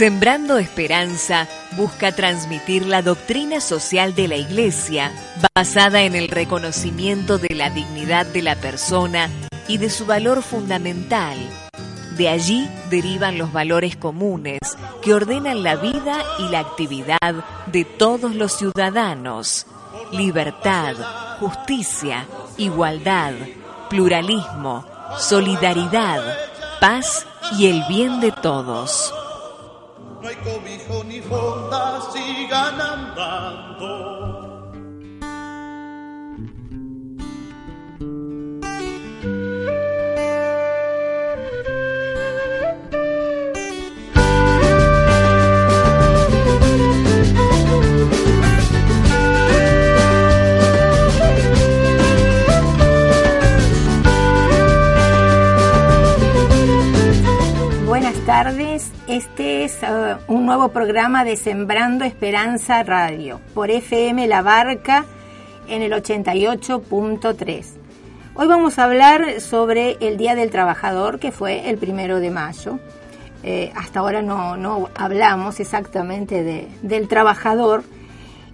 Sembrando 0.00 0.56
Esperanza 0.56 1.46
busca 1.72 2.10
transmitir 2.12 2.86
la 2.86 3.02
doctrina 3.02 3.60
social 3.60 4.14
de 4.14 4.28
la 4.28 4.36
Iglesia 4.36 5.12
basada 5.54 6.04
en 6.04 6.16
el 6.16 6.28
reconocimiento 6.28 7.36
de 7.36 7.54
la 7.54 7.68
dignidad 7.68 8.24
de 8.24 8.40
la 8.40 8.56
persona 8.56 9.28
y 9.68 9.76
de 9.76 9.90
su 9.90 10.06
valor 10.06 10.42
fundamental. 10.42 11.36
De 12.16 12.30
allí 12.30 12.66
derivan 12.88 13.36
los 13.36 13.52
valores 13.52 13.94
comunes 13.94 14.60
que 15.02 15.12
ordenan 15.12 15.62
la 15.62 15.76
vida 15.76 16.24
y 16.38 16.48
la 16.48 16.60
actividad 16.60 17.44
de 17.66 17.84
todos 17.84 18.34
los 18.34 18.56
ciudadanos. 18.56 19.66
Libertad, 20.12 20.94
justicia, 21.40 22.26
igualdad, 22.56 23.34
pluralismo, 23.90 24.86
solidaridad, 25.18 26.22
paz 26.80 27.26
y 27.58 27.66
el 27.66 27.84
bien 27.86 28.20
de 28.20 28.32
todos. 28.32 29.12
Cobijo 30.44 31.04
ni 31.04 31.20
fonda, 31.20 32.00
sigan 32.12 32.80
andando. 32.80 34.30
Buenas 57.86 58.14
tardes, 58.24 58.89
este 59.10 59.64
es 59.64 59.80
uh, 59.82 60.32
un 60.32 60.46
nuevo 60.46 60.68
programa 60.68 61.24
de 61.24 61.34
Sembrando 61.34 62.04
Esperanza 62.04 62.84
Radio 62.84 63.40
por 63.54 63.68
FM 63.68 64.28
La 64.28 64.40
Barca 64.40 65.04
en 65.66 65.82
el 65.82 65.90
88.3. 65.90 67.64
Hoy 68.36 68.46
vamos 68.46 68.78
a 68.78 68.84
hablar 68.84 69.40
sobre 69.40 69.96
el 69.98 70.16
Día 70.16 70.36
del 70.36 70.50
Trabajador 70.50 71.18
que 71.18 71.32
fue 71.32 71.68
el 71.68 71.76
primero 71.76 72.20
de 72.20 72.30
mayo. 72.30 72.78
Eh, 73.42 73.72
hasta 73.74 73.98
ahora 73.98 74.22
no, 74.22 74.56
no 74.56 74.88
hablamos 74.94 75.58
exactamente 75.58 76.44
de, 76.44 76.68
del 76.82 77.08
trabajador 77.08 77.82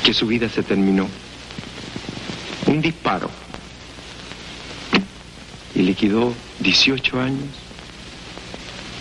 que 0.05 0.13
su 0.13 0.27
vida 0.27 0.49
se 0.49 0.63
terminó. 0.63 1.09
Un 2.67 2.81
disparo. 2.81 3.31
Y 5.75 5.83
le 5.83 5.95
quedó 5.95 6.33
18 6.61 7.21
años, 7.21 7.49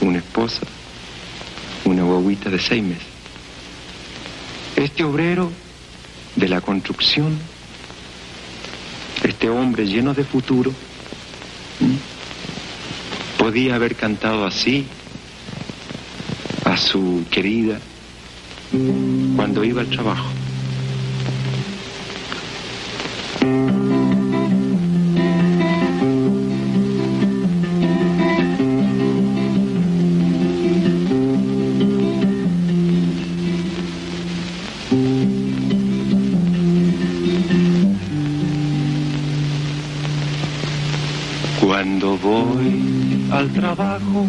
una 0.01 0.17
esposa, 0.17 0.61
una 1.85 2.03
guaguita 2.03 2.49
de 2.49 2.59
seis 2.59 2.83
meses. 2.83 3.05
Este 4.75 5.03
obrero 5.03 5.51
de 6.35 6.49
la 6.49 6.61
construcción, 6.61 7.39
este 9.45 9.55
hombre 9.55 9.85
lleno 9.85 10.15
de 10.15 10.23
futuro, 10.23 10.73
podía 13.37 13.75
haber 13.75 13.95
cantado 13.95 14.43
así 14.43 14.87
a 16.63 16.75
su 16.75 17.23
querida 17.29 17.77
cuando 19.35 19.63
iba 19.63 19.81
al 19.81 19.89
trabajo. 19.91 20.25
Trabajo, 43.55 44.25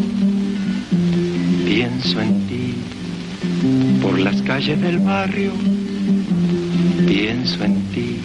pienso 1.64 2.20
en 2.20 2.46
ti. 2.46 2.74
Por 4.00 4.18
las 4.20 4.40
calles 4.42 4.80
del 4.80 4.98
barrio, 5.00 5.52
pienso 7.06 7.64
en 7.64 7.82
ti. 7.92 8.20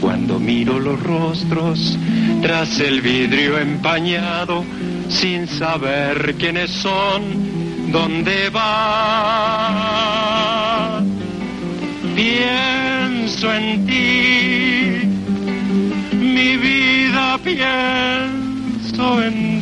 Cuando 0.00 0.40
miro 0.40 0.80
los 0.80 1.00
rostros 1.02 1.98
tras 2.42 2.80
el 2.80 3.00
vidrio 3.00 3.58
empañado, 3.58 4.64
sin 5.08 5.46
saber 5.46 6.34
quiénes 6.38 6.70
son, 6.70 7.22
dónde. 7.92 8.50
Pienso 12.14 12.64
pienso 13.34 13.52
en 13.52 13.86
ti, 13.86 15.06
mi 16.16 16.56
vida 16.56 17.38
pienso 17.42 19.22
en 19.22 19.32
ti. 19.48 19.53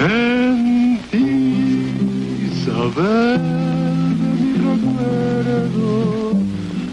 En 0.00 1.00
ti 1.10 2.50
saber 2.64 3.40
mi 3.40 4.52
recuerdo 4.52 5.86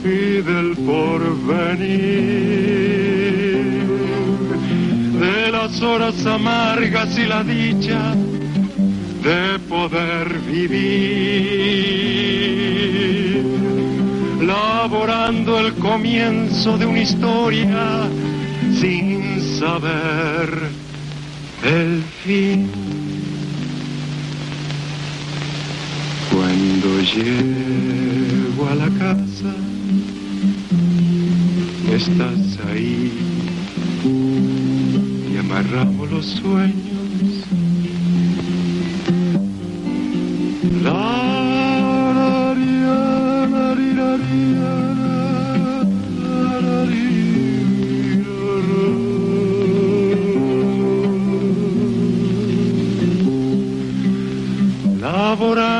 y 0.04 0.42
del 0.42 0.70
porvenir, 0.86 1.96
de 5.20 5.52
las 5.52 5.82
horas 5.82 6.26
amargas 6.26 7.18
y 7.18 7.26
la 7.26 7.44
dicha 7.44 8.16
de 9.24 9.60
poder 9.68 10.40
vivir, 10.40 11.36
laborando 14.42 15.60
el 15.60 15.74
comienzo 15.76 16.78
de 16.78 16.86
una 16.86 17.02
historia 17.02 18.08
sin 18.74 19.42
saber 19.60 20.70
el 21.64 22.04
fin. 22.24 22.70
Cuando 26.32 27.02
llego 27.16 28.70
a 28.70 28.76
la 28.76 28.90
casa, 29.00 29.56
estás 31.92 32.60
ahí 32.68 33.12
y 35.34 35.38
amarramos 35.38 36.12
los 36.12 36.26
sueños 36.26 36.86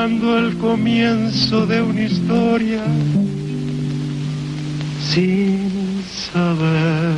Laborando 0.06 0.38
el 0.38 0.56
comienzo 0.58 1.66
de 1.66 1.82
una 1.82 2.02
historia 2.02 2.84
sin 5.00 6.00
saber 6.32 7.16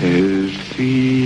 el 0.00 0.50
fin. 0.76 1.19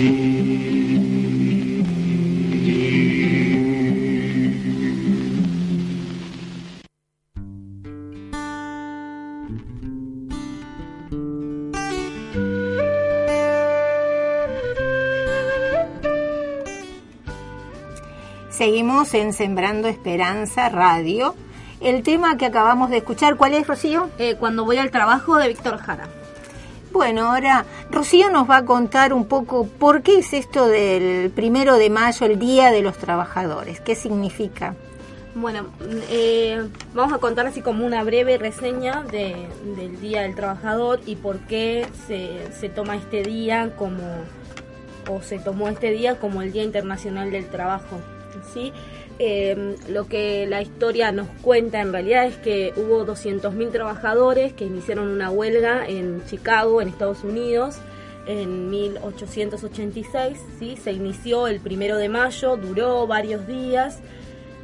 Seguimos 19.05 19.15
en 19.15 19.33
Sembrando 19.35 19.89
Esperanza 19.89 20.69
Radio. 20.69 21.35
El 21.81 22.03
tema 22.03 22.39
que 22.39 22.47
acabamos 22.47 22.89
de 22.91 22.99
escuchar, 22.99 23.37
¿cuál 23.37 23.53
es, 23.53 23.67
Rocío? 23.67 24.09
Eh, 24.19 24.37
cuando 24.39 24.65
voy 24.65 24.79
al 24.79 24.91
trabajo 24.91 25.37
de 25.37 25.49
Víctor 25.49 25.79
Jara. 25.79 26.09
Bueno, 26.93 27.27
ahora 27.27 27.67
Rocío 27.91 28.31
nos 28.31 28.49
va 28.49 28.59
a 28.59 28.65
contar 28.65 29.13
un 29.13 29.27
poco 29.27 29.67
por 29.67 30.03
qué 30.03 30.21
es 30.21 30.33
esto 30.33 30.69
del 30.69 31.31
primero 31.31 31.77
de 31.77 31.91
mayo, 31.91 32.27
el 32.27 32.39
Día 32.39 32.71
de 32.71 32.83
los 32.83 32.97
Trabajadores. 32.97 33.81
¿Qué 33.81 33.95
significa? 33.95 34.75
Bueno, 35.35 35.67
eh, 36.09 36.67
vamos 36.95 37.13
a 37.13 37.19
contar 37.19 37.47
así 37.47 37.61
como 37.61 37.85
una 37.85 38.05
breve 38.05 38.39
reseña 38.39 39.03
de, 39.03 39.49
del 39.77 40.01
Día 40.01 40.23
del 40.23 40.35
Trabajador 40.35 41.01
y 41.05 41.17
por 41.17 41.41
qué 41.41 41.87
se, 42.07 42.53
se 42.59 42.69
toma 42.69 42.97
este 42.97 43.23
día 43.23 43.75
como, 43.77 44.03
o 45.11 45.21
se 45.21 45.39
tomó 45.39 45.69
este 45.69 45.91
día 45.91 46.19
como 46.19 46.41
el 46.43 46.53
Día 46.53 46.63
Internacional 46.63 47.31
del 47.31 47.47
Trabajo. 47.49 48.01
¿Sí? 48.53 48.73
Eh, 49.19 49.77
lo 49.89 50.09
que 50.09 50.47
la 50.47 50.61
historia 50.61 51.13
nos 51.13 51.29
cuenta 51.41 51.81
en 51.81 51.93
realidad 51.93 52.27
es 52.27 52.37
que 52.37 52.73
hubo 52.77 53.07
200.000 53.07 53.71
trabajadores 53.71 54.53
que 54.53 54.65
iniciaron 54.65 55.09
una 55.09 55.31
huelga 55.31 55.87
en 55.87 56.25
Chicago, 56.27 56.83
en 56.83 56.89
Estados 56.89 57.23
Unidos, 57.23 57.77
en 58.27 58.71
1886. 58.71 60.39
¿sí? 60.59 60.77
Se 60.83 60.93
inició 60.93 61.47
el 61.47 61.61
primero 61.61 61.97
de 61.97 62.09
mayo, 62.09 62.57
duró 62.57 63.07
varios 63.07 63.47
días. 63.47 64.01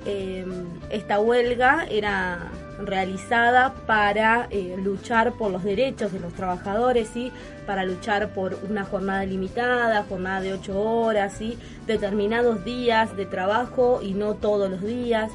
Eh, 0.07 0.45
esta 0.91 1.21
huelga 1.21 1.87
era 1.89 2.51
realizada 2.85 3.75
para 3.87 4.49
eh, 4.51 4.77
luchar 4.83 5.33
por 5.33 5.51
los 5.51 5.65
derechos 5.65 6.13
de 6.13 6.21
los 6.21 6.33
trabajadores, 6.33 7.09
¿sí? 7.13 7.33
para 7.67 7.85
luchar 7.85 8.31
por 8.35 8.59
una 8.69 8.85
jornada 8.85 9.25
limitada, 9.25 10.05
jornada 10.09 10.41
de 10.41 10.53
ocho 10.53 10.81
horas, 10.81 11.35
¿sí? 11.39 11.59
determinados 11.87 12.65
días 12.65 13.17
de 13.17 13.27
trabajo 13.27 14.01
y 14.03 14.15
no 14.15 14.35
todos 14.35 14.71
los 14.71 14.83
días. 14.83 15.31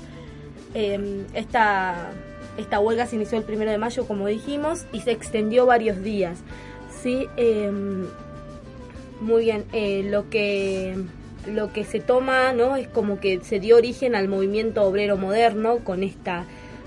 Eh, 0.74 1.24
esta, 1.34 2.10
esta 2.58 2.80
huelga 2.80 3.06
se 3.06 3.16
inició 3.16 3.38
el 3.38 3.44
primero 3.44 3.72
de 3.72 3.78
mayo, 3.78 4.06
como 4.08 4.28
dijimos, 4.28 4.86
y 4.92 5.02
se 5.02 5.12
extendió 5.12 5.66
varios 5.66 6.04
días. 6.04 6.40
¿sí? 7.02 7.28
Eh, 7.38 7.72
muy 9.22 9.44
bien, 9.44 9.66
eh, 9.72 10.04
lo 10.10 10.30
que 10.30 10.96
lo 11.48 11.72
que 11.72 11.84
se 11.84 12.00
toma 12.00 12.54
no 12.54 12.76
es 12.76 12.88
como 12.88 13.20
que 13.20 13.40
se 13.44 13.60
dio 13.60 13.78
origen 13.78 14.16
al 14.16 14.28
movimiento 14.28 14.84
obrero 14.84 15.16
moderno 15.16 15.78
con 15.84 16.04
esta 16.04 16.46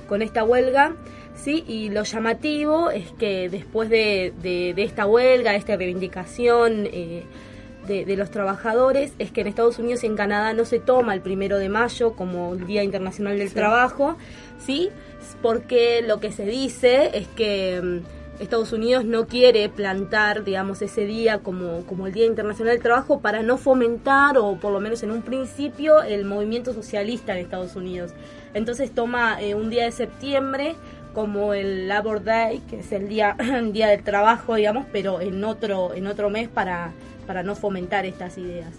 con 0.08 0.22
esta 0.22 0.42
huelga, 0.42 0.94
¿sí? 1.36 1.64
Y 1.68 1.90
lo 1.90 2.02
llamativo 2.02 2.90
es 2.90 3.10
que 3.12 3.48
después 3.48 3.88
de, 3.90 4.32
de, 4.42 4.72
de 4.74 4.82
esta 4.82 5.06
huelga, 5.06 5.52
de 5.52 5.58
esta 5.58 5.76
reivindicación 5.76 6.88
eh, 6.92 7.24
de, 7.86 8.04
de, 8.04 8.16
los 8.16 8.30
trabajadores, 8.30 9.12
es 9.18 9.30
que 9.30 9.42
en 9.42 9.46
Estados 9.46 9.78
Unidos 9.78 10.02
y 10.04 10.06
en 10.06 10.16
Canadá 10.16 10.52
no 10.52 10.64
se 10.64 10.78
toma 10.78 11.14
el 11.14 11.20
primero 11.20 11.58
de 11.58 11.68
mayo 11.68 12.14
como 12.14 12.54
el 12.54 12.66
Día 12.66 12.82
Internacional 12.82 13.38
del 13.38 13.48
sí. 13.48 13.54
Trabajo, 13.54 14.16
¿sí? 14.58 14.90
Porque 15.42 16.02
lo 16.02 16.20
que 16.20 16.32
se 16.32 16.44
dice 16.44 17.10
es 17.14 17.28
que 17.28 17.80
mm, 17.82 18.17
Estados 18.38 18.72
Unidos 18.72 19.04
no 19.04 19.26
quiere 19.26 19.68
plantar, 19.68 20.44
digamos, 20.44 20.80
ese 20.80 21.06
día 21.06 21.40
como, 21.40 21.84
como 21.86 22.06
el 22.06 22.12
Día 22.12 22.26
Internacional 22.26 22.74
del 22.74 22.82
Trabajo 22.82 23.20
para 23.20 23.42
no 23.42 23.58
fomentar, 23.58 24.38
o 24.38 24.56
por 24.56 24.72
lo 24.72 24.78
menos 24.78 25.02
en 25.02 25.10
un 25.10 25.22
principio, 25.22 26.02
el 26.02 26.24
movimiento 26.24 26.72
socialista 26.72 27.32
en 27.32 27.44
Estados 27.44 27.74
Unidos. 27.74 28.12
Entonces 28.54 28.92
toma 28.92 29.42
eh, 29.42 29.54
un 29.54 29.70
día 29.70 29.84
de 29.84 29.92
septiembre 29.92 30.76
como 31.14 31.52
el 31.52 31.88
Labor 31.88 32.22
Day, 32.22 32.60
que 32.70 32.78
es 32.78 32.92
el 32.92 33.08
día, 33.08 33.36
día 33.72 33.88
del 33.88 34.04
trabajo, 34.04 34.54
digamos, 34.54 34.86
pero 34.92 35.20
en 35.20 35.42
otro, 35.42 35.92
en 35.94 36.06
otro 36.06 36.30
mes 36.30 36.48
para, 36.48 36.92
para 37.26 37.42
no 37.42 37.56
fomentar 37.56 38.06
estas 38.06 38.38
ideas. 38.38 38.72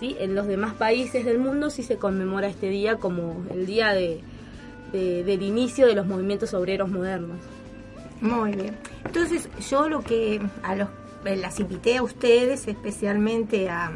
¿Sí? 0.00 0.16
En 0.20 0.34
los 0.34 0.46
demás 0.46 0.74
países 0.74 1.24
del 1.24 1.38
mundo 1.38 1.70
sí 1.70 1.82
se 1.82 1.96
conmemora 1.96 2.48
este 2.48 2.68
día 2.68 2.96
como 2.96 3.44
el 3.50 3.64
día 3.64 3.94
de, 3.94 4.20
de, 4.92 5.24
del 5.24 5.42
inicio 5.42 5.86
de 5.86 5.94
los 5.94 6.06
movimientos 6.06 6.52
obreros 6.54 6.90
modernos. 6.90 7.38
Muy 8.20 8.52
bien. 8.52 8.76
Entonces 9.04 9.48
yo 9.68 9.88
lo 9.88 10.00
que 10.00 10.40
a 10.62 10.74
los 10.74 10.88
las 11.24 11.58
invité 11.58 11.96
a 11.96 12.04
ustedes, 12.04 12.68
especialmente 12.68 13.68
a 13.68 13.90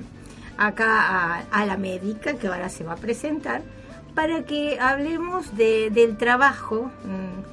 acá 0.61 1.47
a, 1.51 1.65
la 1.65 1.79
médica 1.79 2.35
que 2.35 2.49
ahora 2.49 2.69
se 2.69 2.85
va 2.85 2.93
a 2.93 2.97
presentar, 2.97 3.63
para 4.15 4.45
que 4.45 4.79
hablemos 4.79 5.57
de, 5.57 5.89
del 5.91 6.19
trabajo, 6.19 6.91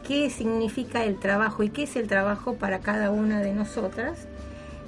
qué 0.05 0.29
significa 0.29 1.05
el 1.05 1.17
trabajo 1.17 1.63
y 1.63 1.69
qué 1.69 1.83
es 1.83 1.95
el 1.95 2.07
trabajo 2.07 2.55
para 2.55 2.79
cada 2.79 3.09
una 3.09 3.39
de 3.39 3.53
nosotras. 3.53 4.27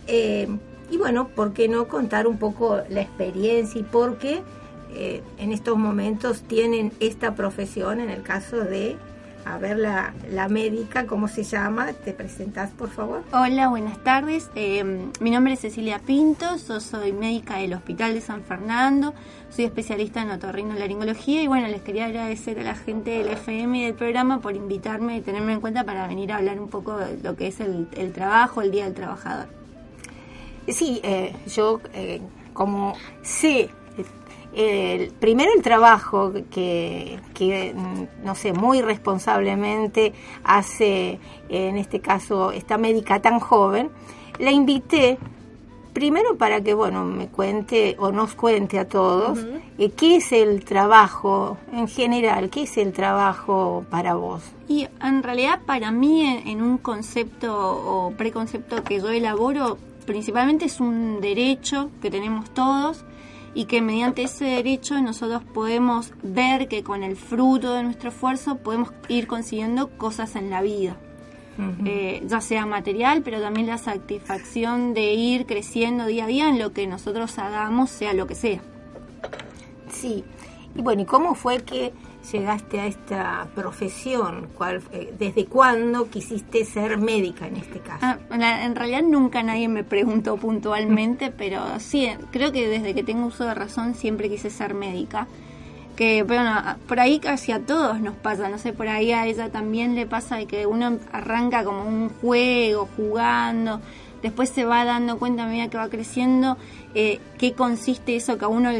Eh, 0.08 0.50
y 0.92 0.98
bueno, 0.98 1.30
¿por 1.30 1.54
qué 1.54 1.70
no 1.70 1.88
contar 1.88 2.28
un 2.28 2.38
poco 2.38 2.82
la 2.90 3.02
experiencia 3.02 3.80
y 3.80 3.84
por 3.84 4.18
qué 4.18 4.42
eh, 4.92 5.22
en 5.38 5.54
estos 5.54 5.78
momentos 5.78 6.42
tienen 6.42 6.92
esta 7.00 7.36
profesión 7.36 8.02
en 8.02 8.10
el 8.10 8.24
caso 8.24 8.58
de 8.58 8.98
a 9.46 9.58
ver 9.58 9.78
la, 9.78 10.14
la 10.32 10.48
médica, 10.48 11.06
¿cómo 11.06 11.28
se 11.28 11.44
llama? 11.44 11.94
¿Te 11.94 12.14
presentas, 12.14 12.72
por 12.72 12.90
favor? 12.90 13.24
Hola, 13.32 13.68
buenas 13.70 13.98
tardes. 14.04 14.50
Eh, 14.56 14.84
mi 15.20 15.32
nombre 15.32 15.54
es 15.54 15.62
Cecilia 15.62 16.00
Pinto, 16.00 16.46
yo 16.68 16.80
soy 16.80 17.14
médica 17.14 17.58
del 17.58 17.74
Hospital 17.74 18.14
de 18.14 18.22
San 18.22 18.44
Fernando, 18.44 19.14
soy 19.50 19.66
especialista 19.66 20.22
en 20.22 20.32
otorrinolaringología 20.32 21.42
y 21.42 21.48
bueno, 21.48 21.68
les 21.68 21.82
quería 21.82 22.06
agradecer 22.06 22.60
a 22.60 22.64
la 22.64 22.76
gente 22.76 23.12
del 23.12 23.30
FM 23.30 23.80
y 23.80 23.86
del 23.86 23.96
programa 23.96 24.40
por 24.40 24.56
invitarme 24.56 25.18
y 25.18 25.22
tenerme 25.22 25.54
en 25.54 25.62
cuenta 25.62 25.84
para 25.84 26.08
venir 26.08 26.32
a 26.32 26.38
hablar 26.38 26.60
un 26.60 26.70
poco 26.70 26.98
de 26.98 27.18
lo 27.24 27.36
que 27.36 27.48
es 27.48 27.60
el, 27.60 27.88
el 27.96 28.12
trabajo, 28.12 28.62
el 28.62 28.72
Día 28.72 28.86
del 28.86 28.94
Trabajador. 28.94 29.48
Sí, 30.68 31.00
eh, 31.04 31.34
yo 31.48 31.82
eh, 31.94 32.22
como 32.54 32.94
sé 33.24 33.70
el, 34.56 35.12
primero 35.12 35.52
el 35.56 35.62
trabajo 35.62 36.34
que, 36.52 37.20
que, 37.34 37.76
no 38.24 38.36
sé, 38.36 38.54
muy 38.54 38.82
responsablemente 38.82 40.14
hace, 40.44 41.20
en 41.50 41.78
este 41.78 42.00
caso, 42.00 42.52
esta 42.52 42.78
médica 42.78 43.22
tan 43.22 43.40
joven, 43.40 43.90
la 44.40 44.52
invité 44.52 45.18
primero 45.94 46.38
para 46.38 46.62
que, 46.62 46.74
bueno, 46.74 47.04
me 47.06 47.28
cuente 47.28 47.96
o 48.00 48.12
nos 48.12 48.34
cuente 48.34 48.80
a 48.80 48.88
todos 48.88 49.40
eh, 49.78 49.90
qué 49.92 50.18
es 50.18 50.32
el 50.32 50.64
trabajo 50.64 51.58
en 51.74 51.88
general, 51.88 52.50
qué 52.50 52.64
es 52.64 52.78
el 52.78 52.94
trabajo 52.94 53.86
para 53.90 54.16
vos. 54.16 54.42
Y 54.68 54.88
en 55.02 55.24
realidad 55.24 55.60
para 55.66 55.92
mí 55.92 56.26
en, 56.46 56.62
un 56.62 56.78
concepto 56.78 57.54
o 57.54 58.12
preconcepto 58.12 58.84
que 58.84 59.00
yo 59.00 59.10
elaboro, 59.10 59.78
principalmente 60.06 60.66
es 60.66 60.80
un 60.80 61.20
derecho 61.22 61.90
que 62.02 62.10
tenemos 62.10 62.50
todos 62.52 63.04
y 63.60 63.66
que 63.66 63.82
mediante 63.82 64.24
ese 64.24 64.46
derecho 64.46 65.02
nosotros 65.02 65.44
podemos 65.44 66.14
ver 66.24 66.70
que 66.70 66.82
con 66.82 67.04
el 67.04 67.18
fruto 67.18 67.74
de 67.74 67.84
nuestro 67.84 68.08
esfuerzo 68.08 68.56
podemos 68.56 68.94
ir 69.10 69.28
consiguiendo 69.28 69.90
cosas 69.98 70.38
en 70.38 70.50
la 70.50 70.62
vida. 70.62 70.96
Eh, 71.84 72.24
ya 72.26 72.40
sea 72.40 72.66
material, 72.66 73.22
pero 73.22 73.42
también 73.42 73.68
la 73.68 73.78
satisfacción 73.78 74.94
de 74.94 75.12
ir 75.12 75.46
creciendo 75.46 76.06
día 76.06 76.24
a 76.24 76.28
día 76.28 76.48
en 76.48 76.58
lo 76.58 76.72
que 76.72 76.88
nosotros 76.88 77.38
hagamos, 77.38 77.90
sea 77.90 78.14
lo 78.14 78.28
que 78.28 78.36
sea. 78.36 78.62
Sí, 79.90 80.24
y 80.74 80.82
bueno, 80.82 81.02
¿y 81.02 81.06
cómo 81.06 81.36
fue 81.36 81.58
que 81.58 81.92
llegaste 82.32 82.80
a 82.80 82.88
esta 82.88 83.48
profesión? 83.56 84.48
¿Cuál, 84.56 84.82
eh, 84.92 85.14
¿Desde 85.18 85.46
cuándo 85.46 86.10
quisiste 86.10 86.66
ser 86.66 86.98
médica 86.98 87.48
en 87.48 87.58
este 87.58 87.80
caso? 87.80 88.00
Ah, 88.02 88.18
en 88.30 88.76
realidad 88.76 89.02
nunca 89.04 89.44
nadie 89.44 89.68
me 89.68 89.84
preguntó 89.84 90.38
puntualmente, 90.38 91.32
pero 91.38 91.80
sí, 91.80 92.10
creo 92.32 92.52
que 92.52 92.68
desde 92.68 92.94
que 92.94 93.04
tengo 93.04 93.28
uso 93.28 93.46
de 93.46 93.54
razón 93.54 93.96
siempre 93.96 94.30
quise 94.30 94.50
ser 94.50 94.74
médica 94.74 95.28
que 96.00 96.24
bueno, 96.24 96.56
por 96.88 97.02
ahí 97.02 97.20
casi 97.20 97.52
a 97.52 97.60
todos 97.60 98.00
nos 98.00 98.16
pasa, 98.16 98.48
no 98.48 98.58
sé, 98.58 98.72
por 98.72 98.88
ahí 98.88 99.12
a 99.12 99.26
ella 99.26 99.50
también 99.50 99.96
le 99.96 100.06
pasa 100.06 100.38
de 100.38 100.46
que 100.46 100.66
uno 100.66 100.98
arranca 101.12 101.66
como 101.66 101.84
un 101.84 102.08
juego, 102.08 102.88
jugando, 102.96 103.82
después 104.22 104.48
se 104.50 104.64
va 104.64 104.86
dando 104.86 105.20
cuenta 105.20 105.44
a 105.44 105.48
medida 105.48 105.68
que 105.70 105.76
va 105.76 105.90
creciendo 105.90 106.58
eh, 106.96 107.20
qué 107.38 107.54
consiste 107.54 108.16
eso 108.16 108.38
que 108.38 108.46
a 108.46 108.48
uno 108.48 108.72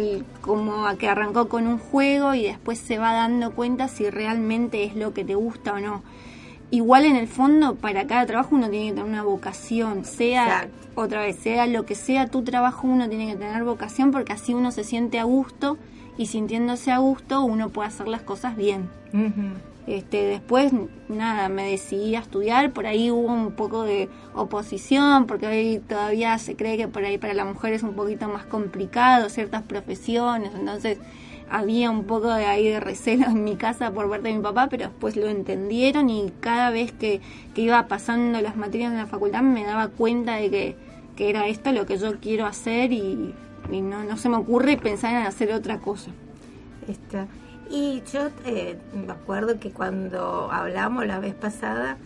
como 0.42 0.88
a 0.88 0.96
que 0.96 1.08
arrancó 1.08 1.48
con 1.48 1.68
un 1.68 1.78
juego 1.78 2.34
y 2.34 2.44
después 2.44 2.80
se 2.80 2.98
va 2.98 3.14
dando 3.14 3.52
cuenta 3.52 3.88
si 3.88 4.10
realmente 4.10 4.84
es 4.84 4.96
lo 4.96 5.14
que 5.14 5.24
te 5.24 5.36
gusta 5.36 5.74
o 5.74 5.80
no. 5.80 6.02
Igual 6.72 7.06
en 7.06 7.16
el 7.16 7.28
fondo, 7.28 7.76
para 7.76 8.06
cada 8.08 8.26
trabajo 8.26 8.56
uno 8.56 8.70
tiene 8.70 8.88
que 8.90 8.94
tener 8.94 9.10
una 9.10 9.24
vocación, 9.24 10.06
sea 10.06 10.70
otra 10.96 11.22
vez, 11.22 11.38
sea 11.38 11.66
lo 11.66 11.86
que 11.86 11.96
sea 11.96 12.28
tu 12.28 12.44
trabajo, 12.44 12.88
uno 12.88 13.10
tiene 13.10 13.28
que 13.28 13.36
tener 13.36 13.64
vocación 13.64 14.12
porque 14.12 14.34
así 14.34 14.54
uno 14.54 14.72
se 14.72 14.84
siente 14.84 15.20
a 15.20 15.24
gusto 15.24 15.78
y 16.18 16.28
sintiéndose 16.28 16.92
a 16.92 16.98
gusto 16.98 17.42
uno 17.42 17.70
puede 17.70 17.88
hacer 17.88 18.08
las 18.08 18.22
cosas 18.22 18.56
bien. 18.56 18.90
Este, 19.90 20.24
después, 20.24 20.72
nada, 21.08 21.50
me 21.50 21.72
decidí 21.72 22.16
a 22.16 22.20
estudiar, 22.20 22.74
por 22.74 22.86
ahí 22.86 23.10
hubo 23.10 23.34
un 23.34 23.54
poco 23.54 23.82
de 23.82 24.08
oposición, 24.36 25.26
porque 25.26 25.48
hoy 25.48 25.80
todavía 25.80 26.38
se 26.38 26.56
cree 26.56 26.78
que 26.78 26.88
por 26.88 27.04
ahí 27.04 27.18
para 27.18 27.34
la 27.34 27.44
mujer 27.44 27.74
es 27.74 27.82
un 27.82 27.96
poquito 27.96 28.30
más 28.30 28.46
complicado 28.46 29.30
ciertas 29.30 29.64
profesiones, 29.64 30.52
entonces 30.54 31.00
había 31.50 31.90
un 31.90 32.04
poco 32.04 32.32
de 32.32 32.46
ahí 32.46 32.70
de 32.70 32.80
recelo 32.80 33.26
en 33.26 33.44
mi 33.44 33.56
casa 33.56 33.92
por 33.92 34.08
parte 34.08 34.28
de 34.28 34.36
mi 34.36 34.44
papá, 34.44 34.68
pero 34.70 34.90
después 34.90 35.16
lo 35.16 35.28
entendieron 35.28 36.12
y 36.12 36.32
cada 36.40 36.70
vez 36.70 36.92
que, 36.92 37.20
que 37.56 37.62
iba 37.64 37.88
pasando 37.88 38.40
las 38.42 38.56
materias 38.56 38.92
en 38.92 38.98
la 39.00 39.08
facultad 39.08 39.42
me 39.42 39.64
daba 39.64 39.88
cuenta 39.88 40.36
de 40.36 40.52
que, 40.52 40.76
que 41.16 41.32
era 41.32 41.48
esto 41.48 41.72
lo 41.72 41.88
que 41.88 41.98
yo 41.98 42.20
quiero 42.20 42.46
hacer 42.46 42.94
y 42.94 43.34
no, 43.72 44.04
no 44.04 44.18
se 44.18 44.30
me 44.30 44.38
ocurre 44.38 44.78
pensar 44.78 45.16
en 45.16 45.26
hacer 45.26 45.52
otra 45.52 45.80
cosa. 45.80 46.12
Está. 46.88 47.28
Y 47.70 48.02
yo 48.12 48.30
eh, 48.46 48.78
me 48.94 49.12
acuerdo 49.12 49.60
que 49.60 49.72
cuando 49.72 50.52
hablamos 50.52 51.06
la 51.06 51.20
vez 51.20 51.36
pasada, 51.36 51.98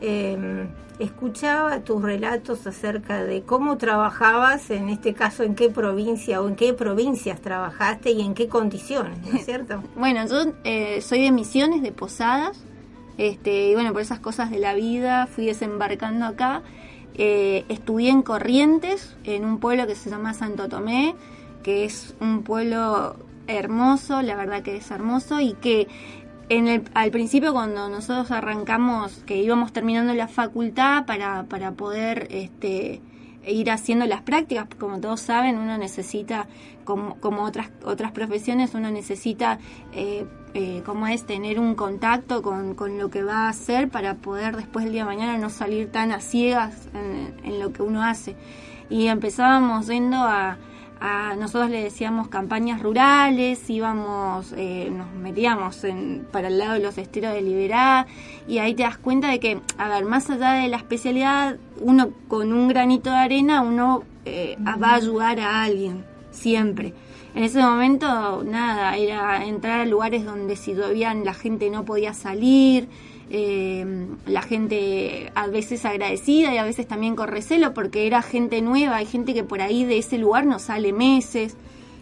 em, 0.00 0.68
escuchaba 0.98 1.80
tus 1.80 2.02
relatos 2.02 2.66
acerca 2.66 3.22
de 3.22 3.42
cómo 3.42 3.76
trabajabas, 3.76 4.70
en 4.70 4.88
este 4.88 5.12
caso, 5.14 5.42
en 5.42 5.54
qué 5.54 5.68
provincia 5.68 6.40
o 6.40 6.48
en 6.48 6.56
qué 6.56 6.72
provincias 6.72 7.40
trabajaste 7.40 8.12
y 8.12 8.22
en 8.22 8.34
qué 8.34 8.48
condiciones, 8.48 9.18
¿no 9.26 9.38
es 9.38 9.44
cierto? 9.44 9.82
bueno, 9.96 10.26
yo 10.26 10.52
eh, 10.64 11.00
soy 11.02 11.22
de 11.22 11.32
Misiones, 11.32 11.82
de 11.82 11.92
Posadas, 11.92 12.62
este, 13.18 13.68
y 13.68 13.74
bueno, 13.74 13.92
por 13.92 14.00
esas 14.00 14.20
cosas 14.20 14.50
de 14.50 14.58
la 14.58 14.74
vida 14.74 15.26
fui 15.26 15.44
desembarcando 15.46 16.24
acá 16.24 16.62
eh, 17.14 17.64
estudié 17.68 18.08
en 18.08 18.22
Corrientes, 18.22 19.14
en 19.24 19.44
un 19.44 19.58
pueblo 19.58 19.86
que 19.86 19.94
se 19.94 20.08
llama 20.08 20.32
Santo 20.32 20.68
Tomé, 20.68 21.14
que 21.62 21.84
es 21.84 22.14
un 22.20 22.42
pueblo 22.42 23.16
hermoso, 23.56 24.22
la 24.22 24.36
verdad 24.36 24.62
que 24.62 24.76
es 24.76 24.90
hermoso, 24.90 25.40
y 25.40 25.54
que 25.54 25.88
en 26.48 26.66
el, 26.68 26.82
al 26.94 27.10
principio 27.10 27.52
cuando 27.52 27.88
nosotros 27.88 28.30
arrancamos, 28.30 29.22
que 29.26 29.36
íbamos 29.36 29.72
terminando 29.72 30.14
la 30.14 30.28
facultad 30.28 31.06
para, 31.06 31.44
para 31.44 31.72
poder 31.72 32.26
este, 32.30 33.00
ir 33.46 33.70
haciendo 33.70 34.06
las 34.06 34.22
prácticas, 34.22 34.66
como 34.78 35.00
todos 35.00 35.20
saben, 35.20 35.58
uno 35.58 35.78
necesita, 35.78 36.48
como, 36.84 37.16
como 37.20 37.44
otras, 37.44 37.70
otras 37.84 38.12
profesiones, 38.12 38.74
uno 38.74 38.90
necesita 38.90 39.58
eh, 39.92 40.26
eh, 40.54 40.82
como 40.84 41.06
es 41.06 41.24
tener 41.24 41.60
un 41.60 41.76
contacto 41.76 42.42
con, 42.42 42.74
con, 42.74 42.98
lo 42.98 43.08
que 43.10 43.22
va 43.22 43.46
a 43.46 43.48
hacer 43.50 43.88
para 43.88 44.14
poder 44.14 44.56
después 44.56 44.84
el 44.84 44.92
día 44.92 45.02
de 45.02 45.06
mañana 45.06 45.38
no 45.38 45.48
salir 45.48 45.92
tan 45.92 46.10
a 46.10 46.20
ciegas 46.20 46.88
en, 46.92 47.60
lo 47.60 47.72
que 47.72 47.82
uno 47.82 48.02
hace. 48.02 48.34
Y 48.88 49.06
empezábamos 49.06 49.86
yendo 49.86 50.16
a, 50.16 50.58
a, 51.00 51.34
nosotros 51.36 51.70
le 51.70 51.82
decíamos 51.82 52.28
campañas 52.28 52.82
rurales, 52.82 53.68
íbamos, 53.70 54.52
eh, 54.56 54.90
nos 54.90 55.10
metíamos 55.12 55.82
en, 55.84 56.26
para 56.30 56.48
el 56.48 56.58
lado 56.58 56.74
de 56.74 56.80
los 56.80 56.98
esteros 56.98 57.32
de 57.32 57.40
Liberá 57.40 58.06
y 58.46 58.58
ahí 58.58 58.74
te 58.74 58.82
das 58.82 58.98
cuenta 58.98 59.28
de 59.28 59.40
que, 59.40 59.60
a 59.78 59.88
ver, 59.88 60.04
más 60.04 60.28
allá 60.28 60.52
de 60.52 60.68
la 60.68 60.76
especialidad, 60.76 61.56
uno 61.80 62.10
con 62.28 62.52
un 62.52 62.68
granito 62.68 63.10
de 63.10 63.16
arena, 63.16 63.62
uno 63.62 64.02
eh, 64.26 64.56
va 64.60 64.90
a 64.90 64.94
ayudar 64.96 65.40
a 65.40 65.62
alguien, 65.62 66.04
siempre. 66.30 66.92
En 67.34 67.44
ese 67.44 67.60
momento, 67.60 68.42
nada, 68.44 68.96
era 68.96 69.44
entrar 69.44 69.80
a 69.80 69.86
lugares 69.86 70.24
donde 70.24 70.56
si 70.56 70.74
todavía 70.74 71.14
la 71.14 71.32
gente 71.34 71.70
no 71.70 71.84
podía 71.84 72.12
salir, 72.12 72.88
eh, 73.30 74.06
la 74.26 74.42
gente 74.42 75.30
a 75.34 75.46
veces 75.46 75.84
agradecida 75.84 76.52
y 76.52 76.58
a 76.58 76.64
veces 76.64 76.88
también 76.88 77.14
con 77.14 77.28
recelo 77.28 77.72
porque 77.74 78.06
era 78.06 78.22
gente 78.22 78.60
nueva, 78.60 78.96
hay 78.96 79.06
gente 79.06 79.34
que 79.34 79.44
por 79.44 79.62
ahí 79.62 79.84
de 79.84 79.98
ese 79.98 80.18
lugar 80.18 80.46
no 80.46 80.58
sale 80.58 80.92
meses, 80.92 81.56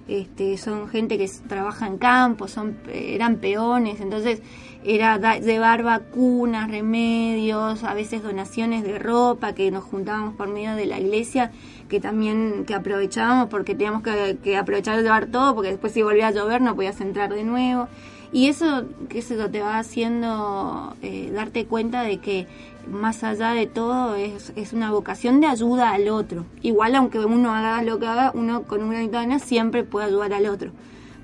este, 0.09 0.57
son 0.57 0.89
gente 0.89 1.19
que 1.19 1.31
trabaja 1.47 1.87
en 1.87 1.99
campo, 1.99 2.49
son, 2.49 2.79
eran 2.91 3.37
peones, 3.37 4.01
entonces 4.01 4.41
era 4.83 5.39
llevar 5.41 5.83
vacunas, 5.83 6.71
remedios, 6.71 7.85
a 7.85 7.93
veces 7.93 8.23
donaciones 8.23 8.85
de 8.85 8.99
ropa 8.99 9.53
que 9.53 9.71
nos 9.71 9.85
juntábamos 9.85 10.35
por 10.35 10.49
medio 10.49 10.77
de 10.77 10.87
la 10.87 10.99
iglesia 10.99 11.53
que 11.91 12.01
también 12.01 12.65
que 12.67 12.75
aprovechábamos 12.75 13.49
porque 13.49 13.75
teníamos 13.75 14.03
que, 14.03 14.57
aprovechar 14.57 14.97
de 14.97 15.03
llevar 15.03 15.27
todo 15.27 15.55
porque 15.55 15.71
después 15.71 15.93
si 15.93 16.03
volvía 16.03 16.29
a 16.29 16.31
llover 16.31 16.63
no 16.63 16.75
podías 16.75 17.01
entrar 17.01 17.35
de 17.35 17.45
nuevo 17.45 17.89
y 18.33 18.49
eso 18.49 18.85
que 19.09 19.21
eso 19.21 19.49
te 19.51 19.61
va 19.61 19.79
haciendo 19.79 20.95
eh, 21.03 21.31
darte 21.33 21.67
cuenta 21.67 22.03
de 22.03 22.19
que 22.19 22.47
más 22.91 23.25
allá 23.25 23.53
de 23.53 23.67
todo 23.67 24.15
es, 24.15 24.53
es 24.57 24.73
una 24.73 24.91
vocación 24.91 25.41
de 25.41 25.47
ayuda 25.47 25.93
al 25.93 26.09
otro. 26.09 26.45
Igual 26.63 26.95
aunque 26.95 27.19
uno 27.19 27.55
haga 27.55 27.83
lo 27.83 27.99
que 27.99 28.07
haga 28.07 28.33
uno 28.35 28.63
con 28.63 28.83
un 28.83 28.91
granito 28.91 29.21
de 29.21 29.39
siempre 29.39 29.85
puede 29.85 30.07
ayudar 30.07 30.33
al 30.35 30.47
otro. 30.47 30.71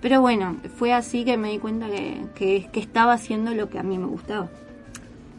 Pero 0.01 0.21
bueno 0.21 0.57
fue 0.77 0.93
así 0.93 1.25
que 1.25 1.37
me 1.37 1.51
di 1.51 1.59
cuenta 1.59 1.89
que, 1.89 2.25
que, 2.35 2.69
que 2.73 2.81
estaba 2.81 3.13
haciendo 3.13 3.55
lo 3.55 3.69
que 3.69 3.79
a 3.79 3.83
mí 3.83 3.99
me 3.99 4.07
gustaba. 4.07 4.49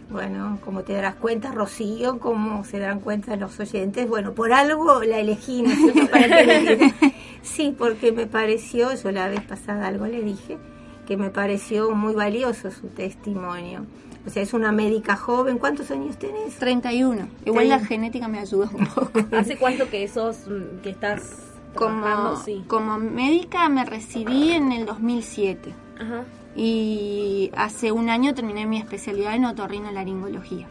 Bueno, 0.10 0.60
como 0.64 0.84
te 0.84 0.94
darás 0.94 1.16
cuenta, 1.16 1.52
Rocío, 1.52 2.20
como 2.20 2.64
se 2.64 2.78
darán 2.78 3.00
cuenta 3.00 3.36
los 3.36 3.60
oyentes, 3.60 4.08
bueno, 4.08 4.34
por 4.34 4.54
algo 4.54 5.04
la 5.04 5.18
elegí, 5.18 5.64
¿no 5.64 5.72
sí, 7.42 7.76
porque 7.76 8.12
me 8.12 8.28
pareció, 8.28 8.94
yo 8.94 9.12
la 9.12 9.28
vez 9.28 9.42
pasada 9.42 9.88
algo 9.88 10.06
le 10.06 10.22
dije, 10.22 10.60
que 11.06 11.18
me 11.18 11.30
pareció 11.30 11.92
muy 11.92 12.14
valioso 12.14 12.72
su 12.72 12.88
testimonio. 12.88 13.86
O 14.26 14.30
sea, 14.30 14.42
es 14.42 14.54
una 14.54 14.72
médica 14.72 15.16
joven. 15.16 15.60
¿Cuántos 15.60 15.92
años 15.92 16.18
tenés? 16.18 16.56
31. 16.56 17.28
Igual 17.46 17.70
la 17.70 17.80
genética 17.80 18.28
me 18.28 18.40
ayuda 18.40 18.70
un 18.74 18.88
poco. 18.88 19.12
¿Hace 19.38 19.58
cuánto 19.58 19.90
que 19.90 20.08
sos, 20.08 20.38
que 20.82 20.90
estás 20.90 21.44
como, 21.76 22.42
como 22.68 22.98
médica 22.98 23.70
me 23.70 23.86
recibí 23.86 24.52
en 24.52 24.72
el 24.72 24.86
2007. 24.86 25.74
Ajá 26.00 26.26
y 26.56 27.52
hace 27.56 27.92
un 27.92 28.10
año 28.10 28.34
terminé 28.34 28.66
mi 28.66 28.78
especialidad 28.78 29.36
en 29.36 29.46
otorrinolaringología. 29.46 30.68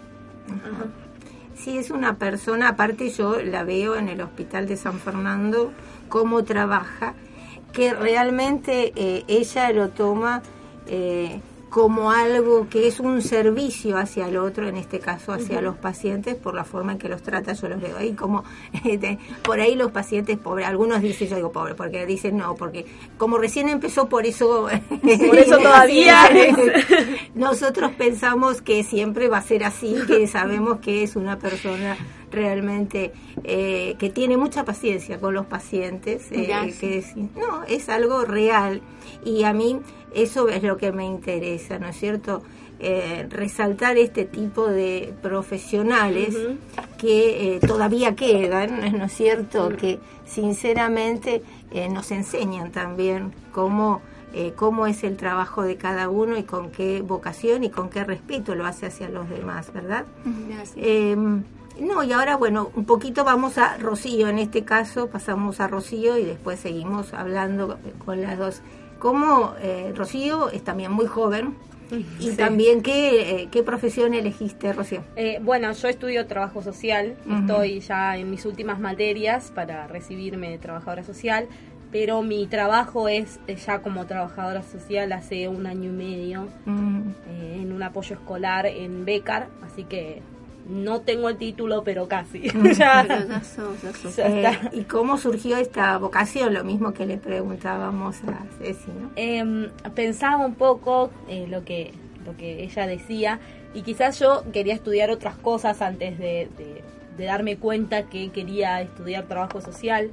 Sí, 1.55 1.79
es 1.79 1.91
una 1.91 2.17
persona, 2.17 2.71
aparte 2.71 3.11
yo 3.11 3.41
la 3.41 3.65
veo 3.65 3.97
en 3.97 4.09
el 4.09 4.21
Hospital 4.21 4.67
de 4.67 4.77
San 4.77 4.99
Fernando, 4.99 5.73
cómo 6.09 6.43
trabaja, 6.45 7.15
que 7.75 7.93
realmente 7.93 8.93
eh, 8.97 9.25
ella 9.29 9.71
lo 9.73 9.91
toma 9.91 10.43
eh, 10.87 11.41
como 11.75 12.13
algo 12.13 12.69
que 12.69 12.87
es 12.87 13.01
un 13.01 13.21
servicio 13.21 13.99
hacia 13.99 14.29
el 14.29 14.37
otro, 14.37 14.69
en 14.69 14.77
este 14.77 15.01
caso 15.01 15.33
hacia 15.33 15.61
los 15.61 15.75
pacientes, 15.75 16.37
por 16.37 16.55
la 16.55 16.63
forma 16.63 16.93
en 16.93 16.99
que 16.99 17.09
los 17.09 17.21
trata, 17.21 17.53
yo 17.53 17.69
los 17.69 17.81
veo 17.81 17.97
ahí 17.97 18.13
como, 18.13 18.45
este, 18.85 19.19
por 19.43 19.59
ahí 19.59 19.75
los 19.75 19.91
pacientes 19.91 20.39
pobres, 20.39 20.69
algunos 20.69 21.03
dicen, 21.03 21.29
yo 21.29 21.35
digo 21.35 21.51
pobre, 21.51 21.75
porque 21.75 22.07
dicen 22.07 22.37
no, 22.37 22.55
porque 22.55 22.87
como 23.19 23.39
recién 23.39 23.69
empezó, 23.69 24.09
por 24.09 24.25
eso... 24.25 24.69
Por 25.27 25.39
eso 25.39 25.59
todavía... 25.59 26.29
nosotros 27.35 27.91
pensamos 27.99 28.63
que 28.63 28.85
siempre 28.85 29.29
va 29.29 29.39
a 29.39 29.43
ser 29.43 29.65
así, 29.65 29.97
que 30.07 30.29
sabemos 30.29 30.79
que 30.79 31.03
es 31.03 31.17
una 31.17 31.39
persona 31.39 31.97
realmente 32.35 33.13
eh, 33.45 33.97
que 33.99 34.11
tiene 34.11 34.37
mucha 34.37 34.65
paciencia 34.65 35.19
con 35.19 35.35
los 35.35 35.47
pacientes, 35.47 36.31
eh, 36.31 36.75
que 36.79 36.99
es, 36.99 37.17
no, 37.17 37.65
es 37.69 37.89
algo 37.89 38.25
real 38.25 38.83
y 39.25 39.45
a 39.45 39.53
mí 39.53 39.81
eso 40.15 40.49
es 40.49 40.63
lo 40.63 40.77
que 40.77 40.93
me 40.93 41.05
interesa, 41.05 41.79
¿no 41.79 41.89
es 41.89 41.97
cierto? 41.97 42.43
Eh, 42.81 43.27
resaltar 43.31 43.97
este 43.97 44.25
tipo 44.25 44.67
de 44.67 45.15
profesionales 45.23 46.37
que 46.99 47.59
todavía 47.67 48.15
quedan, 48.15 48.99
¿no 48.99 49.05
es 49.05 49.13
cierto? 49.13 49.71
Que 49.71 50.01
sinceramente 50.27 51.43
nos 51.91 52.11
enseñan 52.11 52.73
también 52.73 53.33
cómo 53.53 54.03
eh, 54.37 54.53
cómo 54.57 54.89
es 54.89 55.05
el 55.05 55.17
trabajo 55.17 55.63
de 55.63 55.77
cada 55.77 56.09
uno 56.09 56.37
y 56.37 56.43
con 56.43 56.73
qué 56.73 57.03
vocación 57.03 57.63
y 57.63 57.71
con 57.71 57.89
qué 57.89 58.03
respeto 58.03 58.57
lo 58.57 58.67
hace 58.67 58.87
hacia 58.87 59.09
los 59.09 59.31
demás, 59.31 59.73
¿verdad? 59.73 60.07
Em, 60.75 61.45
no, 61.81 62.03
y 62.03 62.13
ahora, 62.13 62.37
bueno, 62.37 62.71
un 62.75 62.85
poquito 62.85 63.25
vamos 63.25 63.59
a 63.59 63.77
Rocío, 63.79 64.29
en 64.29 64.39
este 64.39 64.65
caso 64.65 65.09
pasamos 65.09 65.61
a 65.61 65.69
Rocío 65.69 66.19
y 66.19 66.25
después 66.25 66.61
seguimos 66.61 67.13
hablando 67.15 67.79
con 68.05 68.21
las 68.23 68.39
dos. 68.39 68.63
Como 68.99 69.55
eh, 69.61 69.93
Rocío 69.95 70.51
es 70.51 70.63
también 70.65 70.93
muy 70.93 71.07
joven, 71.07 71.55
y 72.19 72.31
también, 72.33 72.83
¿qué, 72.83 73.43
eh, 73.43 73.49
¿qué 73.53 73.63
profesión 73.63 74.15
elegiste, 74.15 74.73
Rocío? 74.73 75.03
bueno, 75.43 75.71
yo 75.73 75.89
estudio 75.89 76.27
trabajo 76.27 76.63
social, 76.63 77.15
estoy 77.41 77.81
ya 77.81 78.17
en 78.17 78.31
mis 78.31 78.47
últimas 78.47 78.81
materias 78.81 79.53
para 79.55 79.87
recibirme 79.87 80.51
de 80.51 80.59
trabajadora 80.59 81.05
social 81.05 81.47
pero 81.95 82.23
mi 82.23 82.49
trabajo 82.49 83.07
es 83.09 83.39
ya 83.65 83.81
como 83.81 84.05
trabajadora 84.05 84.63
social 84.63 85.13
hace 85.13 85.47
un 85.47 85.65
año 85.65 85.91
y 85.91 85.93
medio 85.93 86.49
eh, 86.67 87.61
en 87.63 87.73
un 87.73 87.81
apoyo 87.85 88.17
escolar 88.17 88.67
en 88.67 89.05
Becar, 89.05 89.47
así 89.63 89.85
que 89.85 90.21
no 90.69 91.01
tengo 91.01 91.29
el 91.29 91.37
título, 91.37 91.85
pero 91.85 92.09
casi. 92.09 92.51
¿Y 94.73 94.83
cómo 94.85 95.19
surgió 95.19 95.57
esta 95.57 95.99
vocación? 95.99 96.55
Lo 96.55 96.65
mismo 96.65 96.93
que 96.93 97.07
le 97.07 97.19
preguntábamos 97.19 98.17
a 98.25 98.45
Ceci, 98.59 98.91
¿no? 98.91 99.11
Em, 99.17 99.71
pensaba 99.95 100.45
un 100.45 100.55
poco 100.55 101.11
eh, 101.29 101.47
lo, 101.49 101.65
que, 101.65 101.93
lo 102.25 102.37
que 102.37 102.65
ella 102.65 102.87
decía 102.87 103.41
y 103.75 103.83
quizás 103.83 104.19
yo 104.19 104.45
quería 104.53 104.75
estudiar 104.75 105.11
otras 105.11 105.37
cosas 105.37 105.83
antes 105.83 106.19
de, 106.19 106.49
de 107.17 107.25
darme 107.25 107.57
cuenta 107.57 108.05
que 108.05 108.31
quería 108.31 108.81
estudiar 108.81 109.25
trabajo 109.25 109.61
social. 109.61 110.11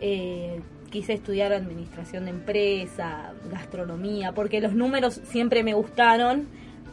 Eh, 0.00 0.60
quise 0.90 1.12
estudiar 1.12 1.52
administración 1.52 2.24
de 2.24 2.30
empresa, 2.30 3.32
gastronomía, 3.50 4.32
porque 4.32 4.60
los 4.60 4.74
números 4.74 5.20
siempre 5.24 5.62
me 5.62 5.74
gustaron, 5.74 6.48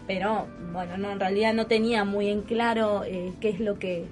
pero 0.07 0.47
bueno, 0.71 0.97
no, 0.97 1.11
en 1.11 1.19
realidad 1.19 1.53
no 1.53 1.67
tenía 1.67 2.05
muy 2.05 2.29
en 2.29 2.41
claro 2.41 3.03
eh, 3.05 3.33
qué 3.39 3.49
es 3.49 3.59
lo 3.59 3.77
que 3.77 4.05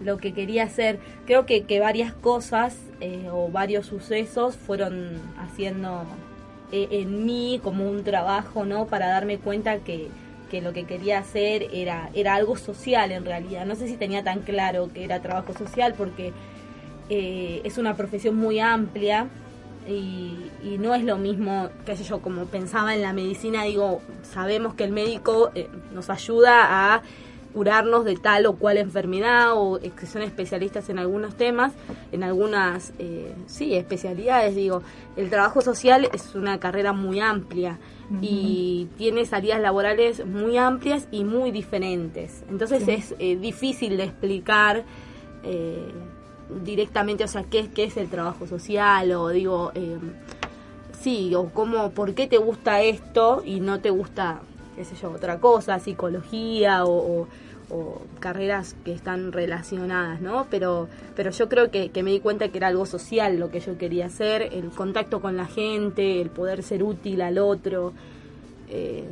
lo 0.00 0.16
que 0.16 0.32
quería 0.32 0.64
hacer. 0.64 0.98
Creo 1.26 1.46
que, 1.46 1.64
que 1.64 1.78
varias 1.78 2.12
cosas 2.12 2.76
eh, 3.00 3.28
o 3.30 3.48
varios 3.50 3.86
sucesos 3.86 4.56
fueron 4.56 5.20
haciendo 5.38 6.04
eh, 6.72 6.88
en 6.90 7.26
mí 7.26 7.60
como 7.62 7.88
un 7.88 8.02
trabajo, 8.02 8.64
¿no? 8.64 8.86
Para 8.86 9.08
darme 9.08 9.38
cuenta 9.38 9.78
que, 9.78 10.08
que 10.50 10.60
lo 10.60 10.72
que 10.72 10.84
quería 10.84 11.18
hacer 11.18 11.68
era, 11.72 12.10
era 12.14 12.34
algo 12.34 12.56
social 12.56 13.12
en 13.12 13.24
realidad. 13.24 13.66
No 13.66 13.74
sé 13.74 13.88
si 13.88 13.96
tenía 13.96 14.24
tan 14.24 14.40
claro 14.40 14.90
que 14.92 15.04
era 15.04 15.20
trabajo 15.20 15.52
social 15.52 15.94
porque 15.96 16.32
eh, 17.08 17.60
es 17.64 17.76
una 17.78 17.96
profesión 17.96 18.36
muy 18.36 18.60
amplia 18.60 19.26
y, 19.90 20.78
no 20.78 20.94
es 20.94 21.04
lo 21.04 21.18
mismo, 21.18 21.68
qué 21.84 21.96
sé 21.96 22.04
yo, 22.04 22.20
como 22.20 22.46
pensaba 22.46 22.94
en 22.94 23.02
la 23.02 23.12
medicina, 23.12 23.64
digo, 23.64 24.00
sabemos 24.22 24.74
que 24.74 24.84
el 24.84 24.92
médico 24.92 25.50
eh, 25.54 25.68
nos 25.92 26.08
ayuda 26.10 26.94
a 26.94 27.02
curarnos 27.52 28.04
de 28.04 28.16
tal 28.16 28.46
o 28.46 28.54
cual 28.54 28.78
enfermedad 28.78 29.54
o 29.54 29.80
que 29.80 30.06
son 30.06 30.22
especialistas 30.22 30.88
en 30.88 30.98
algunos 30.98 31.34
temas, 31.34 31.72
en 32.12 32.22
algunas, 32.22 32.92
eh, 32.98 33.34
sí, 33.46 33.74
especialidades, 33.74 34.54
digo, 34.54 34.82
el 35.16 35.28
trabajo 35.30 35.60
social 35.60 36.08
es 36.12 36.34
una 36.34 36.60
carrera 36.60 36.92
muy 36.92 37.20
amplia 37.20 37.78
y 38.20 38.88
tiene 38.96 39.24
salidas 39.24 39.60
laborales 39.60 40.26
muy 40.26 40.56
amplias 40.56 41.06
y 41.10 41.24
muy 41.24 41.50
diferentes. 41.50 42.44
Entonces 42.48 42.82
es 42.88 43.40
difícil 43.40 43.96
de 43.96 44.04
explicar 44.04 44.84
directamente, 46.64 47.24
o 47.24 47.28
sea, 47.28 47.44
qué, 47.44 47.70
qué 47.70 47.84
es 47.84 47.96
el 47.96 48.08
trabajo 48.08 48.46
social 48.46 49.12
o 49.12 49.28
digo, 49.28 49.72
eh, 49.74 49.98
sí, 51.00 51.34
o 51.34 51.50
cómo, 51.50 51.90
por 51.90 52.14
qué 52.14 52.26
te 52.26 52.38
gusta 52.38 52.82
esto 52.82 53.42
y 53.44 53.60
no 53.60 53.80
te 53.80 53.90
gusta, 53.90 54.40
qué 54.76 54.84
sé 54.84 54.94
yo, 54.96 55.10
otra 55.10 55.38
cosa, 55.38 55.78
psicología 55.78 56.84
o, 56.84 57.26
carreras 58.18 58.74
que 58.84 58.92
están 58.92 59.30
relacionadas, 59.30 60.20
¿no? 60.20 60.48
Pero, 60.50 60.88
pero 61.14 61.30
yo 61.30 61.48
creo 61.48 61.70
que, 61.70 61.88
me 62.02 62.10
di 62.10 62.18
cuenta 62.18 62.48
que 62.48 62.58
era 62.58 62.66
algo 62.66 62.84
social 62.84 63.38
lo 63.38 63.52
que 63.52 63.60
yo 63.60 63.78
quería 63.78 64.06
hacer, 64.06 64.42
el 64.52 64.70
contacto 64.70 65.20
con 65.20 65.36
la 65.36 65.46
gente, 65.46 66.20
el 66.20 66.30
poder 66.30 66.64
ser 66.64 66.82
útil 66.82 67.22
al 67.22 67.38
otro. 67.38 67.92
Eh, 68.68 69.04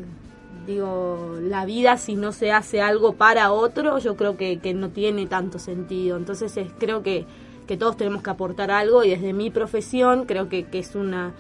digo, 0.69 1.39
la 1.41 1.65
vida 1.65 1.97
si 1.97 2.15
no 2.15 2.31
se 2.33 2.53
hace 2.53 2.83
algo 2.83 3.15
para 3.15 3.53
otro, 3.53 3.99
yo 3.99 4.17
creo 4.17 4.37
que, 4.37 4.59
que 4.59 4.75
no 4.75 4.91
tiene 4.91 5.27
tanto 5.27 5.59
sentido. 5.59 6.19
Entonces 6.19 6.57
es, 6.59 6.71
creo 6.79 7.03
que, 7.03 7.25
que, 7.67 7.79
todos 7.79 7.97
tenemos 7.97 8.23
que 8.23 8.31
aportar 8.31 8.71
algo 8.71 9.03
y 9.03 9.11
desde 9.11 9.33
mi 9.33 9.51
profesión 9.51 10.27
creo 10.27 10.49
que, 10.51 10.67
que, 10.67 10.79
es 10.79 10.95
una 10.95 11.33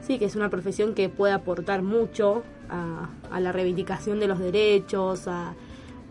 sí 0.00 0.18
que 0.18 0.24
es 0.24 0.34
una 0.34 0.48
profesión 0.48 0.94
que 0.94 1.10
puede 1.10 1.34
aportar 1.34 1.82
mucho 1.82 2.42
a, 2.70 3.10
a 3.30 3.40
la 3.40 3.52
reivindicación 3.52 4.18
de 4.18 4.28
los 4.28 4.38
derechos, 4.38 5.28
a, 5.28 5.54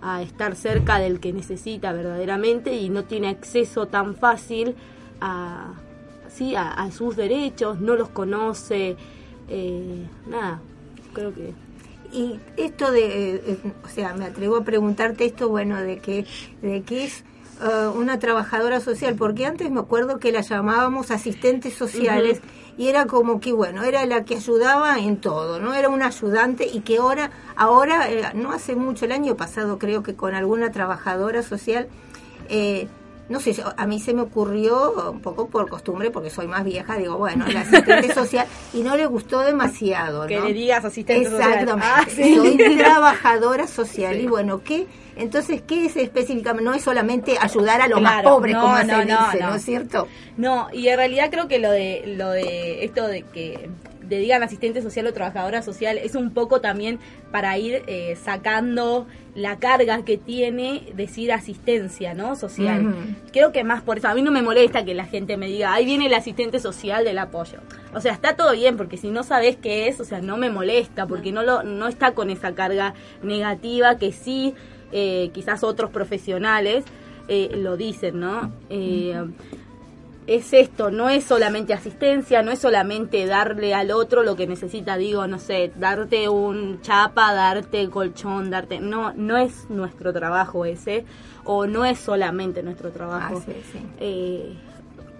a, 0.01 0.21
estar 0.21 0.55
cerca 0.55 0.99
del 0.99 1.19
que 1.19 1.33
necesita 1.33 1.91
verdaderamente 1.91 2.75
y 2.75 2.89
no 2.89 3.05
tiene 3.05 3.29
acceso 3.29 3.87
tan 3.87 4.15
fácil 4.15 4.75
a, 5.19 5.73
sí, 6.27 6.53
a, 6.55 6.89
sus 6.91 7.15
derechos, 7.15 7.79
no 7.79 7.95
los 7.95 8.09
conoce, 8.09 8.95
eh, 9.47 10.05
nada, 10.27 10.61
creo 11.13 11.33
que 11.33 11.53
y 12.11 12.39
esto 12.57 12.91
de, 12.91 13.35
eh, 13.35 13.43
eh, 13.45 13.57
o 13.83 13.87
sea, 13.87 14.13
me 14.13 14.25
atrevo 14.25 14.57
a 14.57 14.63
preguntarte 14.63 15.25
esto, 15.25 15.49
bueno, 15.49 15.81
de 15.81 15.99
que, 15.99 16.25
de 16.61 16.81
que 16.81 17.05
es 17.05 17.23
eh, 17.61 17.87
una 17.93 18.19
trabajadora 18.19 18.79
social, 18.79 19.15
porque 19.15 19.45
antes 19.45 19.69
me 19.69 19.81
acuerdo 19.81 20.17
que 20.17 20.31
la 20.31 20.41
llamábamos 20.41 21.11
asistentes 21.11 21.73
sociales 21.73 22.39
y 22.77 22.87
era 22.87 23.05
como 23.05 23.41
que, 23.41 23.51
bueno, 23.51 23.83
era 23.83 24.05
la 24.05 24.23
que 24.23 24.37
ayudaba 24.37 24.97
en 24.97 25.17
todo, 25.17 25.59
¿no? 25.59 25.73
Era 25.73 25.89
una 25.89 26.07
ayudante 26.07 26.65
y 26.65 26.79
que 26.79 26.97
ahora, 26.97 27.31
ahora, 27.57 28.31
no 28.33 28.53
hace 28.53 28.75
mucho, 28.75 29.03
el 29.03 29.11
año 29.11 29.35
pasado 29.35 29.77
creo 29.77 30.03
que 30.03 30.15
con 30.15 30.35
alguna 30.35 30.71
trabajadora 30.71 31.43
social, 31.43 31.89
eh, 32.47 32.87
no 33.29 33.39
sé, 33.39 33.55
a 33.77 33.85
mí 33.85 33.99
se 33.99 34.13
me 34.13 34.21
ocurrió 34.21 35.11
un 35.11 35.21
poco 35.21 35.47
por 35.47 35.69
costumbre, 35.69 36.09
porque 36.09 36.31
soy 36.31 36.47
más 36.47 36.63
vieja, 36.63 36.97
digo, 36.97 37.17
bueno, 37.17 37.45
la 37.47 37.61
asistente 37.61 38.13
social, 38.13 38.47
y 38.73 38.81
no 38.81 38.97
le 38.97 39.05
gustó 39.05 39.41
demasiado. 39.41 40.23
¿no? 40.23 40.27
Que 40.27 40.39
le 40.39 40.53
digas 40.53 40.83
asistente 40.83 41.29
social. 41.29 41.69
Ah, 41.81 42.05
soy 42.13 42.57
trabajadora 42.77 43.67
social, 43.67 44.19
y 44.19 44.27
bueno, 44.27 44.61
¿qué? 44.63 44.87
Entonces, 45.15 45.61
¿qué 45.61 45.85
es 45.85 45.95
específicamente? 45.97 46.63
No 46.63 46.73
es 46.73 46.81
solamente 46.81 47.37
ayudar 47.39 47.81
a 47.81 47.87
los 47.87 48.01
más 48.01 48.23
pobres, 48.23 48.55
como 48.55 48.77
se 48.77 48.83
dice, 48.83 49.39
no, 49.41 49.55
es 49.55 49.63
cierto? 49.63 50.07
No, 50.37 50.67
y 50.73 50.87
en 50.87 50.97
realidad 50.97 51.29
creo 51.29 51.47
que 51.47 51.59
lo 51.59 51.71
de, 51.71 52.03
lo 52.17 52.29
de 52.31 52.83
esto 52.83 53.07
de 53.07 53.23
que 53.23 53.69
de 54.09 54.17
digan 54.17 54.43
asistente 54.43 54.81
social 54.81 55.07
o 55.07 55.13
trabajadora 55.13 55.61
social 55.61 55.97
es 55.97 56.15
un 56.15 56.31
poco 56.31 56.59
también 56.61 56.99
para 57.31 57.57
ir 57.57 57.83
eh, 57.87 58.17
sacando 58.21 59.07
la 59.35 59.59
carga 59.59 60.03
que 60.03 60.17
tiene 60.17 60.91
decir 60.95 61.31
asistencia, 61.31 62.13
¿no? 62.13 62.35
Social. 62.35 63.15
Creo 63.31 63.51
que 63.51 63.63
más 63.63 63.81
por 63.81 63.99
eso. 63.99 64.07
A 64.07 64.15
mí 64.15 64.21
no 64.21 64.31
me 64.31 64.41
molesta 64.41 64.83
que 64.83 64.93
la 64.93 65.05
gente 65.05 65.37
me 65.37 65.47
diga, 65.47 65.73
ahí 65.73 65.85
viene 65.85 66.07
el 66.07 66.13
asistente 66.13 66.59
social 66.59 67.05
del 67.05 67.19
apoyo. 67.19 67.59
O 67.93 68.01
sea, 68.01 68.13
está 68.13 68.35
todo 68.35 68.51
bien, 68.53 68.75
porque 68.75 68.97
si 68.97 69.09
no 69.11 69.23
sabes 69.23 69.55
qué 69.55 69.87
es, 69.87 69.99
o 69.99 70.03
sea, 70.03 70.19
no 70.19 70.35
me 70.35 70.49
molesta, 70.49 71.05
porque 71.05 71.31
no, 71.31 71.43
lo, 71.43 71.63
no 71.63 71.87
está 71.87 72.11
con 72.13 72.29
esa 72.29 72.53
carga 72.53 72.95
negativa 73.21 73.97
que 73.97 74.11
sí, 74.11 74.55
eh, 74.91 75.29
quizás 75.33 75.63
otros 75.63 75.91
profesionales 75.91 76.83
eh, 77.27 77.51
lo 77.55 77.77
dicen, 77.77 78.19
¿no? 78.19 78.51
Es 80.29 80.53
esto, 80.53 80.91
no 80.91 81.09
es 81.09 81.23
solamente 81.23 81.73
asistencia, 81.73 82.43
no 82.43 82.51
es 82.51 82.59
solamente 82.59 83.25
darle 83.25 83.73
al 83.73 83.89
otro 83.89 84.21
lo 84.21 84.35
que 84.35 84.45
necesita, 84.45 84.95
digo, 84.95 85.25
no 85.25 85.39
sé, 85.39 85.71
darte 85.75 86.29
un 86.29 86.81
chapa, 86.81 87.33
darte 87.33 87.89
colchón, 87.89 88.51
darte, 88.51 88.79
no, 88.79 89.11
no 89.15 89.37
es 89.37 89.67
nuestro 89.71 90.13
trabajo 90.13 90.65
ese, 90.65 91.03
o 91.45 91.65
no 91.65 91.83
es 91.83 91.97
solamente 91.97 92.61
nuestro 92.61 92.91
trabajo. 92.91 93.41
Ah, 93.47 93.51
eh, 93.99 94.53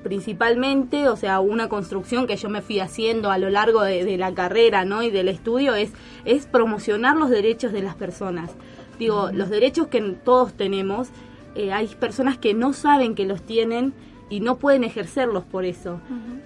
principalmente, 0.04 1.10
o 1.10 1.16
sea, 1.16 1.40
una 1.40 1.70
construcción 1.70 2.28
que 2.28 2.38
yo 2.38 2.50
me 2.50 2.62
fui 2.62 2.80
haciendo 2.80 3.32
a 3.32 3.40
lo 3.40 3.50
largo 3.50 3.82
de, 3.82 4.16
la 4.16 4.36
carrera, 4.36 4.86
¿no? 4.86 5.02
Y 5.02 5.10
del 5.10 5.28
estudio 5.28 5.74
es, 5.74 5.92
es 6.24 6.46
promocionar 6.46 7.18
los 7.18 7.32
derechos 7.32 7.74
de 7.74 7.82
las 7.82 7.96
personas. 7.96 8.52
Digo, 9.00 9.32
los 9.34 9.50
derechos 9.50 9.88
que 9.88 10.02
todos 10.24 10.54
tenemos, 10.54 11.08
eh, 11.56 11.74
hay 11.74 11.88
personas 11.88 12.38
que 12.38 12.54
no 12.54 12.74
saben 12.74 13.16
que 13.16 13.26
los 13.26 13.42
tienen, 13.42 13.96
y 14.30 14.40
no 14.42 14.58
pueden 14.58 14.84
ejercerlos 14.84 15.44
por 15.44 15.66
eso, 15.66 16.00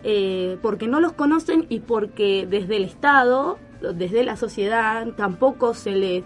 eh, 0.04 0.58
porque 0.62 0.88
no 0.88 1.00
los 1.00 1.14
conocen 1.14 1.66
y 1.70 1.82
porque 1.82 2.48
desde 2.50 2.78
el 2.78 2.84
Estado, 2.86 3.58
desde 3.94 4.24
la 4.24 4.38
sociedad, 4.38 5.08
tampoco 5.16 5.74
se 5.74 5.92
les 5.92 6.24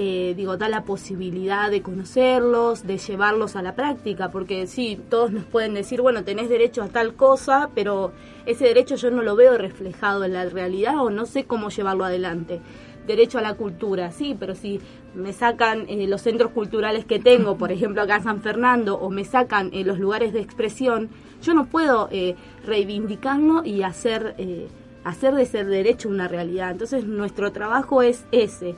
eh, 0.00 0.34
digo, 0.36 0.56
da 0.56 0.68
la 0.68 0.84
posibilidad 0.84 1.72
de 1.72 1.82
conocerlos, 1.82 2.86
de 2.86 2.98
llevarlos 2.98 3.56
a 3.56 3.62
la 3.62 3.74
práctica, 3.74 4.30
porque 4.30 4.68
sí, 4.68 4.96
todos 5.08 5.32
nos 5.32 5.44
pueden 5.44 5.74
decir, 5.74 6.02
bueno, 6.02 6.22
tenés 6.22 6.48
derecho 6.48 6.84
a 6.84 6.88
tal 6.88 7.14
cosa, 7.14 7.70
pero 7.74 8.12
ese 8.46 8.66
derecho 8.66 8.94
yo 8.94 9.10
no 9.10 9.22
lo 9.22 9.34
veo 9.34 9.58
reflejado 9.58 10.22
en 10.24 10.34
la 10.34 10.44
realidad 10.44 10.98
o 10.98 11.10
no 11.10 11.26
sé 11.26 11.46
cómo 11.46 11.70
llevarlo 11.70 12.04
adelante. 12.04 12.60
Derecho 13.08 13.38
a 13.38 13.40
la 13.40 13.54
cultura, 13.54 14.12
sí, 14.12 14.36
pero 14.38 14.54
si 14.54 14.80
me 15.14 15.32
sacan 15.32 15.86
eh, 15.88 16.06
los 16.06 16.20
centros 16.20 16.50
culturales 16.50 17.06
que 17.06 17.18
tengo, 17.18 17.56
por 17.56 17.72
ejemplo 17.72 18.02
acá 18.02 18.16
en 18.16 18.22
San 18.22 18.42
Fernando, 18.42 18.98
o 18.98 19.08
me 19.08 19.24
sacan 19.24 19.70
eh, 19.72 19.82
los 19.82 19.98
lugares 19.98 20.34
de 20.34 20.40
expresión, 20.40 21.08
yo 21.42 21.54
no 21.54 21.64
puedo 21.64 22.10
eh, 22.12 22.36
reivindicarlo 22.66 23.64
y 23.64 23.82
hacer, 23.82 24.36
hacer 25.04 25.34
de 25.34 25.44
ese 25.44 25.64
derecho 25.64 26.10
una 26.10 26.28
realidad. 26.28 26.70
Entonces 26.70 27.04
nuestro 27.04 27.50
trabajo 27.50 28.02
es 28.02 28.26
ese. 28.30 28.74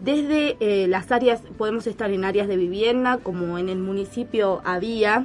Desde 0.00 0.56
las 0.88 1.12
áreas, 1.12 1.42
podemos 1.56 1.86
estar 1.86 2.10
en 2.10 2.24
áreas 2.24 2.48
de 2.48 2.56
vivienda, 2.56 3.18
como 3.18 3.58
en 3.58 3.68
el 3.68 3.78
municipio 3.78 4.60
había 4.64 5.24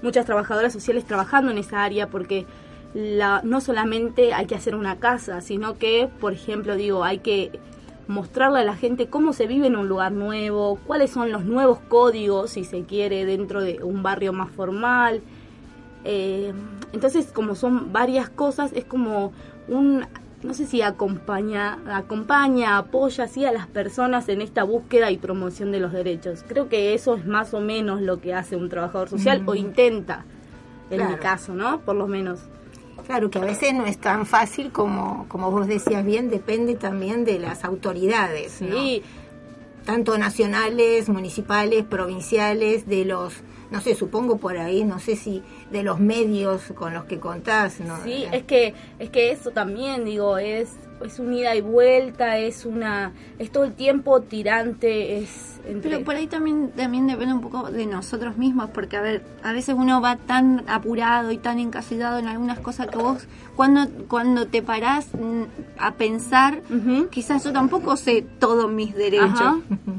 muchas 0.00 0.24
trabajadoras 0.24 0.72
sociales 0.72 1.04
trabajando 1.04 1.50
en 1.50 1.58
esa 1.58 1.84
área, 1.84 2.06
porque 2.06 2.46
la, 2.94 3.42
no 3.44 3.60
solamente 3.60 4.32
hay 4.32 4.46
que 4.46 4.54
hacer 4.54 4.74
una 4.74 4.96
casa, 4.96 5.40
sino 5.40 5.78
que, 5.78 6.08
por 6.20 6.32
ejemplo, 6.32 6.76
digo, 6.76 7.04
hay 7.04 7.18
que 7.18 7.58
mostrarle 8.06 8.60
a 8.60 8.64
la 8.64 8.74
gente 8.74 9.08
cómo 9.08 9.32
se 9.34 9.46
vive 9.46 9.66
en 9.66 9.76
un 9.76 9.88
lugar 9.88 10.12
nuevo, 10.12 10.78
cuáles 10.86 11.10
son 11.10 11.30
los 11.30 11.44
nuevos 11.44 11.78
códigos, 11.88 12.50
si 12.50 12.64
se 12.64 12.82
quiere, 12.84 13.26
dentro 13.26 13.60
de 13.60 13.80
un 13.82 14.02
barrio 14.02 14.32
más 14.32 14.50
formal. 14.50 15.20
Eh, 16.04 16.52
entonces, 16.92 17.30
como 17.32 17.54
son 17.54 17.92
varias 17.92 18.30
cosas, 18.30 18.72
es 18.72 18.86
como 18.86 19.32
un, 19.68 20.06
no 20.42 20.54
sé 20.54 20.64
si 20.64 20.80
acompaña, 20.80 21.78
acompaña, 21.86 22.78
apoya 22.78 23.24
así 23.24 23.44
a 23.44 23.52
las 23.52 23.66
personas 23.66 24.28
en 24.30 24.40
esta 24.40 24.64
búsqueda 24.64 25.10
y 25.10 25.18
promoción 25.18 25.70
de 25.70 25.80
los 25.80 25.92
derechos. 25.92 26.44
Creo 26.48 26.70
que 26.70 26.94
eso 26.94 27.14
es 27.14 27.26
más 27.26 27.52
o 27.52 27.60
menos 27.60 28.00
lo 28.00 28.22
que 28.22 28.32
hace 28.32 28.56
un 28.56 28.70
trabajador 28.70 29.10
social 29.10 29.42
o 29.44 29.54
intenta, 29.54 30.24
en 30.90 31.06
mi 31.10 31.16
caso, 31.16 31.54
¿no? 31.54 31.80
Por 31.80 31.96
lo 31.96 32.06
menos. 32.06 32.40
Claro, 33.06 33.30
que 33.30 33.38
a 33.38 33.44
veces 33.44 33.72
no 33.74 33.86
es 33.86 33.98
tan 33.98 34.26
fácil 34.26 34.70
como, 34.70 35.26
como 35.28 35.50
vos 35.50 35.66
decías 35.66 36.04
bien, 36.04 36.28
depende 36.28 36.74
también 36.74 37.24
de 37.24 37.38
las 37.38 37.64
autoridades, 37.64 38.52
sí. 38.52 39.02
Tanto 39.84 40.18
nacionales, 40.18 41.08
municipales, 41.08 41.84
provinciales, 41.84 42.86
de 42.86 43.06
los, 43.06 43.34
no 43.70 43.80
sé, 43.80 43.94
supongo 43.94 44.36
por 44.36 44.58
ahí, 44.58 44.84
no 44.84 44.98
sé 44.98 45.16
si 45.16 45.42
de 45.70 45.82
los 45.82 46.00
medios 46.00 46.62
con 46.74 46.94
los 46.94 47.04
que 47.04 47.18
contás, 47.18 47.80
¿no? 47.80 48.02
Sí, 48.04 48.24
es 48.32 48.44
que, 48.44 48.74
es 48.98 49.10
que 49.10 49.30
eso 49.32 49.50
también, 49.50 50.04
digo, 50.04 50.38
es 50.38 50.70
es 51.04 51.18
un 51.18 51.32
ida 51.32 51.54
y 51.54 51.60
vuelta, 51.60 52.38
es 52.38 52.64
una 52.64 53.12
es 53.38 53.50
todo 53.50 53.64
el 53.64 53.72
tiempo 53.74 54.20
tirante, 54.20 55.18
es 55.18 55.60
pero 55.82 56.02
por 56.02 56.14
ahí 56.14 56.26
también 56.26 56.70
también 56.70 57.06
depende 57.06 57.34
un 57.34 57.42
poco 57.42 57.70
de 57.70 57.84
nosotros 57.84 58.38
mismos, 58.38 58.70
porque 58.70 58.96
a 58.96 59.02
ver, 59.02 59.22
a 59.42 59.52
veces 59.52 59.74
uno 59.76 60.00
va 60.00 60.16
tan 60.16 60.64
apurado 60.66 61.30
y 61.30 61.36
tan 61.36 61.58
encasillado 61.58 62.18
en 62.18 62.26
algunas 62.26 62.58
cosas 62.60 62.86
que 62.86 62.96
vos 62.96 63.26
cuando 63.54 63.86
cuando 64.08 64.46
te 64.46 64.62
parás 64.62 65.08
mm, 65.12 65.42
a 65.78 65.92
pensar, 65.94 66.62
quizás 67.10 67.44
yo 67.44 67.52
tampoco 67.52 67.96
sé 67.96 68.24
todos 68.38 68.70
mis 68.70 68.94
derechos 68.94 69.56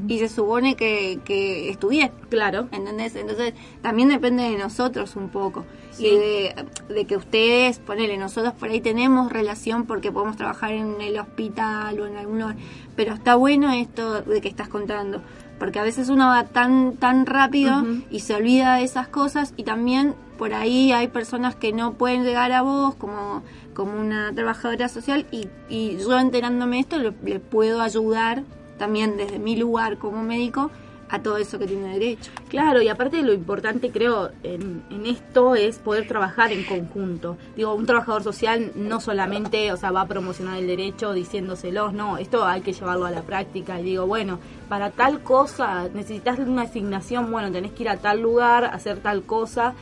y 0.08 0.18
se 0.18 0.28
supone 0.28 0.74
que, 0.74 1.20
que 1.24 1.70
estudié, 1.70 2.10
claro, 2.30 2.68
¿entendés? 2.72 3.14
Entonces 3.14 3.54
también 3.80 4.08
depende 4.08 4.42
de 4.42 4.58
nosotros 4.58 5.14
un 5.14 5.28
poco 5.28 5.59
y 5.98 6.16
de, 6.16 7.04
que 7.06 7.16
ustedes, 7.16 7.78
ponele, 7.78 8.16
nosotros 8.16 8.54
por 8.54 8.70
ahí 8.70 8.80
tenemos 8.80 9.32
relación 9.32 9.86
porque 9.86 10.10
podemos 10.12 10.36
trabajar 10.36 10.72
en 10.72 11.00
el 11.00 11.18
hospital 11.18 12.00
o 12.00 12.06
en 12.06 12.16
algún 12.16 12.56
pero 12.96 13.14
está 13.14 13.34
bueno 13.34 13.72
esto 13.72 14.22
de 14.22 14.40
que 14.40 14.48
estás 14.48 14.68
contando, 14.68 15.22
porque 15.58 15.78
a 15.78 15.82
veces 15.82 16.08
uno 16.08 16.28
va 16.28 16.44
tan, 16.44 16.96
tan 16.96 17.26
rápido 17.26 17.84
y 18.10 18.20
se 18.20 18.34
olvida 18.34 18.76
de 18.76 18.84
esas 18.84 19.08
cosas 19.08 19.52
y 19.56 19.64
también 19.64 20.14
por 20.38 20.54
ahí 20.54 20.92
hay 20.92 21.08
personas 21.08 21.54
que 21.54 21.72
no 21.72 21.94
pueden 21.94 22.24
llegar 22.24 22.52
a 22.52 22.62
vos 22.62 22.94
como, 22.94 23.42
como 23.74 23.98
una 24.00 24.32
trabajadora 24.34 24.88
social 24.88 25.26
y, 25.30 25.48
y 25.68 25.98
yo 25.98 26.18
enterándome 26.18 26.80
esto 26.80 26.98
le, 26.98 27.12
le 27.24 27.40
puedo 27.40 27.82
ayudar 27.82 28.44
también 28.78 29.18
desde 29.18 29.38
mi 29.38 29.56
lugar 29.56 29.98
como 29.98 30.22
médico 30.22 30.70
a 31.10 31.20
todo 31.20 31.36
eso 31.36 31.58
que 31.58 31.66
tiene 31.66 31.92
derecho. 31.92 32.30
Claro, 32.48 32.80
y 32.80 32.88
aparte 32.88 33.20
lo 33.22 33.32
importante 33.32 33.90
creo 33.90 34.30
en, 34.42 34.82
esto 35.04 35.56
es 35.56 35.78
poder 35.78 36.06
trabajar 36.06 36.52
en 36.52 36.64
conjunto. 36.64 37.36
Digo, 37.56 37.74
un 37.74 37.86
trabajador 37.86 38.22
social 38.22 38.72
no 38.76 39.00
solamente, 39.00 39.72
o 39.72 39.76
sea, 39.76 39.90
va 39.90 40.02
a 40.02 40.08
promocionar 40.08 40.58
el 40.58 40.66
derecho 40.66 41.12
diciéndoselos, 41.12 41.92
no, 41.92 42.18
esto 42.18 42.44
hay 42.44 42.60
que 42.60 42.72
llevarlo 42.72 43.06
a 43.06 43.10
la 43.10 43.22
práctica 43.22 43.80
y 43.80 43.84
digo, 43.84 44.06
bueno, 44.06 44.38
para 44.68 44.90
tal 44.90 45.20
cosa 45.22 45.88
necesitas 45.92 46.38
una 46.38 46.62
asignación, 46.62 47.30
bueno, 47.30 47.50
tenés 47.50 47.72
que 47.72 47.82
ir 47.82 47.88
a 47.88 47.96
tal 47.96 48.20
lugar, 48.20 48.64
hacer 48.64 48.98
tal 48.98 49.22
cosa. 49.22 49.74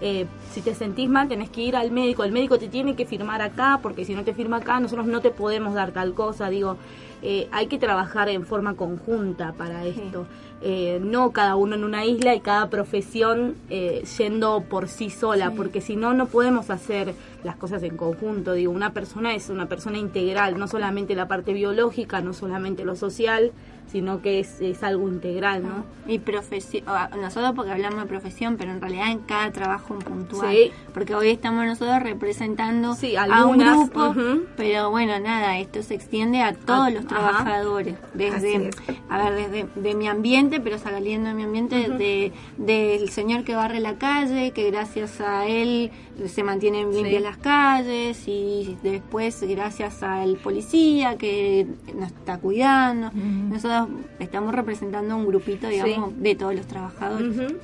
Eh, 0.00 0.26
si 0.52 0.60
te 0.60 0.76
sentís 0.76 1.08
mal 1.08 1.26
tenés 1.26 1.50
que 1.50 1.60
ir 1.60 1.74
al 1.74 1.90
médico, 1.90 2.22
el 2.22 2.30
médico 2.30 2.56
te 2.56 2.68
tiene 2.68 2.94
que 2.94 3.04
firmar 3.04 3.42
acá, 3.42 3.80
porque 3.82 4.04
si 4.04 4.14
no 4.14 4.22
te 4.22 4.32
firma 4.32 4.58
acá 4.58 4.78
nosotros 4.78 5.08
no 5.08 5.20
te 5.20 5.30
podemos 5.30 5.74
dar 5.74 5.90
tal 5.90 6.14
cosa, 6.14 6.48
digo, 6.48 6.76
eh, 7.22 7.48
hay 7.52 7.66
que 7.66 7.78
trabajar 7.78 8.28
en 8.28 8.44
forma 8.44 8.74
conjunta 8.74 9.52
para 9.52 9.84
esto. 9.84 10.26
Eh, 10.60 10.98
no 11.00 11.30
cada 11.30 11.54
uno 11.54 11.76
en 11.76 11.84
una 11.84 12.04
isla 12.04 12.34
y 12.34 12.40
cada 12.40 12.68
profesión 12.68 13.54
eh, 13.70 14.02
yendo 14.18 14.64
por 14.68 14.88
sí 14.88 15.08
sola, 15.08 15.52
porque 15.52 15.80
si 15.80 15.94
no, 15.94 16.14
no 16.14 16.26
podemos 16.26 16.70
hacer 16.70 17.14
las 17.44 17.56
cosas 17.56 17.82
en 17.84 17.96
conjunto. 17.96 18.52
Digo, 18.54 18.72
una 18.72 18.92
persona 18.92 19.34
es 19.34 19.50
una 19.50 19.66
persona 19.66 19.98
integral, 19.98 20.58
no 20.58 20.66
solamente 20.66 21.14
la 21.14 21.28
parte 21.28 21.52
biológica, 21.52 22.20
no 22.22 22.32
solamente 22.32 22.84
lo 22.84 22.96
social, 22.96 23.52
sino 23.90 24.20
que 24.20 24.40
es, 24.40 24.60
es 24.60 24.82
algo 24.82 25.08
integral, 25.08 25.62
¿no? 25.62 25.84
Y 26.06 26.18
profesión, 26.18 26.84
nosotros 27.20 27.52
porque 27.56 27.72
hablamos 27.72 28.00
de 28.00 28.06
profesión, 28.06 28.56
pero 28.56 28.70
en 28.70 28.80
realidad 28.80 29.10
en 29.10 29.20
cada 29.20 29.50
trabajo 29.50 29.94
un 29.94 30.00
puntual. 30.00 30.52
Sí. 30.52 30.72
Porque 30.92 31.14
hoy 31.14 31.30
estamos 31.30 31.64
nosotros 31.64 32.02
representando 32.02 32.94
a 33.16 33.46
un 33.46 33.58
grupo, 33.58 34.14
pero 34.56 34.90
bueno, 34.90 35.18
nada, 35.20 35.58
esto 35.58 35.82
se 35.82 35.94
extiende 35.94 36.42
a 36.42 36.52
todos 36.52 36.92
los 36.92 37.06
trabajadores. 37.08 37.96
Desde, 38.14 38.70
a 39.08 39.30
ver, 39.30 39.34
desde 39.34 39.66
de 39.74 39.94
mi 39.94 40.08
ambiente, 40.08 40.60
pero 40.60 40.78
saliendo 40.78 41.28
de 41.28 41.34
mi 41.34 41.42
ambiente, 41.42 41.88
de, 41.88 42.32
del 42.56 43.08
señor 43.10 43.44
que 43.44 43.54
barre 43.54 43.80
la 43.80 43.98
calle, 43.98 44.52
que 44.52 44.70
gracias 44.70 45.20
a 45.20 45.46
él 45.46 45.90
se 46.26 46.42
mantienen 46.42 46.92
limpias 46.92 47.22
las 47.22 47.36
calles, 47.38 48.22
y 48.26 48.76
después 48.82 49.42
gracias 49.42 50.02
al 50.02 50.36
policía 50.36 51.16
que 51.16 51.66
nos 51.94 52.08
está 52.08 52.38
cuidando. 52.38 53.10
Nosotros 53.12 53.88
estamos 54.18 54.54
representando 54.54 55.16
un 55.16 55.26
grupito, 55.26 55.68
digamos, 55.68 56.20
de 56.20 56.34
todos 56.34 56.54
los 56.54 56.66
trabajadores. 56.66 57.54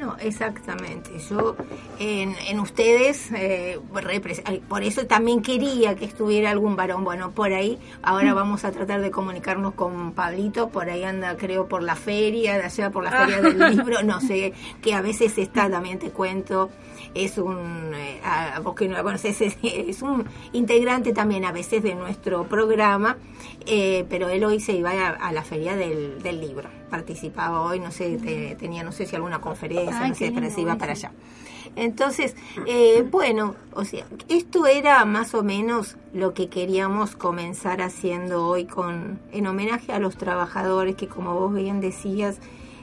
No, 0.00 0.16
exactamente. 0.18 1.10
Yo 1.28 1.56
en, 1.98 2.58
ustedes, 2.58 3.30
eh, 3.32 3.78
por 4.66 4.82
eso 4.82 5.06
también 5.06 5.42
quería 5.42 5.94
que 5.94 6.06
estuviera 6.06 6.50
algún 6.50 6.74
varón. 6.74 7.04
Bueno, 7.04 7.32
por 7.32 7.52
ahí, 7.52 7.78
ahora 8.00 8.32
vamos 8.32 8.64
a 8.64 8.72
tratar 8.72 9.02
de 9.02 9.10
comunicarnos 9.10 9.74
con 9.74 10.12
Pablito, 10.12 10.70
por 10.70 10.88
ahí 10.88 11.04
anda, 11.04 11.36
creo, 11.36 11.68
por 11.68 11.82
la 11.82 11.96
feria, 11.96 12.56
de 12.56 12.62
allá 12.62 12.88
por 12.90 13.04
la 13.04 13.10
feria 13.10 13.42
del 13.42 13.58
libro, 13.76 14.02
no 14.02 14.22
sé, 14.22 14.54
que 14.80 14.94
a 14.94 15.02
veces 15.02 15.36
está, 15.36 15.68
también 15.68 15.98
te 15.98 16.10
cuento, 16.10 16.70
es 17.14 17.38
un, 17.38 17.92
eh, 17.94 18.20
vos 18.62 18.74
que 18.74 18.88
no 18.88 18.94
la 18.94 19.02
conoces, 19.02 19.40
es, 19.40 20.02
un 20.02 20.24
integrante 20.52 21.12
también 21.12 21.44
a 21.44 21.52
veces 21.52 21.82
de 21.82 21.94
nuestro 21.94 22.44
programa, 22.44 23.16
eh, 23.66 24.04
pero 24.08 24.28
él 24.28 24.44
hoy 24.44 24.60
se 24.60 24.72
iba 24.72 24.90
a, 24.90 25.32
la 25.32 25.42
feria 25.42 25.76
del, 25.76 26.22
del, 26.22 26.40
libro, 26.40 26.68
participaba 26.88 27.62
hoy, 27.62 27.80
no 27.80 27.90
sé, 27.90 28.56
tenía 28.58 28.82
no 28.82 28.92
sé 28.92 29.06
si 29.06 29.16
alguna 29.16 29.40
conferencia, 29.40 30.06
no 30.06 30.14
sé, 30.14 30.32
pero 30.34 30.50
se 30.50 30.60
iba 30.60 30.76
para 30.76 30.92
allá. 30.92 31.12
Entonces, 31.76 32.34
eh, 32.66 33.06
bueno, 33.08 33.54
o 33.72 33.84
sea, 33.84 34.04
esto 34.28 34.66
era 34.66 35.04
más 35.04 35.34
o 35.34 35.42
menos 35.42 35.96
lo 36.12 36.34
que 36.34 36.48
queríamos 36.48 37.14
comenzar 37.14 37.80
haciendo 37.80 38.46
hoy 38.46 38.64
con 38.64 39.20
en 39.32 39.46
homenaje 39.46 39.92
a 39.92 39.98
los 39.98 40.16
trabajadores 40.16 40.96
que, 40.96 41.06
como 41.06 41.34
vos 41.34 41.54
bien 41.54 41.80
decías, 41.80 42.38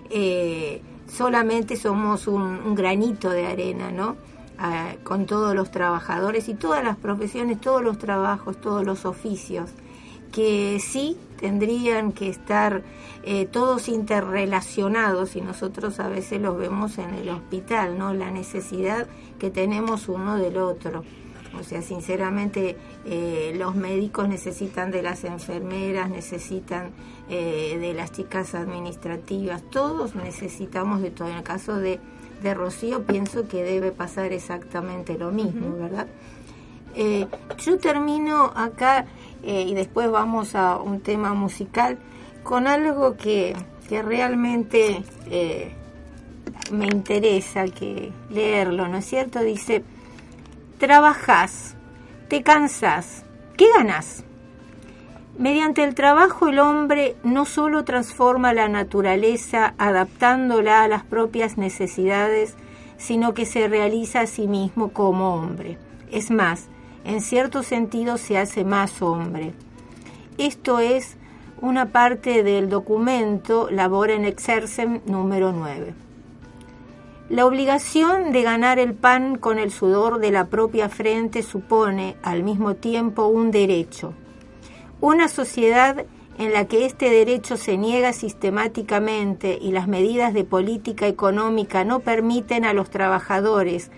eh, 0.09 0.81
solamente 1.07 1.75
somos 1.75 2.27
un, 2.27 2.75
granito 2.75 3.29
de 3.29 3.47
arena, 3.47 3.91
¿no? 3.91 4.15
Ah, 4.59 4.93
con 5.03 5.25
todos 5.25 5.55
los 5.55 5.69
trabajadores 5.69 6.49
y 6.49 6.55
todas 6.55 6.83
las 6.83 6.97
profesiones, 6.97 7.61
todos 7.61 7.83
los 7.83 7.97
trabajos, 7.97 8.59
todos 8.59 8.83
los 8.83 9.05
oficios, 9.05 9.69
que 10.31 10.79
sí 10.79 11.17
tendrían 11.39 12.11
que 12.11 12.29
estar 12.29 12.81
eh, 13.23 13.45
todos 13.45 13.87
interrelacionados 13.87 15.35
y 15.35 15.41
nosotros 15.41 15.99
a 15.99 16.09
veces 16.09 16.41
los 16.41 16.57
vemos 16.57 16.97
en 16.97 17.13
el 17.13 17.29
hospital, 17.29 17.97
¿no? 17.97 18.13
La 18.13 18.31
necesidad 18.31 19.07
que 19.37 19.51
tenemos 19.51 20.09
uno 20.09 20.37
del 20.37 20.57
otro. 20.57 21.03
O 21.59 21.63
sea, 21.63 21.81
sinceramente, 21.81 22.77
eh, 23.05 23.53
los 23.57 23.75
médicos 23.75 24.27
necesitan 24.27 24.91
de 24.91 25.01
las 25.01 25.23
enfermeras, 25.23 26.09
necesitan 26.09 26.91
eh, 27.29 27.77
de 27.79 27.93
las 27.93 28.11
chicas 28.11 28.55
administrativas, 28.55 29.63
todos 29.69 30.15
necesitamos 30.15 31.01
de 31.01 31.11
todo. 31.11 31.29
En 31.29 31.37
el 31.37 31.43
caso 31.43 31.75
de, 31.75 31.99
de 32.41 32.53
Rocío, 32.53 33.03
pienso 33.03 33.47
que 33.47 33.63
debe 33.63 33.91
pasar 33.91 34.33
exactamente 34.33 35.17
lo 35.17 35.31
mismo, 35.31 35.75
¿verdad? 35.77 36.07
yo 37.59 37.77
termino 37.77 38.51
acá 38.55 39.05
y 39.43 39.75
después 39.75 40.09
vamos 40.09 40.55
a 40.55 40.77
un 40.77 41.01
tema 41.01 41.35
musical 41.35 41.99
con 42.41 42.65
algo 42.65 43.15
que, 43.17 43.55
que 43.87 44.01
realmente 44.01 45.03
eh, 45.29 45.71
me 46.71 46.87
interesa 46.87 47.65
que 47.65 48.11
leerlo, 48.29 48.87
¿no 48.87 48.97
es 48.97 49.05
cierto? 49.05 49.41
Dice, 49.41 49.83
trabajas, 50.77 51.75
te 52.27 52.43
cansas, 52.43 53.25
¿qué 53.57 53.65
ganas? 53.75 54.23
Mediante 55.37 55.83
el 55.83 55.95
trabajo 55.95 56.47
el 56.47 56.59
hombre 56.59 57.15
no 57.23 57.45
solo 57.45 57.83
transforma 57.83 58.53
la 58.53 58.69
naturaleza 58.69 59.73
adaptándola 59.77 60.83
a 60.83 60.87
las 60.87 61.03
propias 61.03 61.57
necesidades, 61.57 62.55
sino 62.97 63.33
que 63.33 63.45
se 63.45 63.67
realiza 63.67 64.21
a 64.21 64.27
sí 64.27 64.47
mismo 64.47 64.89
como 64.93 65.35
hombre. 65.35 65.77
Es 66.11 66.31
más, 66.31 66.69
en 67.05 67.21
cierto 67.21 67.61
sentido 67.63 68.17
se 68.17 68.37
hace 68.37 68.63
más 68.63 69.01
hombre. 69.01 69.53
Esto 70.37 70.79
es 70.79 71.17
una 71.61 71.87
parte 71.91 72.43
del 72.43 72.69
documento 72.69 73.69
Labor 73.69 74.11
en 74.11 74.25
Exercem 74.25 75.01
número 75.05 75.51
9. 75.51 76.06
La 77.29 77.45
obligación 77.45 78.31
de 78.31 78.41
ganar 78.41 78.79
el 78.79 78.93
pan 78.93 79.37
con 79.37 79.59
el 79.59 79.69
sudor 79.69 80.19
de 80.19 80.31
la 80.31 80.45
propia 80.45 80.87
frente 80.87 81.43
supone 81.43 82.15
al 82.23 82.41
mismo 82.41 82.75
tiempo 82.75 83.27
un 83.27 83.51
derecho. 83.51 84.13
Una 85.01 85.27
sociedad 85.27 86.05
en 86.37 86.53
la 86.53 86.69
que 86.69 86.85
este 86.85 87.09
derecho 87.09 87.57
se 87.57 87.75
niega 87.75 88.13
sistemáticamente 88.13 89.59
y 89.61 89.71
las 89.71 89.89
medidas 89.89 90.33
de 90.33 90.45
política 90.45 91.05
económica 91.07 91.83
no 91.83 91.99
permiten 91.99 92.63
a 92.63 92.71
los 92.71 92.89
trabajadores 92.89 93.91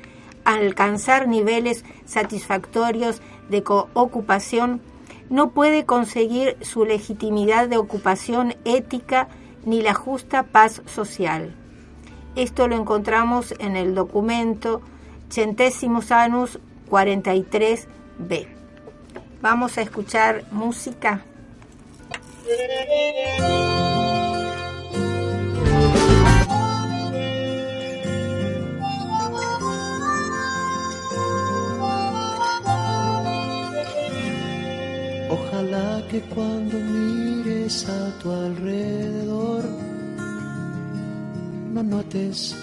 alcanzar 0.43 1.27
niveles 1.27 1.85
satisfactorios 2.05 3.21
de 3.49 3.63
ocupación, 3.93 4.81
no 5.29 5.51
puede 5.51 5.85
conseguir 5.85 6.57
su 6.61 6.83
legitimidad 6.83 7.67
de 7.67 7.77
ocupación 7.77 8.55
ética 8.65 9.27
ni 9.65 9.83
la 9.83 9.93
justa 9.93 10.41
paz 10.41 10.81
social. 10.87 11.53
Esto 12.39 12.69
lo 12.69 12.77
encontramos 12.77 13.53
en 13.59 13.75
el 13.75 13.93
documento 13.93 14.81
Centésimos 15.29 16.09
Anus 16.09 16.57
43b. 16.89 18.47
Vamos 19.41 19.77
a 19.77 19.81
escuchar 19.81 20.45
música. 20.49 21.25
Ojalá 35.29 36.01
que 36.09 36.21
cuando 36.21 36.77
mires 36.79 37.89
a 37.89 38.17
tu 38.19 38.31
alrededor 38.31 39.88
no 41.83 41.97
notes 41.97 42.55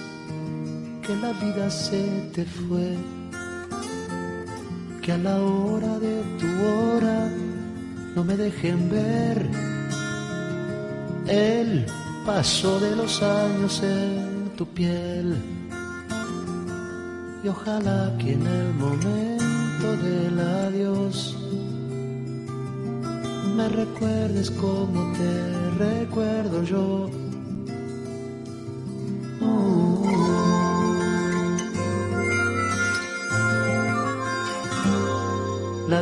que 1.03 1.17
la 1.17 1.33
vida 1.33 1.71
se 1.71 2.31
te 2.35 2.45
fue, 2.45 2.97
que 5.01 5.13
a 5.13 5.19
la 5.19 5.41
hora 5.41 5.99
de 5.99 6.23
tu 6.39 6.47
hora 6.47 7.31
no 8.15 8.25
me 8.25 8.37
dejen 8.37 8.91
ver 8.91 9.49
el 11.29 11.87
paso 12.27 12.79
de 12.79 12.95
los 12.95 13.23
años 13.23 13.83
en 13.83 14.51
tu 14.57 14.67
piel. 14.67 15.37
Y 17.43 17.49
ojalá 17.49 18.13
que 18.19 18.33
en 18.33 18.47
el 18.47 18.75
momento 18.75 19.97
del 20.03 20.41
adiós 20.41 21.37
me 23.57 23.69
recuerdes 23.69 24.51
como 24.51 25.13
te 25.13 25.71
recuerdo 25.79 26.63
yo. 26.65 27.26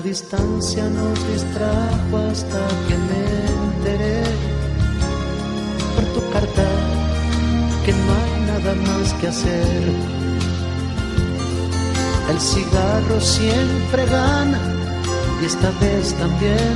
Distancia 0.05 0.85
nos 0.91 1.19
distrajo 1.29 2.19
hasta 2.31 2.69
que 2.87 2.97
me 3.09 3.23
enteré 3.65 4.23
por 5.95 6.05
tu 6.13 6.31
carta 6.31 6.69
que 7.87 7.93
no 7.93 8.13
hay 8.21 8.35
nada 8.53 8.75
más 8.87 9.15
que 9.15 9.29
hacer. 9.29 9.83
El 12.31 12.39
cigarro 12.39 13.19
siempre 13.19 14.05
gana 14.05 14.61
y 15.41 15.47
esta 15.47 15.71
vez 15.81 16.13
también. 16.15 16.75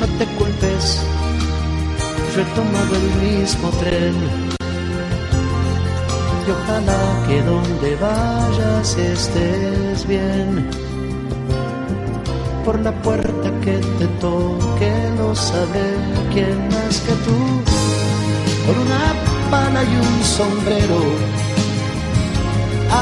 No 0.00 0.06
te 0.18 0.24
culpes, 0.38 1.02
yo 2.34 2.40
he 2.40 2.44
tomado 2.56 2.92
el 3.02 3.08
mismo 3.28 3.68
tren. 3.80 4.14
Y 6.46 6.50
ojalá 6.50 7.26
que 7.28 7.42
donde 7.42 7.96
vayas 7.96 8.96
estés 8.96 10.06
bien 10.06 10.85
por 12.66 12.80
la 12.80 12.90
puerta 13.00 13.48
que 13.64 13.76
te 13.98 14.06
toque 14.20 14.92
lo 15.16 15.36
sabe 15.36 15.84
quién 16.32 16.58
más 16.74 16.94
que 17.06 17.14
tú. 17.24 17.38
Por 18.66 18.76
una 18.86 19.04
pala 19.52 19.84
y 19.84 19.94
un 20.06 20.24
sombrero, 20.24 21.00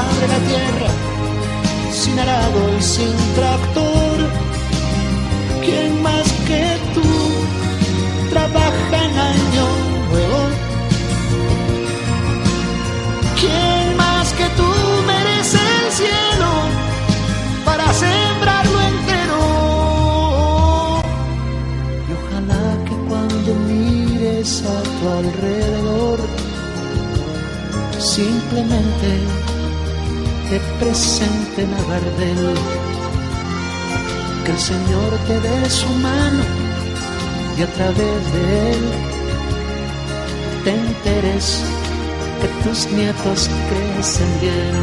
abre 0.01 0.25
la 0.33 0.41
tierra 0.51 0.91
sin 1.91 2.19
arado 2.19 2.59
y 2.77 2.81
sin 2.83 3.15
tractor. 3.37 4.17
¿Quién 5.65 6.03
más 6.03 6.27
que 6.47 6.63
tú 6.93 7.09
trabaja 8.29 8.64
presenten 30.79 31.73
a 31.73 31.81
Gardel. 31.89 32.55
Que 34.43 34.51
el 34.51 34.59
Señor 34.59 35.09
te 35.27 35.39
dé 35.39 35.69
su 35.69 35.89
mano 36.07 36.43
y 37.57 37.61
a 37.61 37.67
través 37.73 38.33
de 38.33 38.71
él 38.71 38.83
te 40.63 40.71
enteres 40.71 41.63
que 42.41 42.47
tus 42.63 42.91
nietos 42.91 43.49
crecen 43.69 44.31
bien. 44.41 44.75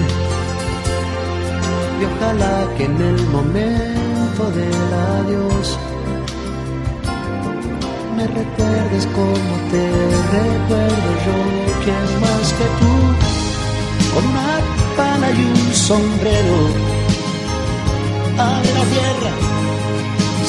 Y 2.00 2.04
ojalá 2.04 2.66
que 2.76 2.84
en 2.84 3.00
el 3.00 3.26
momento 3.28 4.42
del 4.56 4.88
adiós 5.18 5.78
me 8.16 8.26
recuerdes 8.26 9.06
como 9.14 9.52
te 9.70 9.84
recuerdo 10.38 11.10
yo, 11.26 11.36
que 11.84 11.90
es 11.90 12.20
más 12.20 12.46
que 12.58 12.66
tú, 12.80 12.94
con 14.14 14.24
una 14.30 14.81
pala 14.96 15.30
y 15.30 15.44
un 15.44 15.74
sombrero, 15.74 16.58
abre 18.38 18.72
la 18.78 18.84
tierra, 18.94 19.32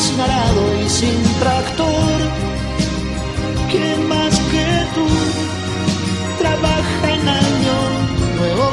sin 0.01 0.19
arado 0.19 0.61
y 0.83 0.89
sin 0.89 1.23
tractor, 1.39 2.17
¿quién 3.71 4.07
más 4.07 4.33
que 4.51 4.67
tú 4.95 5.07
trabaja 6.39 7.13
en 7.15 7.27
año 7.27 7.77
nuevo? 8.37 8.67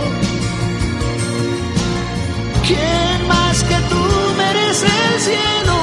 ¿Quién 2.67 3.29
más 3.29 3.65
que 3.65 3.79
tú 3.91 4.03
merece 4.39 4.87
el 4.87 5.21
cielo 5.21 5.79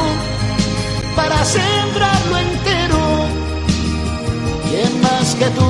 para 1.16 1.44
sembrarlo 1.44 2.38
entero? 2.38 3.02
¿Quién 4.70 5.02
más 5.02 5.36
que 5.36 5.50
tú 5.58 5.70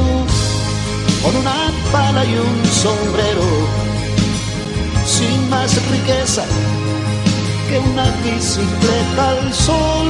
con 1.23 1.35
una 1.35 1.71
pala 1.91 2.23
y 2.25 2.33
un 2.37 2.65
sombrero 2.65 3.86
sin 5.07 5.49
más 5.49 5.71
riqueza 5.89 6.43
que 7.69 7.79
una 7.79 8.05
bicicleta 8.23 9.29
al 9.29 9.53
sol? 9.53 10.09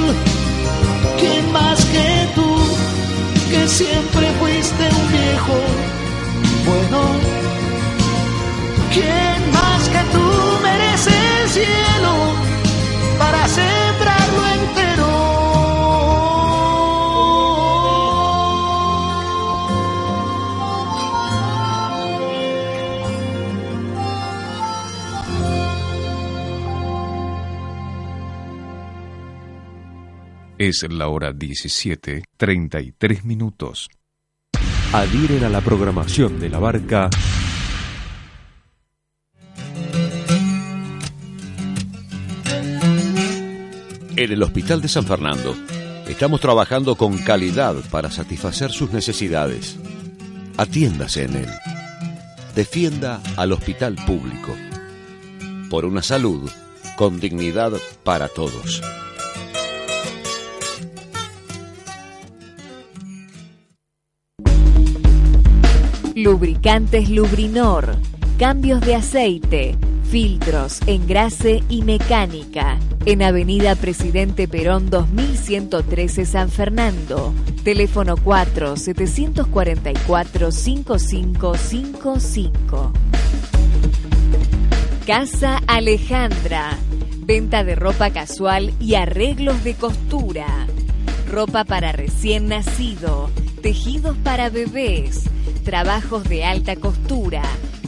¿Quién 1.19 1.51
más 1.51 1.85
que 1.85 2.27
tú 2.35 2.49
que 3.51 3.67
siempre 3.67 4.27
fuiste 4.39 4.83
un 4.99 5.11
viejo 5.11 5.57
bueno? 6.65 7.01
¿Quién 8.93 9.39
más 9.51 9.83
que 9.93 10.01
tú 10.13 10.25
merece 10.63 11.11
el 11.43 11.49
cielo 11.49 12.13
para 13.19 13.47
sembrarlo 13.47 13.76
Es 30.59 30.83
la 30.89 31.07
hora 31.07 31.33
17, 31.33 32.23
33 32.35 33.25
minutos. 33.25 33.89
Adhieren 34.91 35.43
a 35.43 35.49
la 35.49 35.61
programación 35.61 36.39
de 36.39 36.49
la 36.49 36.57
barca. 36.57 37.11
En 44.15 44.31
el 44.31 44.41
Hospital 44.41 44.81
de 44.81 44.87
San 44.87 45.05
Fernando 45.05 45.55
estamos 46.07 46.41
trabajando 46.41 46.95
con 46.95 47.19
calidad 47.19 47.75
para 47.91 48.09
satisfacer 48.09 48.71
sus 48.71 48.91
necesidades. 48.91 49.77
Atiéndase 50.57 51.25
en 51.25 51.35
él. 51.35 51.49
Defienda 52.55 53.21
al 53.35 53.51
hospital 53.51 53.95
público. 54.07 54.55
Por 55.69 55.85
una 55.85 56.01
salud 56.01 56.49
con 56.95 57.19
dignidad 57.19 57.73
para 58.03 58.27
todos. 58.27 58.81
Lubricantes 66.27 67.09
Lubrinor, 67.09 67.95
cambios 68.37 68.81
de 68.81 68.95
aceite, 68.95 69.77
filtros, 70.11 70.81
engrase 70.85 71.63
y 71.69 71.83
mecánica. 71.83 72.77
En 73.05 73.23
Avenida 73.23 73.75
Presidente 73.75 74.49
Perón 74.49 74.89
2113 74.89 76.25
San 76.25 76.49
Fernando. 76.49 77.33
Teléfono 77.63 78.17
4 78.17 78.75
744 78.75 80.51
5555. 80.51 82.91
Casa 85.05 85.61
Alejandra. 85.65 86.77
Venta 87.19 87.63
de 87.63 87.75
ropa 87.75 88.09
casual 88.09 88.73
y 88.81 88.95
arreglos 88.95 89.63
de 89.63 89.75
costura. 89.75 90.67
Ropa 91.31 91.63
para 91.63 91.93
recién 91.93 92.49
nacido. 92.49 93.29
Tejidos 93.61 94.17
para 94.17 94.49
bebés 94.49 95.29
trabajos 95.67 96.23
de 96.29 96.45
alta 96.45 96.77
costura, 96.77 97.41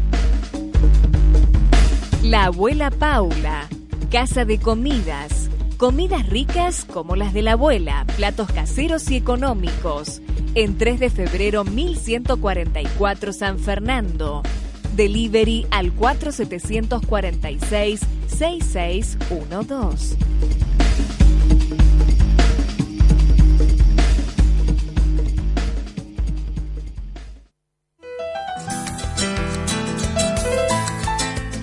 La 2.23 2.45
Abuela 2.45 2.91
Paula, 2.91 3.67
Casa 4.09 4.45
de 4.45 4.57
Comidas 4.57 5.49
Comidas 5.77 6.27
ricas 6.27 6.83
como 6.85 7.15
las 7.15 7.33
de 7.35 7.43
la 7.43 7.51
abuela, 7.51 8.03
platos 8.15 8.51
caseros 8.51 9.11
y 9.11 9.15
económicos. 9.15 10.23
En 10.55 10.75
3 10.75 10.99
de 10.99 11.11
febrero 11.11 11.63
1144 11.63 13.31
San 13.31 13.59
Fernando. 13.59 14.41
Delivery 14.95 15.67
al 15.69 15.93
4746 15.93 17.99
6612. 18.25 20.17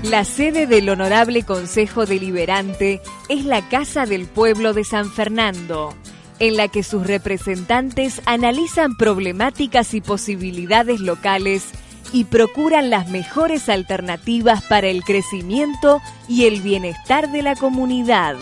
La 0.04 0.24
sede 0.24 0.68
del 0.68 0.88
Honorable 0.90 1.42
Consejo 1.42 2.06
Deliberante 2.06 3.00
es 3.28 3.44
la 3.44 3.68
Casa 3.68 4.06
del 4.06 4.26
Pueblo 4.26 4.72
de 4.72 4.84
San 4.84 5.10
Fernando, 5.10 5.94
en 6.38 6.56
la 6.56 6.68
que 6.68 6.82
sus 6.82 7.06
representantes 7.06 8.20
analizan 8.26 8.96
problemáticas 8.96 9.94
y 9.94 10.00
posibilidades 10.00 11.00
locales 11.00 11.70
y 12.12 12.24
procuran 12.24 12.90
las 12.90 13.08
mejores 13.08 13.68
alternativas 13.68 14.62
para 14.62 14.88
el 14.88 15.02
crecimiento 15.02 16.00
y 16.28 16.44
el 16.44 16.60
bienestar 16.60 17.30
de 17.32 17.42
la 17.42 17.56
comunidad. 17.56 18.36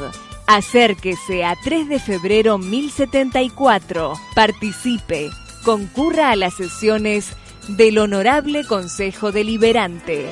Acérquese 0.46 1.44
a 1.44 1.54
3 1.62 1.88
de 1.88 1.98
febrero 1.98 2.58
1074, 2.58 4.14
participe, 4.34 5.30
concurra 5.64 6.30
a 6.30 6.36
las 6.36 6.54
sesiones 6.54 7.28
del 7.68 7.98
Honorable 7.98 8.64
Consejo 8.66 9.32
Deliberante. 9.32 10.28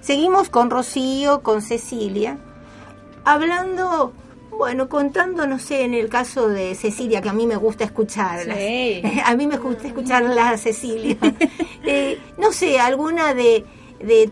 Seguimos 0.02 0.50
con 0.50 0.70
Rocío, 0.70 1.42
con 1.42 1.62
Cecilia, 1.62 2.38
hablando 3.24 4.12
bueno, 4.58 4.88
contando, 4.88 5.48
no 5.48 5.60
sé, 5.60 5.84
en 5.84 5.94
el 5.94 6.10
caso 6.10 6.48
de 6.48 6.76
Cecilia, 6.76 7.22
que 7.22 7.30
a 7.30 7.34
mí 7.34 7.48
me 7.48 7.56
gusta 7.56 7.84
escucharla. 7.84 8.54
A 9.26 9.36
mí 9.36 9.48
me 9.48 9.58
gusta 9.58 9.88
escucharla, 9.88 10.58
Cecilia. 10.58 11.18
Eh, 11.86 12.18
no 12.38 12.54
sé, 12.54 12.80
alguna 12.80 13.34
de, 13.34 13.66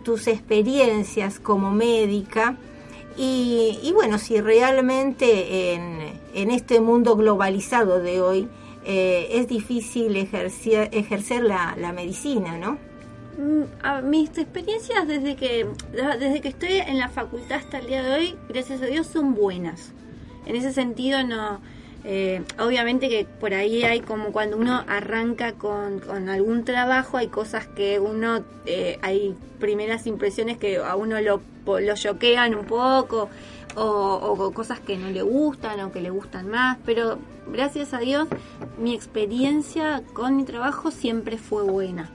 tus 0.04 0.28
experiencias 0.28 1.40
como 1.40 1.72
médica 1.72 2.58
Y, 3.18 3.80
y 3.84 3.92
bueno, 3.92 4.18
si 4.18 4.40
realmente 4.40 5.74
en, 5.74 6.00
en 6.34 6.52
este 6.52 6.80
mundo 6.80 7.16
globalizado 7.16 8.00
de 8.00 8.22
hoy 8.22 8.48
eh, 8.86 9.28
es 9.32 9.48
difícil 9.48 10.16
ejercer, 10.16 10.90
ejercer 10.92 11.44
la, 11.44 11.76
la 11.78 11.92
medicina, 11.92 12.58
¿no? 12.58 12.80
Mm, 13.38 13.64
a 13.84 14.02
mis 14.02 14.38
experiencias 14.38 15.08
desde 15.08 15.36
que 15.36 15.68
desde 16.20 16.42
que 16.42 16.50
estoy 16.50 16.78
en 16.78 16.98
la 16.98 17.10
facultad 17.10 17.58
hasta 17.60 17.80
el 17.80 17.88
día 17.88 18.04
de 18.04 18.14
hoy, 18.14 18.36
gracias 18.50 18.82
a 18.82 18.86
Dios, 18.86 19.08
son 19.08 19.36
buenas. 19.36 19.92
En 20.46 20.56
ese 20.56 20.74
sentido, 20.74 21.24
no. 21.24 21.62
Eh, 22.04 22.42
obviamente 22.60 23.10
que 23.10 23.26
por 23.26 23.54
ahí 23.54 23.84
hay 23.84 24.02
como 24.02 24.32
cuando 24.32 24.58
uno 24.58 24.84
arranca 24.88 25.54
con, 25.54 26.00
con 26.00 26.30
algún 26.30 26.64
trabajo, 26.66 27.18
hay 27.18 27.28
cosas 27.28 27.68
que 27.68 28.00
uno, 28.00 28.44
eh, 28.66 28.98
hay 29.02 29.36
primeras 29.60 30.08
impresiones 30.08 30.58
que 30.58 30.78
a 30.78 30.96
uno 30.96 31.20
lo, 31.22 31.42
choquean 31.96 32.56
un 32.56 32.66
poco, 32.66 33.30
o, 33.76 33.86
o 33.86 34.52
cosas 34.52 34.80
que 34.80 34.98
no 34.98 35.10
le 35.10 35.22
gustan 35.22 35.80
o 35.82 35.92
que 35.92 36.02
le 36.02 36.10
gustan 36.10 36.50
más, 36.50 36.78
pero 36.86 37.20
gracias 37.52 37.94
a 37.94 38.00
Dios 38.00 38.28
mi 38.78 38.94
experiencia 38.94 40.04
con 40.14 40.38
mi 40.38 40.44
trabajo 40.44 40.92
siempre 40.92 41.38
fue 41.38 41.64
buena. 41.64 42.10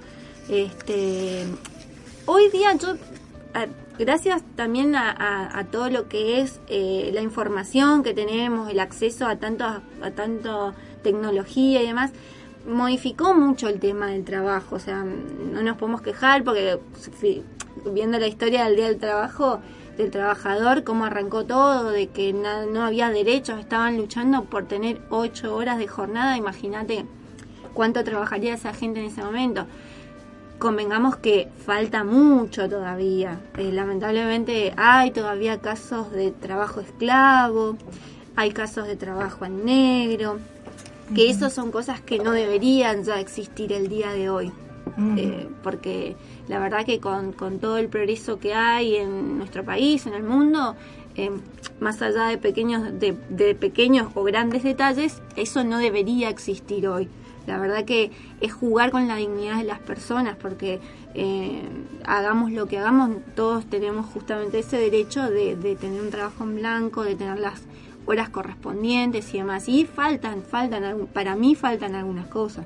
Este, 0.49 1.45
hoy 2.27 2.51
día 2.51 2.75
yo, 2.75 2.95
gracias 3.99 4.43
también 4.57 4.95
a, 4.97 5.67
todo 5.71 5.91
lo 5.91 6.09
que 6.09 6.41
es 6.41 6.61
eh, 6.69 7.11
la 7.13 7.23
información 7.23 8.03
que 8.03 8.15
tenemos, 8.15 8.71
el 8.71 8.81
acceso 8.81 9.27
a 9.27 9.37
tanto, 9.37 9.65
a 9.65 10.73
tecnología 11.03 11.83
y 11.83 11.87
demás, 11.87 12.13
modificó 12.67 13.35
mucho 13.35 13.69
el 13.69 13.81
tema 13.81 14.09
del 14.09 14.25
trabajo. 14.25 14.77
O 14.77 14.79
sea, 14.79 15.05
no 15.05 15.63
nos 15.63 15.77
podemos 15.77 16.03
quejar 16.03 16.45
porque 16.45 16.79
viendo 17.93 18.19
la 18.19 18.27
historia 18.27 18.65
del 18.65 18.77
Día 18.77 18.87
del 18.87 18.99
Trabajo, 18.99 19.61
del 19.97 20.11
trabajador, 20.11 20.85
cómo 20.85 21.07
arrancó 21.07 21.45
todo, 21.45 21.91
de 21.91 22.09
que 22.09 22.33
no 22.33 22.85
había 22.85 23.11
derechos, 23.11 23.59
estaban 23.59 23.97
luchando 23.97 24.45
por 24.45 24.67
tener 24.67 25.01
ocho 25.09 25.55
horas 25.55 25.79
de 25.79 25.87
jornada, 25.87 26.37
imagínate 26.37 27.07
cuánto 27.73 28.05
trabajaría 28.05 28.55
esa 28.55 28.75
gente 28.75 29.01
en 29.01 29.07
ese 29.07 29.23
momento 29.23 29.67
convengamos 30.59 31.17
que 31.17 31.49
falta 31.65 32.05
mucho 32.05 32.69
todavía. 32.69 33.41
Eh, 33.57 33.73
lamentablemente 33.73 34.73
hay 34.77 35.11
todavía 35.11 35.61
casos 35.61 36.11
de 36.13 36.31
trabajo 36.31 36.81
esclavo, 36.81 37.77
hay 38.37 38.53
casos 38.53 38.87
de 38.87 38.97
trabajo 38.97 39.45
en 39.45 39.65
negro, 39.65 40.39
que 41.15 41.31
eso 41.31 41.51
son 41.51 41.71
cosas 41.71 42.01
que 42.01 42.19
no 42.19 42.33
deberían 42.33 43.05
ya 43.05 43.21
existir 43.21 43.73
el 43.73 43.89
día 43.89 44.11
de 44.13 44.31
hoy. 44.31 44.53
Eh, 45.19 45.49
porque 45.63 46.17
la 46.49 46.59
verdad 46.59 46.87
que 46.87 47.01
con, 47.01 47.33
con 47.33 47.59
todo 47.59 47.77
el 47.77 47.89
progreso 47.89 48.39
que 48.39 48.55
hay 48.55 48.97
en 48.97 49.37
nuestro 49.37 49.65
país, 49.65 50.07
en 50.07 50.15
el 50.15 50.23
mundo, 50.23 50.75
eh, 51.17 51.31
más 51.81 52.01
allá 52.03 52.27
de 52.27 52.39
pequeños, 52.39 52.99
de, 52.99 53.17
de 53.29 53.55
pequeños 53.55 54.13
o 54.15 54.23
grandes 54.23 54.63
detalles, 54.63 55.21
eso 55.35 55.65
no 55.65 55.79
debería 55.79 56.31
existir 56.31 56.87
hoy. 56.89 57.09
La 57.47 57.59
verdad 57.59 57.85
que 57.85 58.11
es 58.41 58.53
jugar 58.53 58.91
con 58.91 59.07
la 59.09 59.17
dignidad 59.17 59.59
de 59.59 59.65
las 59.65 59.79
personas, 59.79 60.37
porque 60.37 60.81
eh, 61.15 61.63
hagamos 62.05 62.53
lo 62.53 62.67
que 62.67 62.79
hagamos, 62.79 63.11
todos 63.35 63.65
tenemos 63.67 64.07
justamente 64.07 64.59
ese 64.59 64.77
derecho 64.79 65.31
de, 65.31 65.57
de 65.57 65.77
tener 65.77 66.01
un 66.03 66.11
trabajo 66.11 66.45
en 66.45 66.57
blanco, 66.57 67.03
de 67.05 67.15
tener 67.17 67.39
las 67.39 67.63
horas 68.09 68.29
correspondientes 68.29 69.33
y 69.35 69.39
demás. 69.39 69.69
Y 69.69 69.85
faltan, 69.85 70.43
faltan, 70.43 71.09
para 71.13 71.35
mí 71.35 71.55
faltan 71.55 71.95
algunas 71.95 72.27
cosas. 72.29 72.65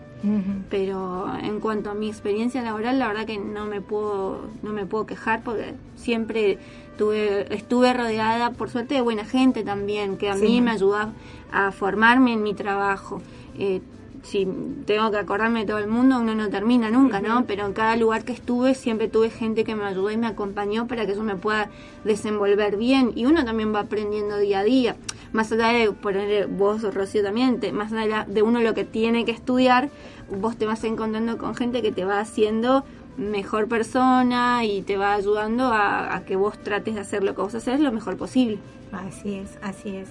Pero 0.69 1.27
en 1.43 1.61
cuanto 1.61 1.91
a 1.91 1.95
mi 1.95 2.09
experiencia 2.09 2.63
laboral, 2.63 2.99
la 2.99 3.09
verdad 3.09 3.25
que 3.27 3.39
no 3.39 3.65
me 3.67 3.81
puedo, 3.81 4.49
no 4.63 4.71
me 4.73 4.85
puedo 4.87 5.07
quejar 5.07 5.43
porque 5.43 5.75
siempre 5.97 6.59
tuve, 6.99 7.53
estuve 7.55 7.93
rodeada, 7.95 8.51
por 8.53 8.69
suerte, 8.69 8.95
de 8.95 9.01
buena 9.01 9.25
gente 9.25 9.63
también, 9.63 10.19
que 10.19 10.29
a 10.29 10.37
Sí. 10.37 10.43
mí 10.43 10.61
me 10.61 10.73
ayudó 10.73 10.97
a, 10.97 11.13
a 11.53 11.73
formarme 11.73 12.35
en 12.35 12.43
mi 12.43 12.53
trabajo. 12.55 13.23
Eh, 13.59 13.81
si 14.23 14.47
tengo 14.87 15.11
que 15.11 15.17
acordarme 15.17 15.61
de 15.61 15.67
todo 15.67 15.79
el 15.79 15.89
mundo, 15.89 16.19
uno 16.21 16.35
no 16.35 16.49
termina 16.51 16.91
nunca, 16.91 17.21
¿no? 17.21 17.47
Pero 17.47 17.67
en 17.67 17.73
cada 17.73 17.97
lugar 17.97 18.25
que 18.25 18.33
estuve 18.33 18.75
siempre 18.75 19.09
tuve 19.09 19.31
gente 19.31 19.65
que 19.65 19.75
me 19.75 19.85
ayudó 19.85 20.11
y 20.11 20.17
me 20.17 20.27
acompañó 20.27 20.87
para 20.87 21.07
que 21.07 21.15
yo 21.15 21.23
me 21.23 21.37
pueda 21.37 21.71
desenvolver 22.05 22.77
bien. 22.77 23.13
Y 23.15 23.27
uno 23.27 23.45
también 23.45 23.75
va 23.75 23.81
aprendiendo 23.81 24.37
día 24.39 24.61
a 24.61 24.65
día. 24.65 24.97
Más 25.33 25.51
allá 25.53 25.69
de 25.69 25.93
poner 25.93 26.49
vos, 26.49 26.83
Rocío, 26.95 27.23
también, 27.23 27.61
te- 27.61 27.73
más 27.73 27.93
allá 27.93 28.27
de 28.29 28.43
uno 28.43 28.61
lo 28.61 28.75
que 28.75 28.85
tiene 28.85 29.25
que 29.25 29.31
estudiar, 29.33 29.89
vos 30.31 30.57
te 30.57 30.67
vas 30.67 30.83
encontrando 30.85 31.39
con 31.39 31.55
gente 31.55 31.83
que 31.83 31.93
te 31.93 32.05
va 32.05 32.21
haciendo 32.21 32.85
mejor 33.17 33.69
persona 33.69 34.65
y 34.65 34.83
te 34.83 34.97
va 34.97 35.15
ayudando 35.15 35.65
a, 35.67 36.15
a 36.17 36.25
que 36.25 36.37
vos 36.37 36.59
trates 36.63 36.95
de 36.95 37.01
hacer 37.01 37.23
lo 37.23 37.35
que 37.35 37.43
vos 37.43 37.55
haces 37.55 37.81
lo 37.81 37.93
mejor 37.93 38.17
posible. 38.17 38.59
Así 38.93 39.35
es, 39.35 39.51
así 39.63 39.97
es. 39.97 40.09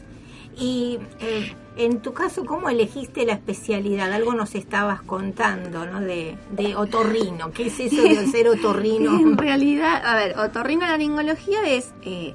Y 0.60 1.00
eh, 1.22 1.54
en 1.78 2.02
tu 2.02 2.14
caso, 2.14 2.46
¿cómo 2.46 2.70
elegiste 2.70 3.26
la 3.26 3.34
especialidad? 3.34 4.12
Algo 4.12 4.34
nos 4.34 4.56
estabas 4.56 5.02
contando, 5.02 5.86
¿no? 5.86 6.02
De, 6.02 6.38
de 6.52 6.76
otorrino. 6.76 7.52
¿Qué 7.52 7.68
es 7.68 7.80
eso 7.80 8.02
de 8.04 8.28
ser 8.28 8.48
otorrino? 8.50 9.18
En 9.20 9.38
realidad, 9.38 10.02
a 10.06 10.16
ver, 10.16 10.38
otorrinolaringología 10.38 11.64
es 11.68 11.94
eh, 12.04 12.34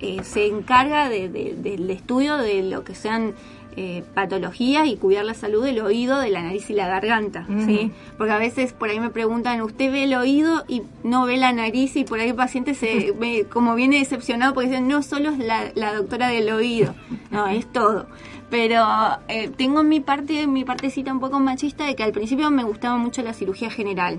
eh, 0.00 0.20
se 0.22 0.46
encarga 0.46 1.08
de- 1.08 1.28
de- 1.28 1.54
del 1.56 1.90
estudio 1.90 2.36
de 2.38 2.62
lo 2.62 2.84
que 2.84 2.94
sean 2.94 3.34
eh, 3.80 4.02
patologías 4.12 4.88
y 4.88 4.96
cuidar 4.96 5.24
la 5.24 5.34
salud 5.34 5.62
del 5.62 5.78
oído, 5.78 6.18
de 6.18 6.30
la 6.30 6.42
nariz 6.42 6.68
y 6.68 6.72
la 6.72 6.88
garganta, 6.88 7.46
¿sí? 7.64 7.92
Porque 8.16 8.32
a 8.32 8.38
veces 8.38 8.72
por 8.72 8.88
ahí 8.88 8.98
me 8.98 9.10
preguntan, 9.10 9.60
¿usted 9.62 9.92
ve 9.92 10.02
el 10.02 10.14
oído 10.14 10.64
y 10.66 10.82
no 11.04 11.26
ve 11.26 11.36
la 11.36 11.52
nariz? 11.52 11.94
Y 11.94 12.02
por 12.02 12.18
ahí 12.18 12.30
el 12.30 12.34
paciente 12.34 12.74
se 12.74 13.12
ve 13.20 13.46
como 13.48 13.76
viene 13.76 14.00
decepcionado 14.00 14.52
porque 14.52 14.70
dicen, 14.70 14.88
no 14.88 15.00
solo 15.04 15.30
es 15.30 15.38
la, 15.38 15.70
la 15.76 15.94
doctora 15.94 16.26
del 16.26 16.50
oído, 16.50 16.96
no, 17.30 17.46
es 17.46 17.72
todo. 17.72 18.06
Pero 18.50 18.84
eh, 19.28 19.48
tengo 19.56 19.84
mi 19.84 20.00
parte, 20.00 20.48
mi 20.48 20.64
partecita 20.64 21.12
un 21.12 21.20
poco 21.20 21.38
machista 21.38 21.84
de 21.84 21.94
que 21.94 22.02
al 22.02 22.10
principio 22.10 22.50
me 22.50 22.64
gustaba 22.64 22.96
mucho 22.96 23.22
la 23.22 23.32
cirugía 23.32 23.70
general. 23.70 24.18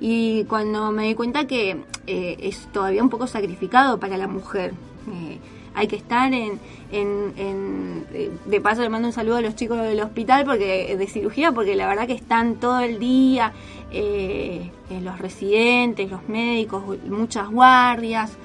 Y 0.00 0.44
cuando 0.44 0.90
me 0.92 1.06
di 1.06 1.14
cuenta 1.14 1.46
que 1.46 1.78
eh, 2.06 2.36
es 2.40 2.68
todavía 2.74 3.02
un 3.02 3.08
poco 3.08 3.26
sacrificado 3.26 3.98
para 3.98 4.18
la 4.18 4.26
mujer. 4.26 4.74
eh, 5.10 5.38
hay 5.78 5.86
que 5.86 5.96
estar 5.96 6.32
en, 6.34 6.58
en, 6.92 7.32
en- 7.36 8.06
eh, 8.12 8.30
de 8.46 8.60
paso 8.60 8.82
le 8.82 8.88
mando 8.88 9.08
un 9.08 9.14
saludo 9.14 9.36
a 9.36 9.40
los 9.40 9.54
chicos 9.54 9.78
del 9.78 10.00
hospital 10.00 10.44
porque 10.44 10.96
de 10.96 11.06
cirugía 11.06 11.52
porque 11.52 11.76
la 11.76 11.86
verdad 11.86 12.06
que 12.06 12.14
están 12.14 12.56
todo 12.56 12.80
el 12.80 12.98
día 12.98 13.52
eh, 13.90 14.70
eh, 14.90 15.00
los 15.00 15.18
residentes 15.18 16.10
los 16.10 16.28
médicos 16.28 16.82
muchas 17.08 17.48
guardias 17.50 18.36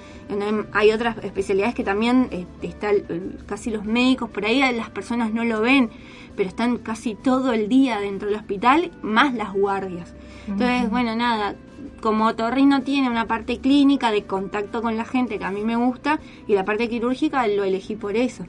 hay 0.72 0.92
otras 0.92 1.18
especialidades 1.24 1.76
que 1.76 1.84
también 1.84 2.28
eh, 2.32 2.46
está 2.62 2.90
el- 2.92 3.06
el- 3.10 3.38
casi 3.46 3.70
los 3.72 3.84
médicos 3.86 4.30
por 4.30 4.46
ahí 4.46 4.60
las 4.74 4.90
personas 4.90 5.34
no 5.34 5.44
lo 5.44 5.62
ven 5.62 5.90
pero 6.36 6.50
están 6.50 6.78
casi 6.78 7.14
todo 7.16 7.54
el 7.54 7.68
día 7.70 8.00
dentro 8.00 8.28
del 8.30 8.38
hospital 8.38 8.90
más 9.04 9.34
las 9.36 9.54
guardias. 9.54 10.14
Entonces 10.48 10.90
bueno 10.90 11.16
nada 11.16 11.56
como 12.02 12.28
otorrino 12.28 12.82
tiene 12.82 13.10
una 13.10 13.28
parte 13.28 13.60
clínica 13.60 14.12
de 14.12 14.24
contacto 14.24 14.82
con 14.82 14.98
la 14.98 15.06
gente 15.06 15.40
que 15.40 15.46
a 15.46 15.52
mí 15.52 15.64
me 15.64 15.76
gusta 15.76 16.20
y 16.48 16.54
la 16.54 16.66
parte 16.66 16.90
quirúrgica 16.90 17.48
lo 17.48 17.64
elegí 17.64 17.96
por 17.96 18.16
eso. 18.16 18.46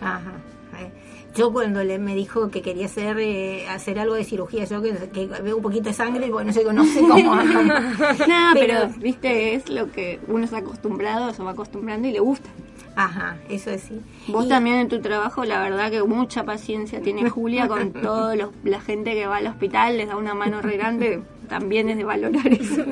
Ajá. 0.00 0.32
Yo 1.36 1.52
cuando 1.52 1.84
le, 1.84 1.98
me 1.98 2.14
dijo 2.14 2.50
que 2.50 2.62
quería 2.62 2.86
hacer 2.86 3.18
eh, 3.18 3.68
hacer 3.68 3.98
algo 3.98 4.14
de 4.14 4.24
cirugía, 4.24 4.64
yo 4.64 4.80
que, 4.80 4.94
que 5.12 5.26
veo 5.26 5.56
un 5.56 5.62
poquito 5.62 5.90
de 5.90 5.92
sangre, 5.92 6.30
bueno, 6.30 6.46
no 6.46 6.52
sé, 6.54 6.64
no 6.64 6.84
sé 6.84 7.00
cómo. 7.00 7.34
Nada, 8.26 8.54
pero, 8.54 8.88
viste, 8.96 9.54
es 9.54 9.68
lo 9.68 9.92
que 9.92 10.18
uno 10.28 10.44
está 10.44 10.58
acostumbrado, 10.58 11.34
se 11.34 11.42
va 11.42 11.50
acostumbrando 11.50 12.08
y 12.08 12.12
le 12.12 12.20
gusta. 12.20 12.48
Ajá, 12.94 13.36
eso 13.50 13.70
es 13.70 13.82
sí. 13.82 14.00
Vos 14.28 14.48
también 14.48 14.76
en 14.76 14.88
tu 14.88 15.02
trabajo, 15.02 15.44
la 15.44 15.60
verdad 15.60 15.90
que 15.90 16.02
mucha 16.02 16.44
paciencia 16.44 17.02
tiene 17.02 17.28
Julia 17.28 17.68
con 17.68 17.92
toda 18.02 18.34
la 18.64 18.80
gente 18.80 19.12
que 19.12 19.26
va 19.26 19.36
al 19.36 19.46
hospital, 19.46 19.98
les 19.98 20.08
da 20.08 20.16
una 20.16 20.32
mano 20.32 20.62
re 20.62 20.78
grande, 20.78 21.22
también 21.46 21.88
es 21.88 21.96
de 21.96 22.04
valorar 22.04 22.46
eso. 22.52 22.84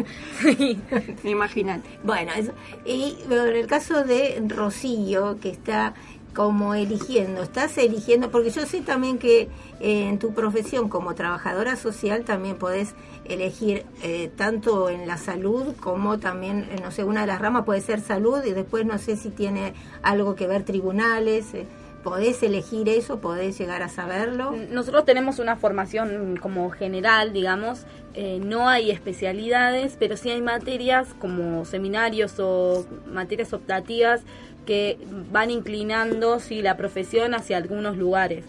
Imagínate. 1.24 1.88
Bueno, 2.02 2.32
eso. 2.36 2.52
Y 2.84 3.16
bueno, 3.28 3.46
en 3.46 3.56
el 3.56 3.66
caso 3.66 4.04
de 4.04 4.42
Rocío, 4.48 5.38
que 5.40 5.50
está 5.50 5.94
como 6.34 6.74
eligiendo, 6.74 7.42
estás 7.42 7.78
eligiendo, 7.78 8.30
porque 8.30 8.50
yo 8.50 8.66
sé 8.66 8.80
también 8.80 9.18
que 9.18 9.42
eh, 9.80 10.08
en 10.08 10.18
tu 10.18 10.34
profesión 10.34 10.88
como 10.88 11.14
trabajadora 11.14 11.76
social 11.76 12.24
también 12.24 12.56
podés 12.56 12.94
elegir 13.24 13.86
eh, 14.02 14.30
tanto 14.36 14.88
en 14.88 15.06
la 15.06 15.16
salud 15.16 15.76
como 15.78 16.18
también, 16.18 16.66
eh, 16.72 16.80
no 16.82 16.90
sé, 16.90 17.04
una 17.04 17.20
de 17.20 17.28
las 17.28 17.40
ramas 17.40 17.64
puede 17.64 17.80
ser 17.80 18.00
salud 18.00 18.44
y 18.44 18.50
después 18.50 18.84
no 18.84 18.98
sé 18.98 19.16
si 19.16 19.30
tiene 19.30 19.74
algo 20.02 20.34
que 20.34 20.48
ver 20.48 20.64
tribunales. 20.64 21.54
eh, 21.54 21.66
¿Podés 22.04 22.42
elegir 22.42 22.88
eso? 22.90 23.18
¿Podés 23.18 23.58
llegar 23.58 23.82
a 23.82 23.88
saberlo? 23.88 24.54
Nosotros 24.70 25.06
tenemos 25.06 25.38
una 25.38 25.56
formación 25.56 26.36
como 26.36 26.68
general, 26.70 27.32
digamos, 27.32 27.86
eh, 28.12 28.38
no 28.44 28.68
hay 28.68 28.90
especialidades, 28.90 29.96
pero 29.98 30.16
sí 30.18 30.30
hay 30.30 30.42
materias 30.42 31.08
como 31.18 31.64
seminarios 31.64 32.38
o 32.38 32.86
materias 33.10 33.54
optativas 33.54 34.20
que 34.66 34.98
van 35.32 35.50
inclinando 35.50 36.38
sí, 36.40 36.62
la 36.62 36.76
profesión 36.76 37.34
hacia 37.34 37.56
algunos 37.56 37.96
lugares. 37.96 38.44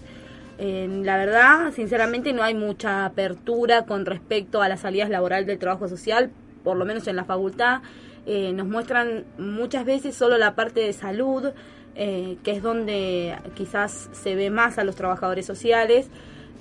Eh, 0.57 0.87
la 1.03 1.17
verdad, 1.17 1.71
sinceramente, 1.73 2.33
no 2.33 2.43
hay 2.43 2.53
mucha 2.53 3.05
apertura 3.05 3.85
con 3.85 4.05
respecto 4.05 4.61
a 4.61 4.69
las 4.69 4.81
salidas 4.81 5.09
laborales 5.09 5.47
del 5.47 5.59
trabajo 5.59 5.87
social, 5.87 6.29
por 6.63 6.77
lo 6.77 6.85
menos 6.85 7.07
en 7.07 7.15
la 7.15 7.23
facultad. 7.23 7.81
eh, 8.27 8.53
nos 8.53 8.67
muestran 8.67 9.23
muchas 9.37 9.85
veces 9.85 10.15
solo 10.15 10.37
la 10.39 10.55
parte 10.55 10.79
de 10.79 10.93
salud, 10.93 11.51
eh, 11.95 12.37
que 12.43 12.51
es 12.51 12.61
donde 12.61 13.35
quizás 13.55 14.09
se 14.11 14.35
ve 14.35 14.49
más 14.49 14.77
a 14.77 14.83
los 14.83 14.95
trabajadores 14.95 15.45
sociales, 15.45 16.07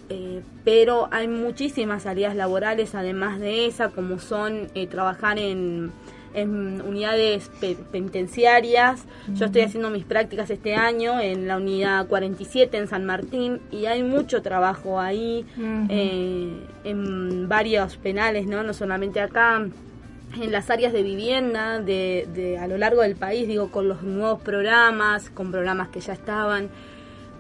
eh, 0.09 0.43
pero 0.65 1.09
hay 1.11 1.29
muchísimas 1.29 2.05
salidas 2.05 2.37
laborales 2.37 2.95
además 2.95 3.41
de 3.41 3.67
esa, 3.67 3.89
como 3.89 4.19
son 4.19 4.69
trabajar 4.91 5.39
en, 5.39 5.93
en 6.35 6.83
unidades 6.83 7.51
penitenciarias. 7.91 9.05
Yo 9.35 9.47
estoy 9.47 9.63
haciendo 9.63 9.91
mis 9.91 10.05
prácticas 10.05 10.51
este 10.51 10.75
año 10.75 11.19
en 11.21 11.49
la 11.49 11.57
unidad 11.57 12.07
47 12.07 12.77
en 12.77 12.87
San 12.87 13.05
Martín 13.05 13.61
y 13.71 13.87
hay 13.87 14.03
mucho 14.03 14.43
trabajo 14.43 15.01
ahí 15.01 15.47
en 15.59 17.49
varios 17.49 17.97
penales, 17.97 18.47
¿no? 18.47 18.63
No 18.63 18.75
solamente 18.75 19.21
acá 19.21 19.67
en 20.41 20.53
las 20.53 20.71
áreas 20.71 20.93
de 20.93 21.03
vivienda 21.03 21.81
de, 21.81 22.29
de, 22.33 22.59
a 22.59 22.67
lo 22.67 22.79
largo 22.79 23.03
del 23.03 23.17
país, 23.17 23.47
digo, 23.49 23.71
con 23.71 23.89
los 23.89 24.03
nuevos 24.03 24.41
programas, 24.43 25.31
con 25.31 25.51
programas 25.51 25.89
que 25.89 26.01
ya 26.01 26.13
estaban, 26.13 26.71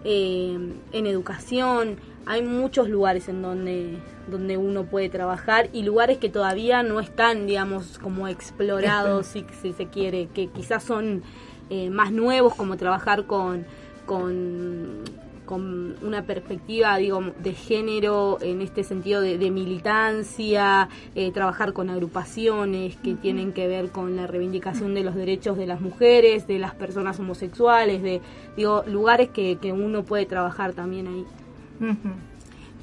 eh, 0.04 0.58
en 0.92 1.06
educación, 1.06 1.96
hay 2.26 2.42
muchos 2.42 2.88
lugares 2.88 3.28
en 3.28 3.42
donde, 3.42 3.98
donde 4.30 4.56
uno 4.56 4.84
puede 4.84 5.08
trabajar 5.08 5.68
y 5.72 5.82
lugares 5.82 6.18
que 6.18 6.28
todavía 6.28 6.82
no 6.82 7.00
están, 7.00 7.46
digamos, 7.46 7.98
como 7.98 8.28
explorados, 8.28 9.26
si, 9.32 9.46
si 9.62 9.72
se 9.72 9.86
quiere, 9.86 10.28
que 10.34 10.48
quizás 10.48 10.84
son 10.84 11.22
eh, 11.70 11.90
más 11.90 12.12
nuevos, 12.12 12.54
como 12.54 12.76
trabajar 12.76 13.26
con, 13.26 13.64
con 14.06 15.04
con 15.44 15.96
una 16.02 16.22
perspectiva, 16.22 16.96
digo, 16.96 17.20
de 17.42 17.52
género 17.52 18.38
en 18.40 18.60
este 18.60 18.84
sentido 18.84 19.20
de, 19.20 19.50
militancia, 19.50 20.88
eh, 21.14 21.32
trabajar 21.32 21.72
con 21.72 21.90
agrupaciones 21.90 22.96
que 22.96 23.14
tienen 23.14 23.52
que 23.52 23.68
ver 23.68 23.90
con 23.90 24.16
la 24.16 24.26
reivindicación 24.26 24.94
de 24.94 25.04
los 25.04 25.14
derechos 25.14 25.56
de 25.56 25.66
las 25.66 25.80
mujeres, 25.80 26.46
de 26.46 26.58
las 26.58 26.74
personas 26.74 27.18
homosexuales, 27.20 28.02
de, 28.02 28.20
digo, 28.56 28.84
lugares 28.86 29.28
que, 29.30 29.58
que 29.60 29.72
uno 29.72 30.02
puede 30.02 30.26
trabajar 30.26 30.72
también 30.72 31.08
ahí. 31.08 31.26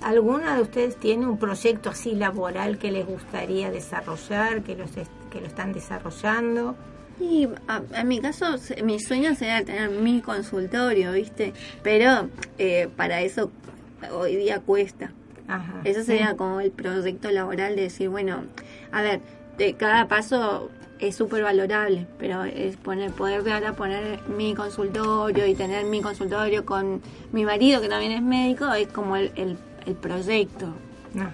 ¿Alguna 0.02 0.56
de 0.56 0.64
ustedes 0.64 0.98
tiene 0.98 1.28
un 1.28 1.38
proyecto 1.38 1.90
así 1.90 2.16
laboral 2.16 2.78
que 2.78 2.92
les 2.92 3.06
gustaría 3.06 3.70
desarrollar, 3.70 4.64
que, 4.64 4.76
los 4.76 4.90
que 5.30 5.42
lo 5.42 5.48
están 5.48 5.74
desarrollando? 5.74 6.76
Y 7.22 7.48
en 7.94 8.08
mi 8.08 8.20
caso, 8.20 8.56
mi 8.84 9.00
sueño 9.00 9.36
sería 9.36 9.64
tener 9.64 9.92
mi 9.92 10.22
consultorio, 10.22 11.12
¿viste? 11.12 11.54
Pero 11.84 12.30
eh, 12.58 12.90
para 12.98 13.22
eso 13.22 13.52
hoy 14.12 14.36
día 14.36 14.60
cuesta. 14.60 15.12
eso 15.84 16.04
sería 16.04 16.36
como 16.36 16.62
el 16.62 16.72
proyecto 16.72 17.30
laboral 17.30 17.76
de 17.76 17.84
decir, 17.84 18.10
bueno, 18.10 18.44
a 18.92 19.04
ver, 19.04 19.22
de 19.58 19.76
cada 19.76 20.08
paso 20.08 20.72
es 21.00 21.16
súper 21.16 21.44
valorable, 21.44 22.08
pero 22.18 22.44
es 22.44 22.78
poner, 22.78 23.12
poder 23.12 23.44
llegar 23.44 23.66
a 23.66 23.74
poner 23.74 24.20
mi 24.28 24.56
consultorio 24.56 25.46
y 25.46 25.54
tener 25.54 25.86
mi 25.86 26.02
consultorio 26.02 26.66
con 26.66 27.02
mi 27.32 27.46
marido, 27.46 27.82
que 27.82 27.90
también 27.90 28.14
es 28.14 28.22
médico, 28.22 28.72
es 28.74 28.88
como 28.88 29.16
el, 29.16 29.32
el, 29.36 29.96
proyecto. 29.96 30.74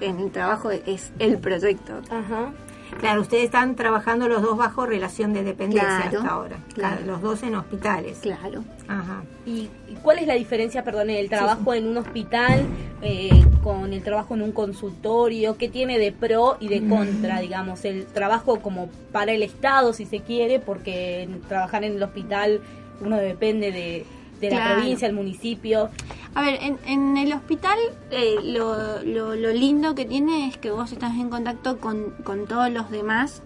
En 0.01 0.19
el 0.19 0.31
trabajo 0.31 0.71
es 0.71 1.11
el 1.19 1.37
proyecto. 1.37 2.01
Ajá. 2.09 2.51
Claro, 2.99 3.21
ustedes 3.21 3.45
están 3.45 3.75
trabajando 3.75 4.27
los 4.27 4.41
dos 4.41 4.57
bajo 4.57 4.85
relación 4.85 5.33
de 5.33 5.43
dependencia 5.43 5.99
hasta 5.99 6.27
ahora. 6.27 6.57
Claro. 6.73 7.05
Los 7.05 7.21
dos 7.21 7.43
en 7.43 7.55
hospitales. 7.55 8.19
Claro. 8.21 8.63
Ajá. 8.87 9.23
¿Y, 9.45 9.69
cuál 10.01 10.19
es 10.19 10.27
la 10.27 10.35
diferencia, 10.35 10.83
perdón, 10.83 11.09
el 11.09 11.29
trabajo 11.29 11.73
en 11.73 11.87
un 11.87 11.97
hospital 11.97 12.65
eh, 13.01 13.45
con 13.63 13.93
el 13.93 14.03
trabajo 14.03 14.35
en 14.35 14.41
un 14.41 14.51
consultorio? 14.51 15.57
¿Qué 15.57 15.69
tiene 15.69 15.99
de 15.99 16.11
pro 16.11 16.57
y 16.59 16.67
de 16.69 16.81
mm. 16.81 16.89
contra, 16.89 17.39
digamos? 17.39 17.85
El 17.85 18.05
trabajo 18.05 18.59
como 18.59 18.89
para 19.11 19.31
el 19.31 19.43
Estado, 19.43 19.93
si 19.93 20.05
se 20.05 20.21
quiere, 20.21 20.59
porque 20.59 21.27
trabajar 21.47 21.83
en 21.83 21.95
el 21.95 22.03
hospital 22.03 22.61
uno 23.01 23.17
depende 23.17 23.71
de 23.71 24.05
de 24.39 24.51
la 24.51 24.73
provincia, 24.75 25.07
el 25.07 25.13
municipio. 25.13 25.89
A 26.35 26.41
ver, 26.41 26.59
en, 26.61 26.77
en 26.85 27.17
el 27.17 27.33
hospital 27.33 27.77
eh, 28.11 28.35
lo, 28.43 29.01
lo, 29.03 29.51
lindo 29.51 29.95
que 29.95 30.05
tiene 30.05 30.47
es 30.47 30.57
que 30.57 30.71
vos 30.71 30.91
estás 30.91 31.15
en 31.15 31.29
contacto 31.29 31.79
con, 31.79 32.11
con 32.23 32.47
todos 32.47 32.69
los 32.71 32.91
demás. 32.91 33.41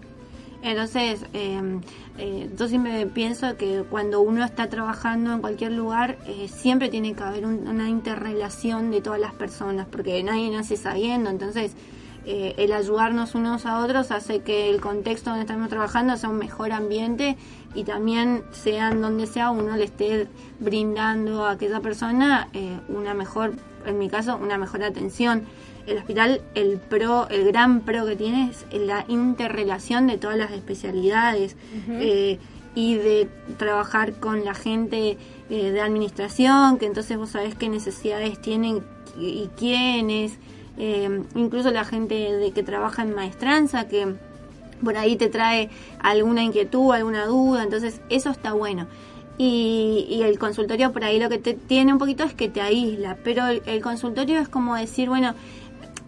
Entonces, 0.62 1.26
em, 1.32 1.80
eh, 2.18 2.48
yo 2.56 2.68
siempre 2.68 3.06
pienso 3.06 3.56
que 3.56 3.82
cuando 3.90 4.20
uno 4.20 4.44
está 4.44 4.68
trabajando 4.68 5.32
en 5.32 5.40
cualquier 5.40 5.72
lugar, 5.72 6.18
eh, 6.26 6.48
siempre 6.48 6.88
tiene 6.88 7.14
que 7.14 7.22
haber 7.22 7.46
una 7.46 7.88
interrelación 7.88 8.92
de 8.92 9.00
todas 9.00 9.18
las 9.18 9.34
personas, 9.34 9.88
porque 9.90 10.22
nadie 10.22 10.50
nace 10.50 10.76
sabiendo. 10.76 11.30
Entonces, 11.30 11.72
eh, 12.24 12.54
el 12.56 12.72
ayudarnos 12.72 13.34
unos 13.34 13.66
a 13.66 13.80
otros 13.80 14.12
hace 14.12 14.40
que 14.40 14.70
el 14.70 14.80
contexto 14.80 15.30
donde 15.30 15.42
estamos 15.42 15.68
trabajando 15.68 16.16
sea 16.16 16.28
un 16.28 16.38
mejor 16.38 16.70
ambiente 16.70 17.36
y 17.74 17.82
también 17.82 18.44
sean 18.52 19.00
donde 19.02 19.26
sea 19.26 19.50
uno 19.50 19.76
le 19.76 19.84
esté 19.84 20.28
brindando 20.60 21.44
a 21.44 21.52
aquella 21.52 21.80
persona 21.80 22.48
eh, 22.52 22.78
una 22.88 23.12
mejor, 23.12 23.54
en 23.86 23.98
mi 23.98 24.08
caso, 24.08 24.36
una 24.36 24.56
mejor 24.56 24.84
atención. 24.84 25.42
El 25.86 25.98
hospital, 25.98 26.42
el 26.54 26.78
pro, 26.78 27.28
el 27.28 27.44
gran 27.44 27.80
pro 27.80 28.06
que 28.06 28.14
tiene 28.14 28.50
es 28.50 28.66
la 28.72 29.04
interrelación 29.08 30.06
de 30.06 30.16
todas 30.16 30.36
las 30.36 30.52
especialidades 30.52 31.56
eh, 31.88 32.38
y 32.76 32.94
de 32.94 33.28
trabajar 33.56 34.12
con 34.14 34.44
la 34.44 34.54
gente 34.54 35.18
de 35.48 35.80
administración, 35.80 36.78
que 36.78 36.86
entonces 36.86 37.18
vos 37.18 37.30
sabés 37.30 37.56
qué 37.56 37.68
necesidades 37.68 38.40
tienen 38.40 38.80
y 39.18 39.50
quiénes. 39.56 40.38
Eh, 40.78 41.22
incluso 41.34 41.70
la 41.70 41.84
gente 41.84 42.14
de 42.14 42.52
que 42.52 42.62
trabaja 42.62 43.02
en 43.02 43.14
maestranza, 43.14 43.88
que 43.88 44.14
por 44.82 44.96
ahí 44.96 45.16
te 45.16 45.28
trae 45.28 45.70
alguna 46.00 46.42
inquietud, 46.42 46.92
alguna 46.92 47.26
duda, 47.26 47.62
entonces 47.62 48.00
eso 48.08 48.30
está 48.30 48.52
bueno. 48.52 48.86
Y, 49.38 50.20
el 50.22 50.38
consultorio 50.38 50.92
por 50.92 51.04
ahí 51.04 51.18
lo 51.18 51.28
que 51.28 51.38
te 51.38 51.54
tiene 51.54 51.92
un 51.92 51.98
poquito 51.98 52.22
es 52.24 52.34
que 52.34 52.48
te 52.48 52.60
aísla, 52.60 53.16
pero 53.24 53.46
el, 53.46 53.82
consultorio 53.82 54.38
es 54.38 54.48
como 54.48 54.76
decir, 54.76 55.08
bueno, 55.08 55.34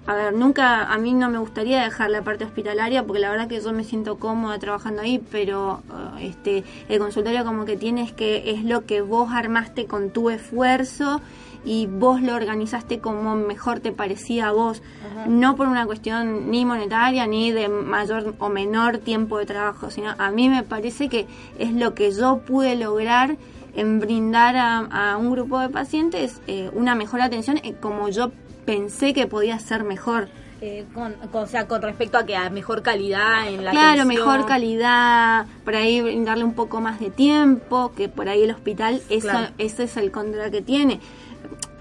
a 0.06 0.14
ver, 0.14 0.34
nunca, 0.34 0.84
a 0.84 0.98
mí 0.98 1.14
no 1.14 1.30
me 1.30 1.38
gustaría 1.38 1.82
dejar 1.82 2.10
la 2.10 2.22
parte 2.22 2.44
hospitalaria 2.44 3.04
porque 3.04 3.20
la 3.20 3.30
verdad 3.30 3.48
que 3.48 3.60
yo 3.60 3.72
me 3.72 3.82
siento 3.82 4.18
cómoda 4.18 4.58
trabajando 4.58 5.02
ahí, 5.02 5.20
pero 5.32 5.82
uh, 5.88 6.18
este, 6.20 6.62
el 6.88 6.98
consultorio 6.98 7.44
como 7.44 7.64
que 7.64 7.76
tienes 7.76 8.12
que 8.12 8.50
es 8.50 8.64
lo 8.64 8.84
que 8.84 9.00
vos 9.00 9.30
armaste 9.32 9.86
con 9.86 10.10
tu 10.10 10.28
esfuerzo 10.28 11.22
y 11.64 11.86
vos 11.86 12.20
lo 12.20 12.34
organizaste 12.34 13.00
como 13.00 13.34
mejor 13.36 13.80
te 13.80 13.92
parecía 13.92 14.48
a 14.48 14.52
vos, 14.52 14.82
no 15.26 15.56
por 15.56 15.68
una 15.68 15.86
cuestión 15.86 16.50
ni 16.50 16.64
monetaria 16.64 17.26
ni 17.26 17.52
de 17.52 17.68
mayor 17.68 18.34
o 18.38 18.48
menor 18.48 18.98
tiempo 18.98 19.38
de 19.38 19.46
trabajo, 19.46 19.90
sino 19.90 20.14
a 20.18 20.30
mí 20.30 20.48
me 20.48 20.62
parece 20.62 21.08
que 21.08 21.26
es 21.58 21.72
lo 21.72 21.94
que 21.94 22.12
yo 22.12 22.38
pude 22.38 22.76
lograr 22.76 23.36
en 23.74 23.98
brindar 23.98 24.56
a, 24.56 25.16
un 25.16 25.30
grupo 25.30 25.58
de 25.58 25.68
pacientes 25.68 26.40
eh, 26.46 26.70
una 26.74 26.94
mejor 26.94 27.20
atención 27.20 27.58
eh, 27.64 27.74
como 27.80 28.08
yo 28.08 28.30
pensé 28.64 29.12
que 29.12 29.26
podía 29.26 29.58
ser 29.58 29.84
mejor. 29.84 30.28
Eh, 30.60 30.86
con, 30.94 31.14
o 31.30 31.46
sea, 31.46 31.66
con 31.66 31.82
respecto 31.82 32.16
a 32.16 32.24
que 32.24 32.36
a 32.36 32.48
mejor 32.48 32.82
calidad 32.82 33.48
en 33.48 33.64
la 33.64 33.72
Claro, 33.72 34.06
mejor 34.06 34.46
calidad, 34.46 35.46
por 35.64 35.74
ahí 35.74 36.00
brindarle 36.00 36.44
un 36.44 36.54
poco 36.54 36.80
más 36.80 37.00
de 37.00 37.10
tiempo, 37.10 37.92
que 37.94 38.08
por 38.08 38.28
ahí 38.28 38.44
el 38.44 38.50
hospital, 38.52 39.02
eso, 39.10 39.48
ese 39.58 39.82
es 39.82 39.96
el 39.96 40.10
contra 40.10 40.50
que 40.50 40.62
tiene 40.62 41.00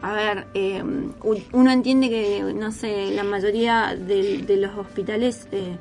a 0.04 0.12
ver, 0.12 0.48
eh, 0.54 0.84
uno 1.54 1.72
entiende 1.72 2.10
que, 2.10 2.54
no 2.54 2.74
sé, 2.74 3.12
la 3.12 3.24
mayoría 3.24 3.96
de, 3.96 4.58
los 4.58 4.78
hospitales, 4.78 5.48
eh, 5.54 5.78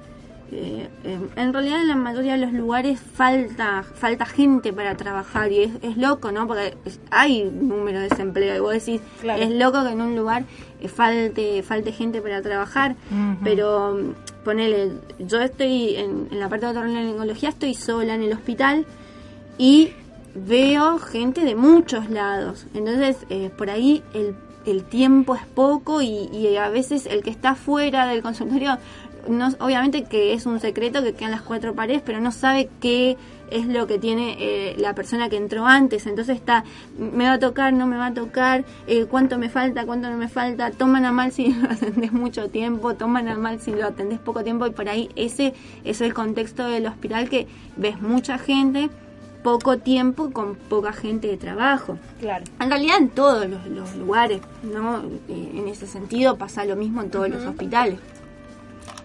eh, 0.53 0.89
en 1.35 1.53
realidad 1.53 1.81
en 1.81 1.89
la 1.89 1.97
mayoría 1.97 2.35
de 2.35 2.39
los 2.39 2.53
lugares 2.53 3.01
falta 3.01 3.83
falta 3.83 4.25
gente 4.25 4.73
para 4.73 4.97
trabajar 4.97 5.51
y 5.51 5.77
es, 5.83 5.97
loco, 5.97 6.31
¿no? 6.31 6.47
Porque 6.47 6.77
hay 7.11 7.43
número 7.43 7.99
de 7.99 8.11
desempleo 8.11 8.55
y 8.55 8.61
vos 8.61 8.75
decís, 8.75 9.01
es 9.25 9.51
loco 9.51 9.83
que 9.83 9.91
en 9.91 10.01
un 10.01 10.15
lugar 10.15 10.45
falte 10.87 11.65
falte 11.65 11.91
gente 11.91 12.23
para 12.23 12.43
trabajar, 12.43 12.95
pero 13.43 14.15
ponele, 14.45 14.93
yo 15.19 15.41
estoy 15.41 15.97
en, 15.97 16.29
la 16.31 16.49
parte 16.49 16.67
de 16.67 16.71
otorrinolaringología, 16.71 17.49
estoy 17.49 17.75
sola 17.75 18.15
en 18.15 18.23
el 18.23 18.33
hospital 18.33 18.87
y 19.59 19.95
veo 20.35 20.99
gente 20.99 21.45
de 21.45 21.55
muchos 21.55 22.11
lados. 22.11 22.67
Entonces, 22.75 23.19
eh, 23.31 23.51
por 23.57 23.71
ahí 23.71 24.03
el, 24.15 24.35
el, 24.67 24.85
tiempo 24.85 25.35
es 25.35 25.47
poco 25.47 26.03
y, 26.03 26.57
a 26.57 26.69
veces 26.69 27.07
el 27.07 27.23
que 27.23 27.31
está 27.31 27.55
fuera 27.55 28.07
del 28.07 28.23
consultorio, 28.23 28.79
no, 29.29 29.49
obviamente 29.61 30.05
que 30.05 30.33
es 30.33 30.47
un 30.47 30.61
secreto 30.61 31.03
que 31.03 31.15
quedan 31.15 31.33
las 31.33 31.43
cuatro 31.43 31.75
paredes, 31.75 32.03
pero 32.05 32.21
no 32.21 32.33
sabe 32.33 32.69
qué 32.81 33.17
es 33.51 33.67
lo 33.67 33.87
que 33.87 33.99
tiene 33.99 34.37
eh, 34.41 34.75
la 34.79 34.95
persona 34.95 35.29
que 35.29 35.37
entró 35.37 35.67
antes. 35.67 36.07
Entonces 36.07 36.37
está, 36.37 36.65
me 36.99 37.25
va 37.25 37.35
a 37.35 37.39
tocar, 37.39 37.73
no 37.73 37.87
me 37.87 37.97
va 37.97 38.07
a 38.07 38.15
tocar, 38.15 38.65
eh, 38.87 39.05
cuánto 39.05 39.39
me 39.39 39.51
falta, 39.51 39.85
cuánto 39.85 40.09
no 40.11 40.17
me 40.17 40.29
falta, 40.29 40.71
toman 40.71 41.05
a 41.05 41.13
mal 41.13 41.33
si 41.33 41.53
lo 41.53 41.71
atendés 41.71 42.13
mucho 42.13 42.49
tiempo, 42.49 42.95
toman 42.95 43.29
a 43.29 43.37
mal 43.37 43.61
si 43.61 43.73
lo 43.73 43.87
atendés 43.87 44.19
poco 44.19 44.43
tiempo 44.43 44.67
y 44.67 44.71
por 44.71 44.89
ahí 44.89 45.11
ese 45.15 45.53
es 45.85 46.01
el 46.01 46.15
contexto 46.15 46.67
del 46.67 46.87
hospital 46.87 47.29
que 47.29 47.47
ves 47.77 48.01
mucha 48.01 48.39
gente 48.39 48.89
poco 49.43 49.79
tiempo 49.79 50.31
con 50.31 50.55
poca 50.55 50.93
gente 50.93 51.29
de 51.29 51.37
trabajo. 51.37 51.99
Claro. 52.21 52.45
En 52.61 52.69
realidad 52.71 52.99
en 52.99 53.09
todos 53.11 53.47
los, 53.49 53.95
lugares, 53.97 54.41
¿no? 54.63 54.99
Eh, 55.29 55.51
en 55.55 55.69
ese 55.69 55.87
sentido 55.87 56.37
pasa 56.39 56.65
lo 56.65 56.77
mismo 56.77 57.03
en 57.03 57.11
todos 57.11 57.29
los 57.29 57.45
hospitales. 57.45 57.99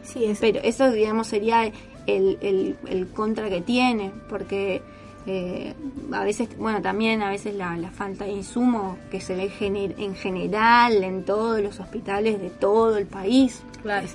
Sí, 0.03 0.25
es. 0.25 0.39
Pero 0.39 0.59
eso, 0.63 0.91
digamos, 0.91 1.27
sería 1.27 1.65
el, 1.65 2.38
el, 2.41 2.75
el 2.88 3.07
contra 3.07 3.49
que 3.49 3.61
tiene, 3.61 4.11
porque 4.29 4.81
eh, 5.25 5.73
a 6.13 6.23
veces, 6.23 6.47
bueno, 6.57 6.81
también 6.81 7.21
a 7.21 7.29
veces 7.29 7.53
la, 7.55 7.75
la 7.75 7.91
falta 7.91 8.23
de 8.25 8.31
insumo 8.31 8.97
que 9.11 9.19
se 9.19 9.35
ve 9.35 9.49
gener- 9.51 9.95
en 9.97 10.15
general 10.15 11.03
en 11.03 11.23
todos 11.25 11.59
los 11.61 11.79
hospitales 11.79 12.39
de 12.41 12.49
todo 12.49 12.97
el 12.97 13.05
país. 13.05 13.61
Claro. 13.81 14.07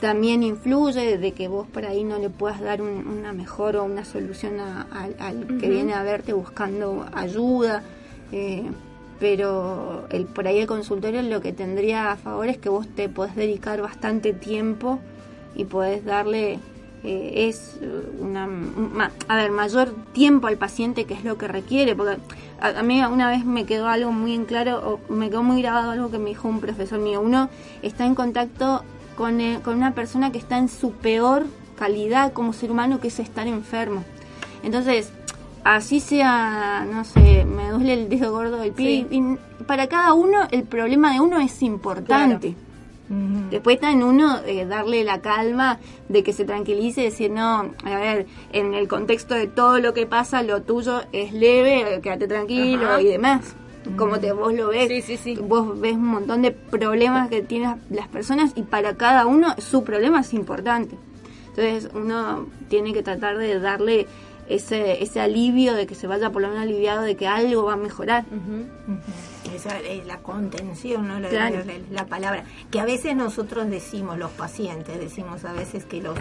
También 0.00 0.42
influye 0.42 1.18
de 1.18 1.32
que 1.32 1.48
vos 1.48 1.66
por 1.68 1.84
ahí 1.84 2.04
no 2.04 2.18
le 2.18 2.30
puedas 2.30 2.60
dar 2.60 2.80
un- 2.80 3.06
una 3.06 3.32
mejor 3.32 3.76
o 3.76 3.84
una 3.84 4.04
solución 4.04 4.58
a- 4.58 4.86
al- 4.92 5.58
que 5.60 5.68
viene 5.68 5.92
a 5.92 6.02
verte 6.02 6.32
buscando 6.32 7.06
ayuda. 7.14 7.82
eh, 8.32 8.62
pero 9.18 10.06
el, 10.10 10.24
por 10.24 10.46
ahí 10.46 10.60
el 10.60 10.66
consultorio 10.66 11.20
lo 11.22 11.40
que 11.42 11.52
tendría 11.52 12.10
a 12.12 12.16
favor 12.16 12.46
es 12.48 12.56
que 12.58 12.68
vos 12.70 12.86
te 12.88 13.08
podés 13.08 13.34
dedicar 13.36 13.82
bastante 13.82 14.32
tiempo 14.32 14.98
y 15.54 15.64
podés 15.64 16.04
darle 16.04 16.58
eh, 17.02 17.48
es 17.48 17.78
una 18.20 18.46
ma- 18.46 19.10
a 19.28 19.36
ver 19.36 19.50
mayor 19.50 19.92
tiempo 20.12 20.46
al 20.46 20.56
paciente 20.58 21.04
que 21.06 21.14
es 21.14 21.24
lo 21.24 21.36
que 21.36 21.48
requiere 21.48 21.94
porque 21.96 22.16
a, 22.60 22.68
a 22.78 22.82
mí 22.82 23.02
una 23.02 23.28
vez 23.28 23.44
me 23.44 23.66
quedó 23.66 23.88
algo 23.88 24.12
muy 24.12 24.32
en 24.34 24.44
claro 24.46 25.00
o 25.08 25.12
me 25.12 25.28
quedó 25.28 25.42
muy 25.42 25.60
grabado 25.60 25.90
algo 25.90 26.10
que 26.10 26.18
me 26.18 26.28
dijo 26.30 26.46
un 26.48 26.60
profesor 26.60 26.98
mío 27.00 27.20
uno 27.20 27.50
está 27.82 28.06
en 28.06 28.14
contacto 28.14 28.82
con, 29.20 29.38
eh, 29.42 29.60
con 29.62 29.74
una 29.76 29.92
persona 29.94 30.32
que 30.32 30.38
está 30.38 30.56
en 30.56 30.68
su 30.70 30.92
peor 30.92 31.44
calidad 31.78 32.32
como 32.32 32.54
ser 32.54 32.70
humano 32.70 33.00
que 33.00 33.08
es 33.08 33.18
estar 33.18 33.46
enfermo 33.46 34.02
entonces 34.62 35.12
así 35.62 36.00
sea 36.00 36.86
no 36.90 37.04
sé 37.04 37.44
me 37.44 37.68
duele 37.70 37.92
el 37.92 38.08
dedo 38.08 38.32
gordo 38.32 38.56
del 38.56 38.72
pie 38.72 39.06
Sí. 39.10 39.16
y 39.58 39.64
para 39.64 39.88
cada 39.88 40.14
uno 40.14 40.38
el 40.50 40.62
problema 40.62 41.12
de 41.12 41.20
uno 41.20 41.38
es 41.38 41.60
importante 41.62 42.54
Después 43.50 43.74
está 43.74 43.90
en 43.90 44.04
uno 44.04 44.38
eh, 44.46 44.66
darle 44.66 45.02
la 45.02 45.20
calma 45.20 45.80
de 46.08 46.22
que 46.22 46.32
se 46.32 46.44
tranquilice 46.44 47.00
decir, 47.00 47.28
no, 47.32 47.72
a 47.84 47.96
ver, 47.98 48.26
en 48.52 48.72
el 48.72 48.86
contexto 48.86 49.34
de 49.34 49.48
todo 49.48 49.80
lo 49.80 49.92
que 49.94 50.06
pasa, 50.06 50.44
lo 50.44 50.62
tuyo 50.62 51.02
es 51.10 51.32
leve, 51.32 51.98
quédate 52.04 52.28
tranquilo 52.28 52.86
Ajá. 52.88 53.02
y 53.02 53.06
demás. 53.06 53.56
Como 53.96 54.20
te, 54.20 54.32
vos 54.32 54.52
lo 54.52 54.68
ves, 54.68 54.88
Sí, 54.88 55.00
sí, 55.02 55.16
sí. 55.16 55.34
vos 55.36 55.78
ves 55.80 55.94
un 55.94 56.06
montón 56.06 56.42
de 56.42 56.50
problemas 56.52 57.28
que 57.30 57.40
tienen 57.42 57.76
las 57.90 58.08
personas 58.08 58.52
y 58.54 58.62
para 58.62 58.96
cada 58.96 59.26
uno 59.26 59.54
su 59.58 59.84
problema 59.84 60.20
es 60.20 60.34
importante. 60.34 60.96
Entonces 61.48 61.90
uno 61.94 62.46
tiene 62.68 62.92
que 62.92 63.02
tratar 63.02 63.38
de 63.38 63.58
darle 63.58 64.06
ese, 64.48 65.02
ese 65.02 65.20
alivio 65.20 65.74
de 65.74 65.86
que 65.86 65.94
se 65.94 66.06
vaya 66.06 66.30
por 66.30 66.42
lo 66.42 66.48
menos 66.48 66.62
aliviado 66.64 67.02
de 67.02 67.16
que 67.16 67.26
algo 67.26 67.64
va 67.64 67.72
a 67.74 67.76
mejorar. 67.76 68.24
Esa 69.54 69.78
es 69.80 70.06
la 70.06 70.18
contención, 70.18 71.08
¿no? 71.08 71.18
La, 71.18 71.28
Claro. 71.28 71.56
la- 71.64 71.72
la 72.02 72.06
palabra. 72.06 72.44
Que 72.70 72.80
a 72.80 72.84
veces 72.84 73.16
nosotros 73.16 73.68
decimos, 73.70 74.18
los 74.18 74.30
pacientes, 74.32 74.98
decimos 74.98 75.44
a 75.44 75.52
veces 75.52 75.84
que 75.84 76.02
los, 76.02 76.18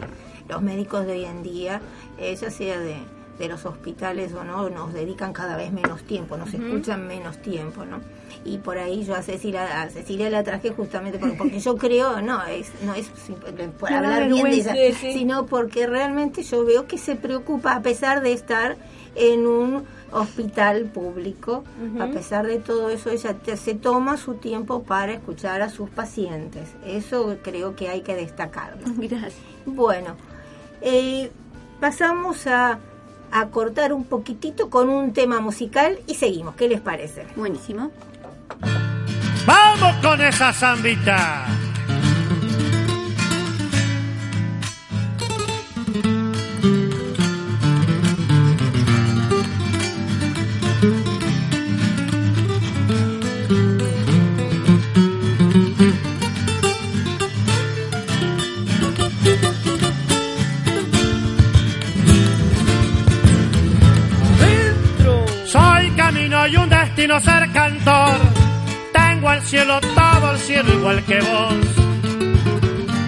los 0.48 0.62
médicos 0.62 1.06
de 1.06 1.12
hoy 1.14 1.26
en 1.26 1.44
día, 1.44 1.82
eh, 2.18 2.36
ya 2.36 2.50
sea 2.52 2.80
de, 2.80 2.96
de 3.40 3.48
los 3.48 3.66
hospitales 3.66 4.34
o 4.34 4.44
no, 4.44 4.70
nos 4.70 4.94
dedican 4.94 5.34
cada 5.34 5.56
vez 5.58 5.72
menos 5.72 6.04
tiempo, 6.04 6.38
nos 6.38 6.54
Ujú. 6.54 6.62
escuchan 6.64 7.08
menos 7.08 7.38
tiempo, 7.42 7.86
¿no? 7.86 8.00
Y 8.46 8.58
por 8.60 8.78
ahí 8.78 9.04
yo 9.06 9.16
a 9.16 9.22
Cecilia, 9.22 9.82
a 9.82 9.90
Cecilia 9.90 10.30
la 10.30 10.44
traje 10.44 10.70
justamente 10.72 11.18
porque, 11.18 11.36
porque 11.36 11.60
yo 11.60 11.76
creo, 11.78 12.22
no 12.22 12.44
es, 12.46 12.70
no 12.84 12.94
es 12.94 13.10
por 13.80 13.92
hablar 13.92 14.28
bien 14.28 14.46
de 14.46 14.52
ella. 14.58 14.74
Sí, 14.94 15.14
sino 15.14 15.46
porque 15.46 15.88
realmente 15.88 16.44
yo 16.44 16.64
veo 16.66 16.86
que 16.88 16.98
se 16.98 17.16
preocupa 17.16 17.76
a 17.76 17.82
pesar 17.82 18.22
de 18.22 18.34
estar 18.34 18.78
en 19.16 19.48
un 19.48 19.84
hospital 20.12 20.86
público, 20.86 21.64
a 22.00 22.08
pesar 22.08 22.46
de 22.48 22.60
todo 22.60 22.90
eso, 22.90 23.10
ella 23.10 23.34
te- 23.36 23.58
se 23.58 23.74
toma 23.76 24.18
su 24.18 24.36
tiempo 24.36 24.84
para 24.84 25.14
escuchar 25.14 25.62
a 25.62 25.70
sus 25.70 25.90
pacientes. 25.90 26.70
Eso 26.86 27.38
creo 27.44 27.76
que 27.76 27.90
hay 27.90 28.02
que 28.02 28.16
destacarlo. 28.16 28.84
Gracias. 28.98 29.34
Bueno, 29.66 30.16
eh, 30.82 31.32
pasamos 31.80 32.48
a, 32.48 32.80
a 33.32 33.48
cortar 33.48 33.94
un 33.94 34.06
poquitito 34.06 34.70
con 34.70 34.90
un 34.90 35.14
tema 35.14 35.40
musical 35.40 36.00
y 36.08 36.16
seguimos. 36.16 36.56
¿Qué 36.56 36.68
les 36.68 36.82
parece? 36.82 37.26
Buenísimo. 37.36 37.92
¡Vamos 39.46 39.96
con 40.02 40.22
esa 40.22 40.54
zambita! 40.54 41.69
Cielo, 69.50 69.80
todo 69.82 70.34
el 70.34 70.38
cielo 70.38 70.74
igual 70.74 71.04
que 71.06 71.20
vos. 71.22 71.56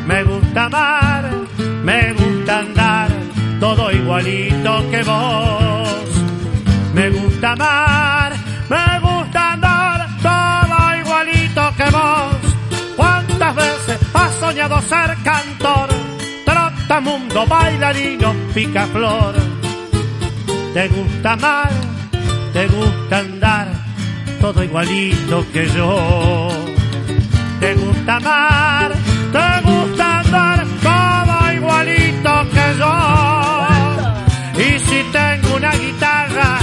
Me 0.07 0.23
gusta 0.23 0.65
amar, 0.65 1.29
me 1.83 2.13
gusta 2.13 2.59
andar, 2.59 3.09
todo 3.59 3.91
igualito 3.91 4.89
que 4.89 5.03
vos. 5.03 6.07
Me 6.95 7.09
gusta 7.11 7.51
amar, 7.51 8.33
me 8.69 8.99
gusta 8.99 9.51
andar, 9.53 10.07
todo 10.23 10.97
igualito 11.01 11.73
que 11.77 11.89
vos. 11.91 12.35
¿Cuántas 12.95 13.55
veces 13.55 13.99
has 14.11 14.31
soñado 14.39 14.81
ser 14.81 15.15
cantor? 15.23 15.89
Trotamundo, 16.43 17.45
bailarino, 17.45 18.33
picaflor. 18.51 19.35
Te 20.73 20.87
gusta 20.87 21.33
amar, 21.33 21.71
te 22.51 22.67
gusta 22.67 23.19
andar, 23.19 23.67
todo 24.41 24.63
igualito 24.63 25.45
que 25.53 25.67
yo. 25.69 26.49
Te 27.59 27.75
gusta 27.75 28.15
amar, 28.15 28.91
te 29.31 29.69
gusta 29.69 30.19
andar, 30.19 30.65
todo 30.81 31.53
igualito 31.53 32.31
que 32.55 32.65
yo. 32.81 32.93
Y 34.57 34.79
si 34.79 35.03
tengo 35.11 35.55
una 35.55 35.71
guitarra 35.71 36.57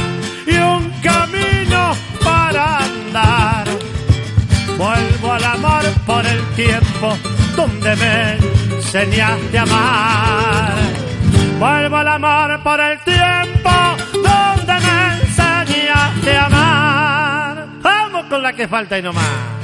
y 0.47 0.57
un 0.57 0.91
camino 1.01 1.95
para 2.25 2.79
andar, 2.79 3.65
vuelvo 4.77 5.33
al 5.33 5.45
amor 5.45 5.85
por 6.05 6.27
el 6.27 6.43
tiempo 6.57 7.17
donde 7.57 7.97
me 7.97 8.77
enseñaste 8.77 9.59
a 9.59 9.63
amar. 9.63 10.75
Vuelvo 11.61 11.97
al 11.97 12.09
amor 12.09 12.61
por 12.63 12.81
el 12.81 12.99
tiempo 13.01 13.98
la 18.49 18.55
que 18.55 18.67
falta 18.67 18.99
y 18.99 19.03
no 19.03 19.13
más. 19.13 19.58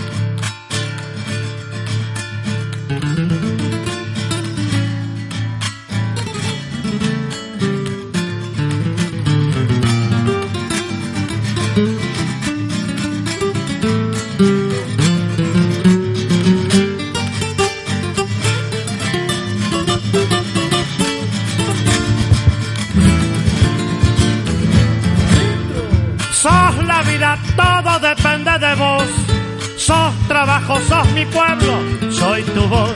Trabajo, 30.65 30.81
sos 30.89 31.13
mi 31.13 31.25
pueblo, 31.27 32.11
soy 32.11 32.43
tu 32.43 32.63
voz. 32.69 32.95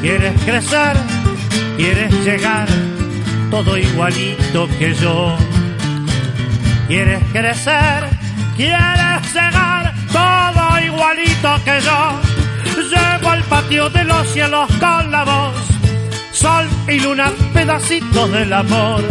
Quieres 0.00 0.40
crecer, 0.42 0.96
quieres 1.76 2.12
llegar, 2.24 2.68
todo 3.50 3.76
igualito 3.76 4.68
que 4.78 4.94
yo. 4.94 5.36
Quieres 6.88 7.22
crecer, 7.32 8.08
quieres 8.56 9.34
llegar, 9.34 9.92
todo 10.12 10.80
igualito 10.84 11.64
que 11.64 11.80
yo. 11.80 12.20
Llego 12.90 13.30
al 13.30 13.42
patio 13.44 13.90
de 13.90 14.04
los 14.04 14.26
cielos 14.28 14.68
con 14.78 15.10
la 15.10 15.24
voz. 15.24 15.54
Sol 16.32 16.66
y 16.88 17.00
luna, 17.00 17.32
pedacitos 17.52 18.30
del 18.32 18.52
amor. 18.52 19.02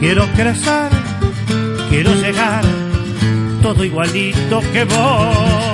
Quiero 0.00 0.26
crecer, 0.32 0.90
quiero 1.90 2.14
llegar, 2.14 2.64
todo 3.62 3.84
igualito 3.84 4.60
que 4.72 4.84
vos. 4.84 5.73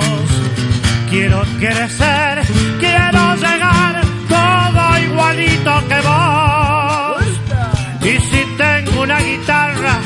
Quiero 1.11 1.43
crecer, 1.59 2.41
quiero 2.79 3.35
llegar, 3.35 4.01
todo 4.29 4.97
igualito 4.97 5.87
que 5.89 5.99
vos. 6.07 7.25
Y 8.01 8.17
si 8.29 8.45
tengo 8.57 9.01
una 9.01 9.19
guitarra 9.19 9.99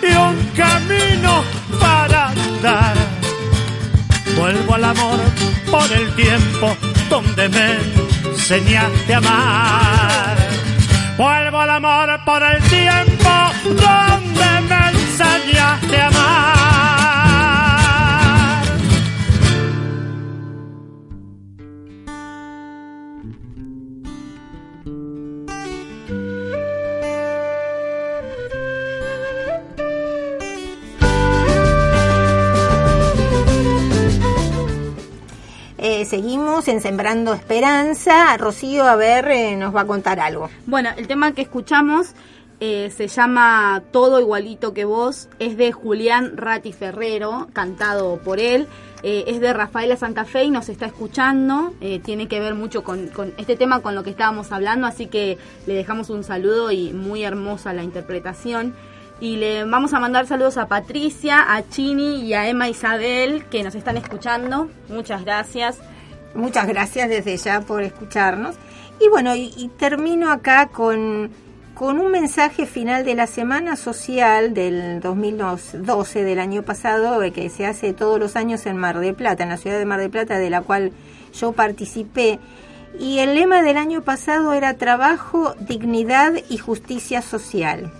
y 0.00 0.14
un 0.14 0.36
camino 0.56 1.42
para 1.80 2.28
andar, 2.28 2.94
vuelvo 4.36 4.74
al 4.76 4.84
amor 4.84 5.18
por 5.68 5.92
el 5.92 6.14
tiempo 6.14 6.76
donde 7.10 7.48
me 7.48 7.78
enseñaste 8.30 9.14
a 9.14 9.18
amar. 9.18 10.36
Vuelvo 11.18 11.58
al 11.58 11.70
amor 11.70 12.24
por 12.24 12.40
el 12.40 12.62
tiempo 12.62 13.30
Seguimos 36.04 36.68
en 36.68 36.80
Sembrando 36.80 37.32
Esperanza. 37.32 38.36
Rocío, 38.36 38.84
a 38.84 38.96
ver, 38.96 39.28
eh, 39.28 39.56
nos 39.56 39.74
va 39.74 39.82
a 39.82 39.86
contar 39.86 40.20
algo. 40.20 40.50
Bueno, 40.66 40.90
el 40.96 41.06
tema 41.06 41.32
que 41.32 41.42
escuchamos 41.42 42.14
eh, 42.60 42.92
se 42.96 43.08
llama 43.08 43.82
Todo 43.92 44.20
igualito 44.20 44.74
que 44.74 44.84
vos, 44.84 45.28
es 45.38 45.56
de 45.56 45.70
Julián 45.72 46.36
Rati 46.36 46.72
Ferrero, 46.72 47.48
cantado 47.52 48.18
por 48.18 48.40
él, 48.40 48.66
eh, 49.02 49.24
es 49.26 49.40
de 49.40 49.52
Rafaela 49.52 49.96
Santa 49.96 50.24
Fe 50.24 50.44
y 50.44 50.50
nos 50.50 50.68
está 50.68 50.86
escuchando, 50.86 51.72
tiene 52.04 52.28
que 52.28 52.40
ver 52.40 52.54
mucho 52.54 52.84
con, 52.84 53.08
con 53.08 53.32
este 53.36 53.56
tema, 53.56 53.80
con 53.80 53.94
lo 53.94 54.02
que 54.02 54.10
estábamos 54.10 54.52
hablando, 54.52 54.86
así 54.86 55.06
que 55.06 55.38
le 55.66 55.74
dejamos 55.74 56.10
un 56.10 56.24
saludo 56.24 56.70
y 56.70 56.92
muy 56.92 57.22
hermosa 57.24 57.72
la 57.72 57.82
interpretación. 57.82 58.74
Y 59.20 59.36
le 59.36 59.64
vamos 59.64 59.94
a 59.94 60.00
mandar 60.00 60.26
saludos 60.26 60.56
a 60.56 60.66
Patricia, 60.66 61.54
a 61.54 61.68
Chini 61.68 62.22
y 62.22 62.34
a 62.34 62.48
Emma 62.48 62.68
Isabel 62.68 63.44
que 63.44 63.62
nos 63.62 63.74
están 63.74 63.96
escuchando. 63.96 64.68
Muchas 64.88 65.24
gracias. 65.24 65.78
Muchas 66.34 66.66
gracias 66.66 67.08
desde 67.08 67.36
ya 67.36 67.60
por 67.60 67.82
escucharnos. 67.82 68.56
Y 69.00 69.08
bueno, 69.08 69.34
y, 69.34 69.52
y 69.56 69.68
termino 69.68 70.30
acá 70.30 70.68
con, 70.68 71.30
con 71.74 71.98
un 71.98 72.10
mensaje 72.10 72.66
final 72.66 73.04
de 73.04 73.14
la 73.14 73.26
Semana 73.26 73.76
Social 73.76 74.54
del 74.54 75.00
2012, 75.00 76.22
del 76.22 76.38
año 76.38 76.62
pasado, 76.62 77.22
eh, 77.22 77.32
que 77.32 77.48
se 77.50 77.66
hace 77.66 77.92
todos 77.92 78.20
los 78.20 78.36
años 78.36 78.66
en 78.66 78.76
Mar 78.76 78.98
del 78.98 79.14
Plata, 79.14 79.42
en 79.42 79.48
la 79.48 79.56
ciudad 79.56 79.78
de 79.78 79.84
Mar 79.84 80.00
del 80.00 80.10
Plata, 80.10 80.38
de 80.38 80.50
la 80.50 80.62
cual 80.62 80.92
yo 81.32 81.52
participé. 81.52 82.38
Y 82.98 83.18
el 83.20 83.34
lema 83.34 83.62
del 83.62 83.78
año 83.78 84.02
pasado 84.02 84.52
era 84.52 84.74
trabajo, 84.74 85.54
dignidad 85.60 86.34
y 86.48 86.58
justicia 86.58 87.22
social. 87.22 87.90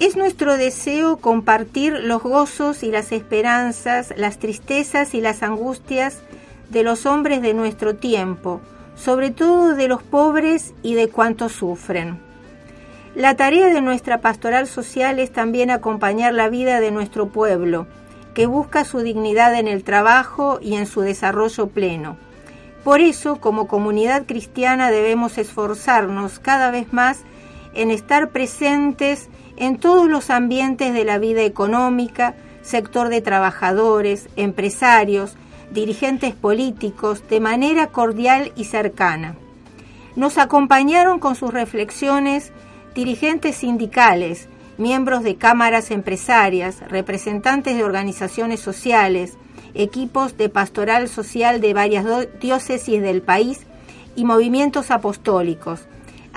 Es 0.00 0.16
nuestro 0.16 0.56
deseo 0.56 1.18
compartir 1.18 1.92
los 1.92 2.22
gozos 2.22 2.82
y 2.82 2.90
las 2.90 3.12
esperanzas, 3.12 4.14
las 4.16 4.38
tristezas 4.38 5.12
y 5.12 5.20
las 5.20 5.42
angustias 5.42 6.20
de 6.70 6.82
los 6.84 7.04
hombres 7.04 7.42
de 7.42 7.52
nuestro 7.52 7.94
tiempo, 7.96 8.62
sobre 8.96 9.30
todo 9.30 9.74
de 9.74 9.88
los 9.88 10.02
pobres 10.02 10.72
y 10.82 10.94
de 10.94 11.10
cuantos 11.10 11.52
sufren. 11.52 12.18
La 13.14 13.36
tarea 13.36 13.66
de 13.66 13.82
nuestra 13.82 14.22
pastoral 14.22 14.68
social 14.68 15.18
es 15.18 15.32
también 15.32 15.70
acompañar 15.70 16.32
la 16.32 16.48
vida 16.48 16.80
de 16.80 16.92
nuestro 16.92 17.28
pueblo, 17.28 17.86
que 18.32 18.46
busca 18.46 18.86
su 18.86 19.00
dignidad 19.00 19.54
en 19.54 19.68
el 19.68 19.84
trabajo 19.84 20.60
y 20.62 20.76
en 20.76 20.86
su 20.86 21.02
desarrollo 21.02 21.66
pleno. 21.66 22.16
Por 22.84 23.02
eso, 23.02 23.36
como 23.36 23.68
comunidad 23.68 24.24
cristiana, 24.24 24.90
debemos 24.90 25.36
esforzarnos 25.36 26.38
cada 26.38 26.70
vez 26.70 26.90
más 26.90 27.18
en 27.74 27.90
estar 27.90 28.30
presentes 28.30 29.28
en 29.60 29.78
todos 29.78 30.08
los 30.08 30.30
ambientes 30.30 30.94
de 30.94 31.04
la 31.04 31.18
vida 31.18 31.42
económica, 31.42 32.34
sector 32.62 33.10
de 33.10 33.20
trabajadores, 33.20 34.28
empresarios, 34.36 35.36
dirigentes 35.70 36.34
políticos, 36.34 37.22
de 37.28 37.40
manera 37.40 37.88
cordial 37.88 38.52
y 38.56 38.64
cercana. 38.64 39.36
Nos 40.16 40.38
acompañaron 40.38 41.20
con 41.20 41.36
sus 41.36 41.52
reflexiones 41.52 42.52
dirigentes 42.94 43.56
sindicales, 43.56 44.48
miembros 44.78 45.22
de 45.22 45.36
cámaras 45.36 45.90
empresarias, 45.90 46.80
representantes 46.88 47.76
de 47.76 47.84
organizaciones 47.84 48.60
sociales, 48.60 49.34
equipos 49.74 50.38
de 50.38 50.48
pastoral 50.48 51.06
social 51.08 51.60
de 51.60 51.74
varias 51.74 52.06
diócesis 52.40 53.02
del 53.02 53.20
país 53.20 53.60
y 54.16 54.24
movimientos 54.24 54.90
apostólicos, 54.90 55.82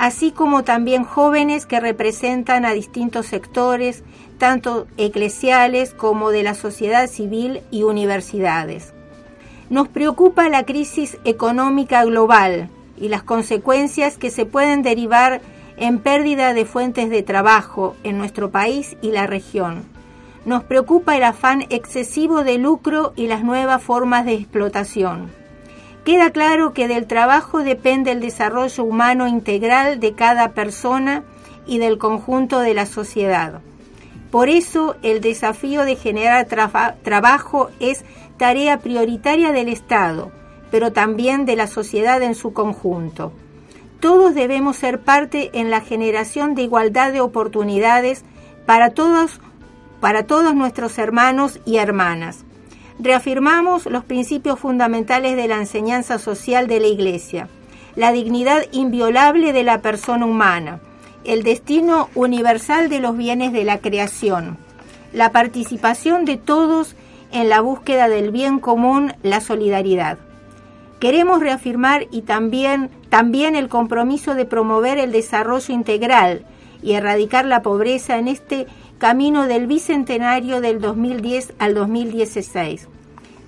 así 0.04 0.34
como 0.34 0.66
también 0.66 1.06
jóvenes 1.06 1.66
que 1.66 1.80
representan 1.80 2.66
a 2.66 2.74
distintos 2.74 3.26
sectores, 3.26 4.04
tanto 4.38 4.86
eclesiales 4.98 5.94
como 5.94 6.32
de 6.32 6.44
la 6.44 6.56
sociedad 6.56 7.08
civil 7.08 7.62
y 7.72 7.84
universidades. 7.84 8.94
Nos 9.70 9.88
preocupa 9.88 10.50
la 10.50 10.66
crisis 10.66 11.18
económica 11.24 12.04
global 12.04 12.68
y 12.98 13.08
las 13.08 13.24
consecuencias 13.24 14.18
que 14.18 14.30
se 14.30 14.46
pueden 14.46 14.82
derivar 14.82 15.40
en 15.78 16.00
pérdida 16.00 16.54
de 16.54 16.66
fuentes 16.66 17.10
de 17.10 17.24
trabajo 17.24 17.96
en 18.04 18.18
nuestro 18.18 18.52
país 18.52 18.98
y 19.02 19.12
la 19.12 19.26
región. 19.26 19.84
Nos 20.44 20.66
preocupa 20.66 21.16
el 21.16 21.24
afán 21.24 21.66
excesivo 21.70 22.44
de 22.44 22.58
lucro 22.58 23.14
y 23.16 23.28
las 23.28 23.46
nuevas 23.46 23.82
formas 23.82 24.26
de 24.26 24.34
explotación. 24.34 25.43
Queda 26.04 26.32
claro 26.32 26.74
que 26.74 26.90
del 26.90 27.08
trabajo 27.08 27.60
depende 27.60 28.12
el 28.12 28.20
desarrollo 28.20 28.84
humano 28.84 29.26
integral 29.26 30.02
de 30.02 30.14
cada 30.14 30.50
persona 30.50 31.24
y 31.66 31.78
del 31.78 31.98
conjunto 31.98 32.60
de 32.60 32.74
la 32.74 32.86
sociedad. 32.86 33.62
Por 34.30 34.50
eso 34.50 34.98
el 35.02 35.22
desafío 35.22 35.86
de 35.86 35.96
generar 35.96 36.46
trabajo 37.04 37.70
es 37.80 38.04
tarea 38.38 38.80
prioritaria 38.80 39.54
del 39.54 39.70
Estado, 39.70 40.32
pero 40.72 40.92
también 40.92 41.46
de 41.46 41.56
la 41.56 41.68
sociedad 41.68 42.22
en 42.22 42.36
su 42.36 42.52
conjunto. 42.52 43.32
Todos 44.02 44.36
debemos 44.36 44.76
ser 44.76 45.00
parte 45.00 45.52
en 45.54 45.70
la 45.70 45.80
generación 45.80 46.54
de 46.54 46.64
igualdad 46.64 47.14
de 47.14 47.22
oportunidades 47.22 48.26
para 48.66 48.90
todos, 48.90 49.40
para 50.02 50.24
todos 50.24 50.54
nuestros 50.54 50.98
hermanos 50.98 51.62
y 51.64 51.78
hermanas 51.78 52.44
reafirmamos 53.00 53.86
los 53.86 54.04
principios 54.04 54.60
fundamentales 54.60 55.36
de 55.36 55.48
la 55.48 55.56
enseñanza 55.56 56.20
social 56.20 56.68
de 56.68 56.80
la 56.80 56.88
Iglesia, 56.88 57.48
la 57.96 58.12
dignidad 58.12 58.64
inviolable 58.72 59.54
de 59.54 59.64
la 59.64 59.82
persona 59.82 60.26
humana, 60.26 60.80
el 61.24 61.44
destino 61.44 62.10
universal 62.16 62.90
de 62.90 63.00
los 63.00 63.16
bienes 63.16 63.54
de 63.54 63.64
la 63.64 63.80
creación, 63.80 64.58
la 65.14 65.32
participación 65.32 66.26
de 66.26 66.38
todos 66.38 66.96
en 67.32 67.50
la 67.50 67.62
búsqueda 67.62 68.10
del 68.10 68.32
bien 68.32 68.60
común, 68.60 69.14
la 69.24 69.42
solidaridad. 69.42 70.18
Queremos 71.00 71.42
reafirmar 71.42 72.08
y 72.12 72.22
también, 72.22 72.90
también 73.10 73.56
el 73.56 73.70
compromiso 73.70 74.36
de 74.36 74.46
promover 74.46 75.00
el 75.00 75.12
desarrollo 75.12 75.74
integral 75.74 76.46
y 76.82 76.94
erradicar 76.94 77.46
la 77.46 77.62
pobreza 77.62 78.18
en 78.18 78.28
este 78.28 78.68
camino 79.04 79.48
del 79.48 79.68
bicentenario 79.68 80.62
del 80.62 80.80
2010 80.80 81.56
al 81.60 81.74
2016. 81.74 82.88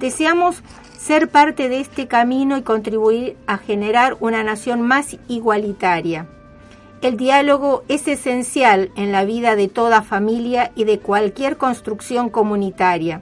Deseamos 0.02 0.62
ser 0.98 1.30
parte 1.30 1.70
de 1.70 1.80
este 1.80 2.10
camino 2.10 2.58
y 2.58 2.62
contribuir 2.62 3.38
a 3.48 3.58
generar 3.58 4.18
una 4.20 4.44
nación 4.44 4.82
más 4.82 5.16
igualitaria. 5.30 6.28
El 7.02 7.16
diálogo 7.16 7.86
es 7.88 8.06
esencial 8.10 8.92
en 8.98 9.14
la 9.14 9.24
vida 9.24 9.56
de 9.56 9.70
toda 9.70 10.02
familia 10.02 10.74
y 10.76 10.84
de 10.84 11.00
cualquier 11.00 11.56
construcción 11.56 12.30
comunitaria. 12.30 13.22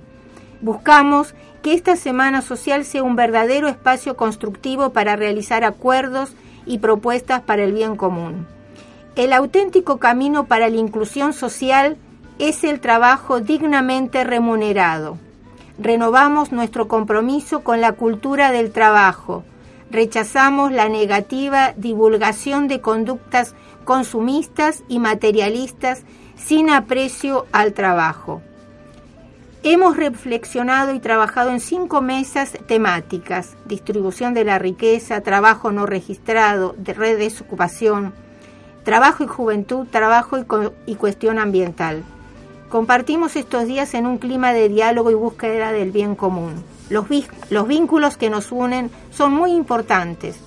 Buscamos 0.59 1.36
que 1.61 1.75
esta 1.75 1.95
Semana 1.95 2.41
Social 2.41 2.84
sea 2.84 3.03
un 3.03 3.15
verdadero 3.15 3.67
espacio 3.67 4.17
constructivo 4.17 4.89
para 4.89 5.15
realizar 5.15 5.63
acuerdos 5.63 6.34
y 6.65 6.79
propuestas 6.79 7.43
para 7.43 7.63
el 7.63 7.73
bien 7.73 7.95
común. 7.95 8.47
El 9.15 9.34
auténtico 9.34 9.99
camino 9.99 10.47
para 10.47 10.69
la 10.69 10.77
inclusión 10.77 11.34
social 11.34 11.95
es 12.39 12.63
el 12.63 12.79
trabajo 12.79 13.39
dignamente 13.39 14.23
remunerado. 14.23 15.17
Renovamos 15.77 16.51
nuestro 16.51 16.88
compromiso 16.88 17.61
con 17.61 17.81
la 17.81 17.93
cultura 17.93 18.51
del 18.51 18.71
trabajo. 18.71 19.43
Rechazamos 19.89 20.71
la 20.71 20.89
negativa 20.89 21.73
divulgación 21.77 22.67
de 22.67 22.81
conductas 22.81 23.55
consumistas 23.84 24.84
y 24.88 24.99
materialistas 24.99 26.03
sin 26.36 26.69
aprecio 26.69 27.45
al 27.51 27.73
trabajo. 27.73 28.41
Hemos 29.63 29.95
reflexionado 29.95 30.93
y 30.93 30.99
trabajado 30.99 31.49
en 31.51 31.61
cinco 31.61 32.01
mesas 32.01 32.51
temáticas, 32.67 33.55
distribución 33.65 34.34
de 34.34 34.43
la 34.43 34.59
riqueza, 34.59 35.21
trabajo 35.21 35.71
no 35.71 35.86
registrado, 35.86 36.75
de 36.77 36.93
de 36.93 37.15
desocupación, 37.15 38.13
trabajo 38.84 39.23
y 39.23 39.27
juventud, 39.27 39.88
trabajo 39.89 40.38
y 40.86 40.95
cuestión 40.95 41.39
ambiental. 41.39 42.03
Compartimos 42.74 43.36
estos 43.36 43.67
días 43.67 43.93
en 43.93 44.07
un 44.07 44.17
clima 44.17 44.51
de 44.51 44.67
diálogo 44.67 45.11
y 45.11 45.13
búsqueda 45.13 45.71
del 45.71 45.91
bien 45.91 46.15
común. 46.15 46.63
Los, 46.89 47.05
los 47.51 47.67
vínculos 47.67 48.17
que 48.17 48.32
nos 48.32 48.51
unen 48.51 48.89
son 49.11 49.32
muy 49.32 49.51
importantes. 49.51 50.39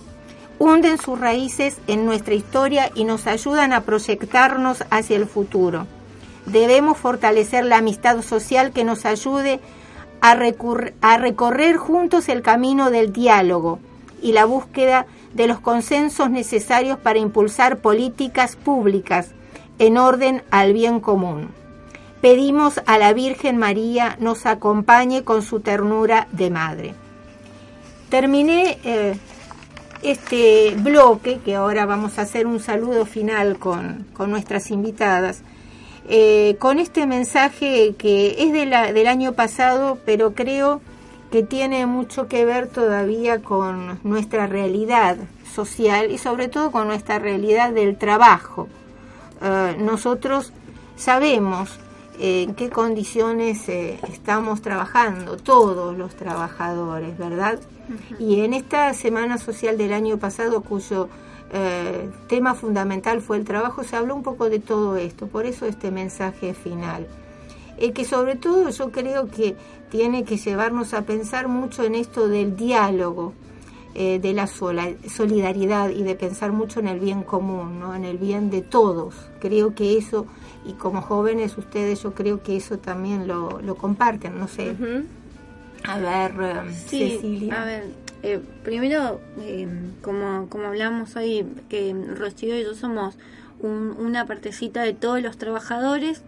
Hunden 0.58 0.98
sus 0.98 1.20
raíces 1.20 1.78
en 1.86 2.04
nuestra 2.04 2.34
historia 2.34 2.90
y 2.96 3.04
nos 3.04 3.28
ayudan 3.28 3.72
a 3.72 3.82
proyectarnos 3.82 4.82
hacia 4.90 5.16
el 5.16 5.26
futuro. 5.26 5.86
Debemos 6.46 6.98
fortalecer 6.98 7.64
la 7.64 7.76
amistad 7.76 8.20
social 8.22 8.72
que 8.72 8.82
nos 8.82 9.06
ayude 9.06 9.60
a 10.20 10.34
recorrer 10.34 11.76
juntos 11.76 12.28
el 12.28 12.42
camino 12.42 12.90
del 12.90 13.12
diálogo 13.12 13.78
y 14.20 14.32
la 14.32 14.46
búsqueda 14.46 15.06
de 15.32 15.46
los 15.46 15.60
consensos 15.60 16.28
necesarios 16.28 16.98
para 16.98 17.20
impulsar 17.20 17.78
políticas 17.78 18.56
públicas 18.56 19.30
en 19.78 19.96
orden 19.96 20.42
al 20.50 20.72
bien 20.72 20.98
común. 20.98 21.65
Pedimos 22.26 22.80
a 22.86 22.98
la 22.98 23.12
Virgen 23.12 23.56
María 23.56 24.16
nos 24.18 24.46
acompañe 24.46 25.22
con 25.22 25.42
su 25.42 25.60
ternura 25.60 26.26
de 26.32 26.50
madre. 26.50 26.92
Terminé 28.08 28.78
eh, 28.82 29.16
este 30.02 30.74
bloque, 30.74 31.38
que 31.44 31.54
ahora 31.54 31.86
vamos 31.86 32.18
a 32.18 32.22
hacer 32.22 32.48
un 32.48 32.58
saludo 32.58 33.06
final 33.06 33.60
con, 33.60 34.06
nuestras 34.26 34.72
invitadas, 34.72 35.42
eh, 36.08 36.56
con 36.58 36.80
este 36.80 37.06
mensaje 37.06 37.94
que 37.96 38.34
es 38.42 38.52
del 38.52 39.06
año 39.06 39.34
pasado, 39.34 39.96
pero 40.04 40.34
creo 40.34 40.80
que 41.30 41.44
tiene 41.44 41.86
mucho 41.86 42.26
que 42.26 42.44
ver 42.44 42.66
todavía 42.66 43.40
con 43.40 44.00
nuestra 44.02 44.48
realidad 44.48 45.16
social 45.54 46.10
y 46.10 46.18
sobre 46.18 46.48
todo 46.48 46.72
con 46.72 46.88
nuestra 46.88 47.20
realidad 47.20 47.70
del 47.70 47.96
trabajo. 47.96 48.66
Eh, 49.42 49.76
nosotros 49.78 50.52
sabemos 50.96 51.78
en 52.18 52.54
qué 52.54 52.70
condiciones 52.70 53.68
eh, 53.68 53.98
estamos 54.12 54.62
trabajando, 54.62 55.36
todos 55.36 55.96
los 55.96 56.14
trabajadores, 56.14 57.16
¿verdad? 57.18 57.58
Y 58.18 58.40
en 58.40 58.54
esta 58.54 58.92
Semana 58.94 59.38
Social 59.38 59.78
del 59.78 59.92
año 59.92 60.18
pasado, 60.18 60.62
cuyo 60.62 61.08
eh, 61.52 62.10
tema 62.28 62.54
fundamental 62.54 63.20
fue 63.20 63.36
el 63.36 63.44
trabajo, 63.44 63.84
se 63.84 63.96
habló 63.96 64.14
un 64.14 64.22
poco 64.22 64.50
de 64.50 64.58
todo 64.58 64.96
esto, 64.96 65.26
por 65.26 65.46
eso 65.46 65.66
este 65.66 65.90
mensaje 65.90 66.54
final. 66.54 67.06
que 67.94 68.04
sobre 68.04 68.36
todo 68.36 68.70
yo 68.70 68.90
creo 68.90 69.28
que 69.28 69.56
tiene 69.90 70.24
que 70.24 70.38
llevarnos 70.38 70.94
a 70.94 71.02
pensar 71.02 71.48
mucho 71.48 71.84
en 71.84 71.94
esto 71.94 72.28
del 72.28 72.56
diálogo, 72.56 73.34
eh, 73.98 74.18
de 74.18 74.34
la 74.34 74.46
solidaridad 74.46 75.88
y 75.88 76.02
de 76.02 76.14
pensar 76.16 76.52
mucho 76.52 76.80
en 76.80 76.88
el 76.88 77.00
bien 77.00 77.22
común, 77.22 77.80
¿no? 77.80 77.94
en 77.94 78.04
el 78.04 78.18
bien 78.18 78.50
de 78.50 78.60
todos. 78.60 79.14
Creo 79.40 79.74
que 79.74 79.96
eso, 79.96 80.26
y 80.66 80.74
como 80.74 81.00
jóvenes 81.00 81.56
ustedes, 81.56 82.02
yo 82.02 82.12
creo 82.12 82.42
que 82.42 82.58
eso 82.58 82.76
también 82.76 83.26
lo, 83.26 83.62
lo 83.62 83.74
comparten, 83.76 84.38
no 84.38 84.48
sé. 84.48 84.76
A 85.84 85.98
ver, 85.98 86.32
eh, 86.42 86.72
Cecilia. 86.74 87.62
A 87.62 87.64
ver, 87.64 87.84
eh, 88.22 88.38
primero, 88.62 89.18
como, 90.02 90.46
como 90.50 90.66
hablamos 90.66 91.16
hoy, 91.16 91.46
que 91.70 91.94
Rocío 91.94 92.54
y 92.54 92.64
yo 92.64 92.74
somos 92.74 93.16
una 93.62 94.26
partecita 94.26 94.82
de 94.82 94.92
todos 94.92 95.22
los 95.22 95.38
trabajadores, 95.38 96.20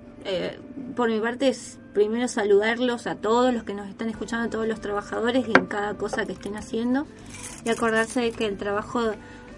por 0.97 1.11
mi 1.11 1.21
parte 1.21 1.49
es 1.49 1.79
primero 1.99 2.29
saludarlos 2.29 3.09
a 3.09 3.17
todos 3.17 3.53
los 3.53 3.65
que 3.65 3.75
nos 3.75 3.89
están 3.89 4.09
escuchando, 4.09 4.47
a 4.47 4.51
todos 4.51 4.69
los 4.69 4.81
trabajadores 4.81 5.49
y 5.49 5.51
en 5.51 5.67
cada 5.67 5.95
cosa 5.95 6.25
que 6.27 6.33
estén 6.33 6.57
haciendo 6.57 7.09
y 7.65 7.71
acordarse 7.71 8.21
de 8.21 8.31
que 8.31 8.47
el 8.47 8.57
trabajo 8.57 9.01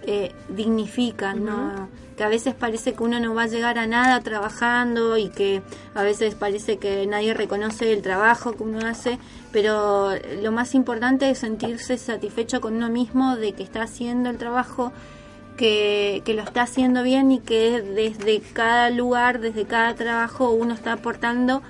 eh, 0.05 0.32
dignifica, 0.49 1.34
¿no? 1.34 1.91
Que 2.16 2.24
a 2.24 2.28
veces 2.28 2.55
parece 2.55 2.95
que 2.95 3.03
uno 3.03 3.20
no 3.20 3.34
va 3.34 3.43
a 3.43 3.47
llegar 3.47 3.78
a 3.78 3.86
nada 3.86 4.18
trabajando 4.22 5.18
y 5.18 5.28
que 5.28 5.61
a 5.95 6.03
veces 6.03 6.34
parece 6.34 6.78
que 6.78 7.07
nadie 7.07 7.34
reconoce 7.34 7.93
el 7.93 8.01
trabajo 8.01 8.53
que 8.53 8.62
uno 8.62 8.86
hace, 8.86 9.18
pero 9.53 10.12
lo 10.41 10.51
más 10.51 10.74
importante 10.74 11.28
es 11.28 11.41
sentirse 11.41 11.99
satisfecho 11.99 12.62
con 12.62 12.74
uno 12.74 12.88
mismo 12.88 13.36
de 13.36 13.53
que 13.53 13.62
está 13.62 13.82
haciendo 13.82 14.30
el 14.30 14.38
trabajo, 14.38 14.95
que, 15.59 16.22
que 16.24 16.32
lo 16.32 16.41
está 16.41 16.62
haciendo 16.62 17.03
bien 17.03 17.32
y 17.32 17.41
que 17.41 17.82
desde 17.82 18.41
cada 18.55 18.88
lugar, 18.88 19.41
desde 19.41 19.66
cada 19.66 19.95
trabajo, 19.95 20.53
uno 20.53 20.72
está 20.72 20.95
aportando 20.95 21.61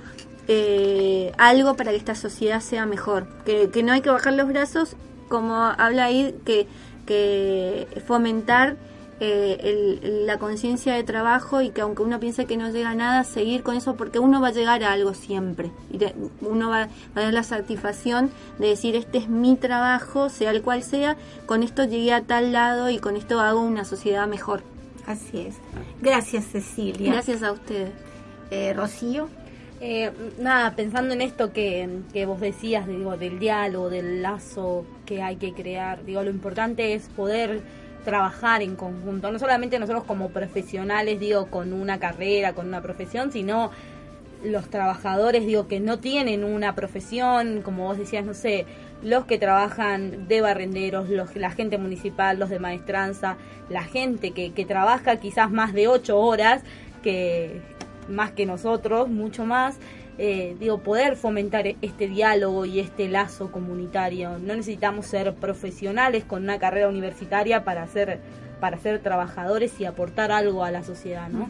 eh, 0.47 1.31
algo 1.37 1.75
para 1.75 1.91
que 1.91 1.97
esta 1.97 2.15
sociedad 2.15 2.61
sea 2.61 2.85
mejor, 2.85 3.27
que, 3.45 3.69
que 3.69 3.83
no 3.83 3.93
hay 3.93 4.01
que 4.01 4.09
bajar 4.09 4.33
los 4.33 4.47
brazos 4.47 4.95
como 5.29 5.55
habla 5.55 6.05
ahí, 6.05 6.35
que, 6.45 6.67
que 7.05 7.87
fomentar 8.05 8.75
eh, 9.23 9.99
la 10.25 10.39
conciencia 10.39 10.95
de 10.95 11.03
trabajo 11.03 11.61
y 11.61 11.69
que 11.69 11.81
aunque 11.81 12.01
uno 12.01 12.19
piense 12.19 12.45
que 12.45 12.57
no 12.57 12.71
llega 12.71 12.89
a 12.89 12.95
nada, 12.95 13.23
seguir 13.23 13.61
con 13.61 13.75
eso 13.75 13.95
porque 13.95 14.17
uno 14.17 14.41
va 14.41 14.47
a 14.47 14.51
llegar 14.51 14.83
a 14.83 14.91
algo 14.91 15.13
siempre. 15.13 15.71
Y 15.91 15.99
uno 16.41 16.69
va, 16.69 16.83
a 16.83 16.89
tener 17.13 17.31
la 17.31 17.43
satisfacción 17.43 18.31
de 18.57 18.69
decir, 18.69 18.95
este 18.95 19.19
es 19.19 19.29
mi 19.29 19.55
trabajo, 19.55 20.29
sea 20.29 20.49
el 20.49 20.63
cual 20.63 20.81
sea, 20.81 21.17
con 21.45 21.61
esto 21.61 21.83
llegué 21.85 22.13
a 22.13 22.23
tal 22.23 22.51
lado 22.51 22.89
y 22.89 22.97
con 22.97 23.15
esto 23.15 23.39
hago 23.39 23.61
una 23.61 23.85
sociedad 23.85 24.27
mejor. 24.27 24.63
Así 25.05 25.41
es. 25.41 25.55
Gracias, 26.01 26.45
Cecilia. 26.45 27.13
Gracias 27.13 27.43
a 27.43 27.51
ustedes. 27.51 27.91
Eh, 28.49 28.73
Rocío. 28.73 29.29
Eh, 29.83 30.11
nada, 30.37 30.75
pensando 30.75 31.15
en 31.15 31.21
esto 31.21 31.51
que, 31.51 31.89
vos 32.27 32.39
decías, 32.39 32.85
digo, 32.85 33.17
del 33.17 33.39
diálogo, 33.39 33.89
del 33.89 34.21
lazo 34.21 34.85
que 35.07 35.23
hay 35.23 35.37
que 35.37 35.53
crear, 35.53 36.05
digo, 36.05 36.21
lo 36.21 36.29
importante 36.29 36.93
es 36.93 37.09
poder 37.09 37.61
trabajar 38.05 38.61
en 38.61 38.75
conjunto, 38.75 39.31
no 39.31 39.39
solamente 39.39 39.79
nosotros 39.79 40.03
como 40.03 40.29
profesionales, 40.29 41.19
digo, 41.19 41.47
con 41.47 41.73
una 41.73 41.99
carrera, 41.99 42.53
con 42.53 42.67
una 42.67 42.83
profesión, 42.83 43.31
sino 43.31 43.71
los 44.43 44.69
trabajadores, 44.69 45.47
digo, 45.47 45.67
que 45.67 45.79
no 45.79 45.97
tienen 45.97 46.43
una 46.43 46.75
profesión, 46.75 47.63
como 47.63 47.85
vos 47.85 47.97
decías, 47.97 48.23
no 48.23 48.35
sé, 48.35 48.67
los 49.01 49.25
que 49.25 49.39
trabajan 49.39 50.27
de 50.27 50.41
barrenderos, 50.41 51.09
los, 51.09 51.35
la 51.35 51.49
gente 51.49 51.79
municipal, 51.79 52.37
los 52.37 52.51
de 52.51 52.59
maestranza, 52.59 53.35
la 53.67 53.83
gente 53.83 54.29
que, 54.29 54.53
que 54.53 54.63
trabaja 54.63 55.15
quizás 55.15 55.49
más 55.49 55.73
de 55.73 55.87
ocho 55.87 56.19
horas, 56.19 56.61
que, 57.01 57.61
más 58.07 58.31
que 58.31 58.45
nosotros, 58.45 59.09
mucho 59.09 59.45
más. 59.45 59.77
Eh, 60.17 60.55
digo, 60.59 60.79
poder 60.79 61.15
fomentar 61.15 61.65
este 61.81 62.07
diálogo 62.07 62.65
y 62.65 62.79
este 62.79 63.09
lazo 63.09 63.51
comunitario. 63.51 64.37
No 64.37 64.55
necesitamos 64.55 65.07
ser 65.07 65.33
profesionales 65.33 66.23
con 66.25 66.43
una 66.43 66.59
carrera 66.59 66.89
universitaria 66.89 67.63
para 67.63 67.87
ser, 67.87 68.19
para 68.59 68.77
ser 68.77 68.99
trabajadores 68.99 69.79
y 69.79 69.85
aportar 69.85 70.31
algo 70.31 70.63
a 70.63 70.71
la 70.71 70.83
sociedad, 70.83 71.29
¿no? 71.29 71.47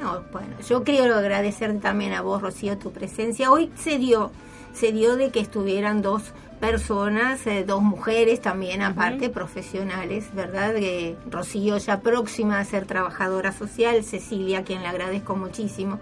No, 0.00 0.22
bueno, 0.30 0.48
yo 0.68 0.84
quiero 0.84 1.16
agradecer 1.16 1.78
también 1.80 2.12
a 2.12 2.22
vos, 2.22 2.40
Rocío, 2.42 2.78
tu 2.78 2.92
presencia. 2.92 3.50
Hoy 3.50 3.72
se 3.74 3.98
dio, 3.98 4.30
se 4.72 4.92
dio 4.92 5.16
de 5.16 5.30
que 5.30 5.40
estuvieran 5.40 6.00
dos 6.00 6.32
personas, 6.60 7.46
eh, 7.46 7.64
dos 7.66 7.82
mujeres 7.82 8.40
también 8.40 8.82
aparte, 8.82 9.30
profesionales, 9.30 10.28
¿verdad? 10.34 10.76
Eh, 10.76 11.16
Rocío 11.28 11.78
ya 11.78 12.00
próxima 12.00 12.60
a 12.60 12.64
ser 12.64 12.84
trabajadora 12.84 13.50
social, 13.50 14.04
Cecilia, 14.04 14.58
a 14.58 14.62
quien 14.62 14.82
le 14.82 14.88
agradezco 14.88 15.34
muchísimo, 15.34 15.98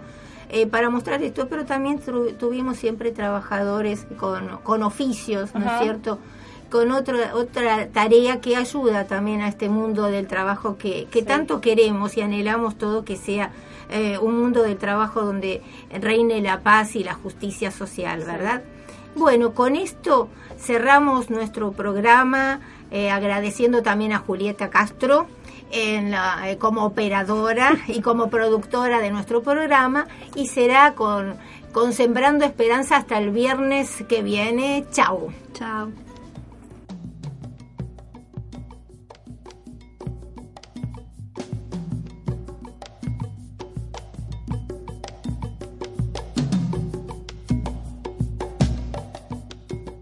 eh, 0.49 0.67
para 0.67 0.89
mostrar 0.89 1.23
esto, 1.23 1.47
pero 1.47 1.65
también 1.65 1.99
tuvimos 2.37 2.77
siempre 2.77 3.11
trabajadores 3.11 4.05
con, 4.17 4.57
con 4.63 4.83
oficios, 4.83 5.55
¿no 5.55 5.65
es 5.65 5.81
cierto? 5.81 6.19
con 6.69 6.91
otra 6.91 7.35
otra 7.35 7.87
tarea 7.87 8.41
que 8.41 8.55
ayuda 8.55 9.07
también 9.07 9.41
a 9.41 9.47
este 9.47 9.69
mundo 9.69 10.03
del 10.03 10.27
trabajo 10.27 10.77
que, 10.77 11.07
que 11.09 11.23
tanto 11.23 11.61
queremos 11.61 12.15
y 12.15 12.21
anhelamos 12.21 12.77
todo 12.77 13.03
que 13.03 13.15
sea 13.15 13.51
un 14.21 14.39
mundo 14.39 14.61
del 14.61 14.77
trabajo 14.77 15.23
donde 15.23 15.63
reine 15.89 16.41
la 16.41 16.59
paz 16.59 16.95
y 16.95 17.03
la 17.03 17.15
justicia 17.15 17.71
social, 17.71 18.19
¿verdad? 18.23 18.61
Bueno, 19.19 19.53
con 19.53 19.75
esto 19.75 20.29
cerramos 20.57 21.29
nuestro 21.29 21.73
programa 21.73 22.61
eh, 22.89 23.11
agradeciendo 23.11 23.83
también 23.83 24.13
a 24.13 24.19
Julieta 24.19 24.69
Castro 24.69 25.27
en 25.71 26.13
eh, 26.13 26.57
como 26.57 26.85
operadora 26.85 27.77
y 27.87 27.99
como 27.99 28.29
productora 28.29 28.99
de 28.99 29.11
nuestro 29.11 29.43
programa 29.43 30.07
y 30.35 30.47
será 30.47 30.95
con, 30.95 31.35
con 31.73 31.91
Sembrando 31.91 32.45
Esperanza 32.45 32.95
hasta 32.95 33.17
el 33.17 33.31
viernes 33.31 34.05
que 34.07 34.23
viene. 34.23 34.85
Chao. 34.89 35.33
Chao. 35.51 35.89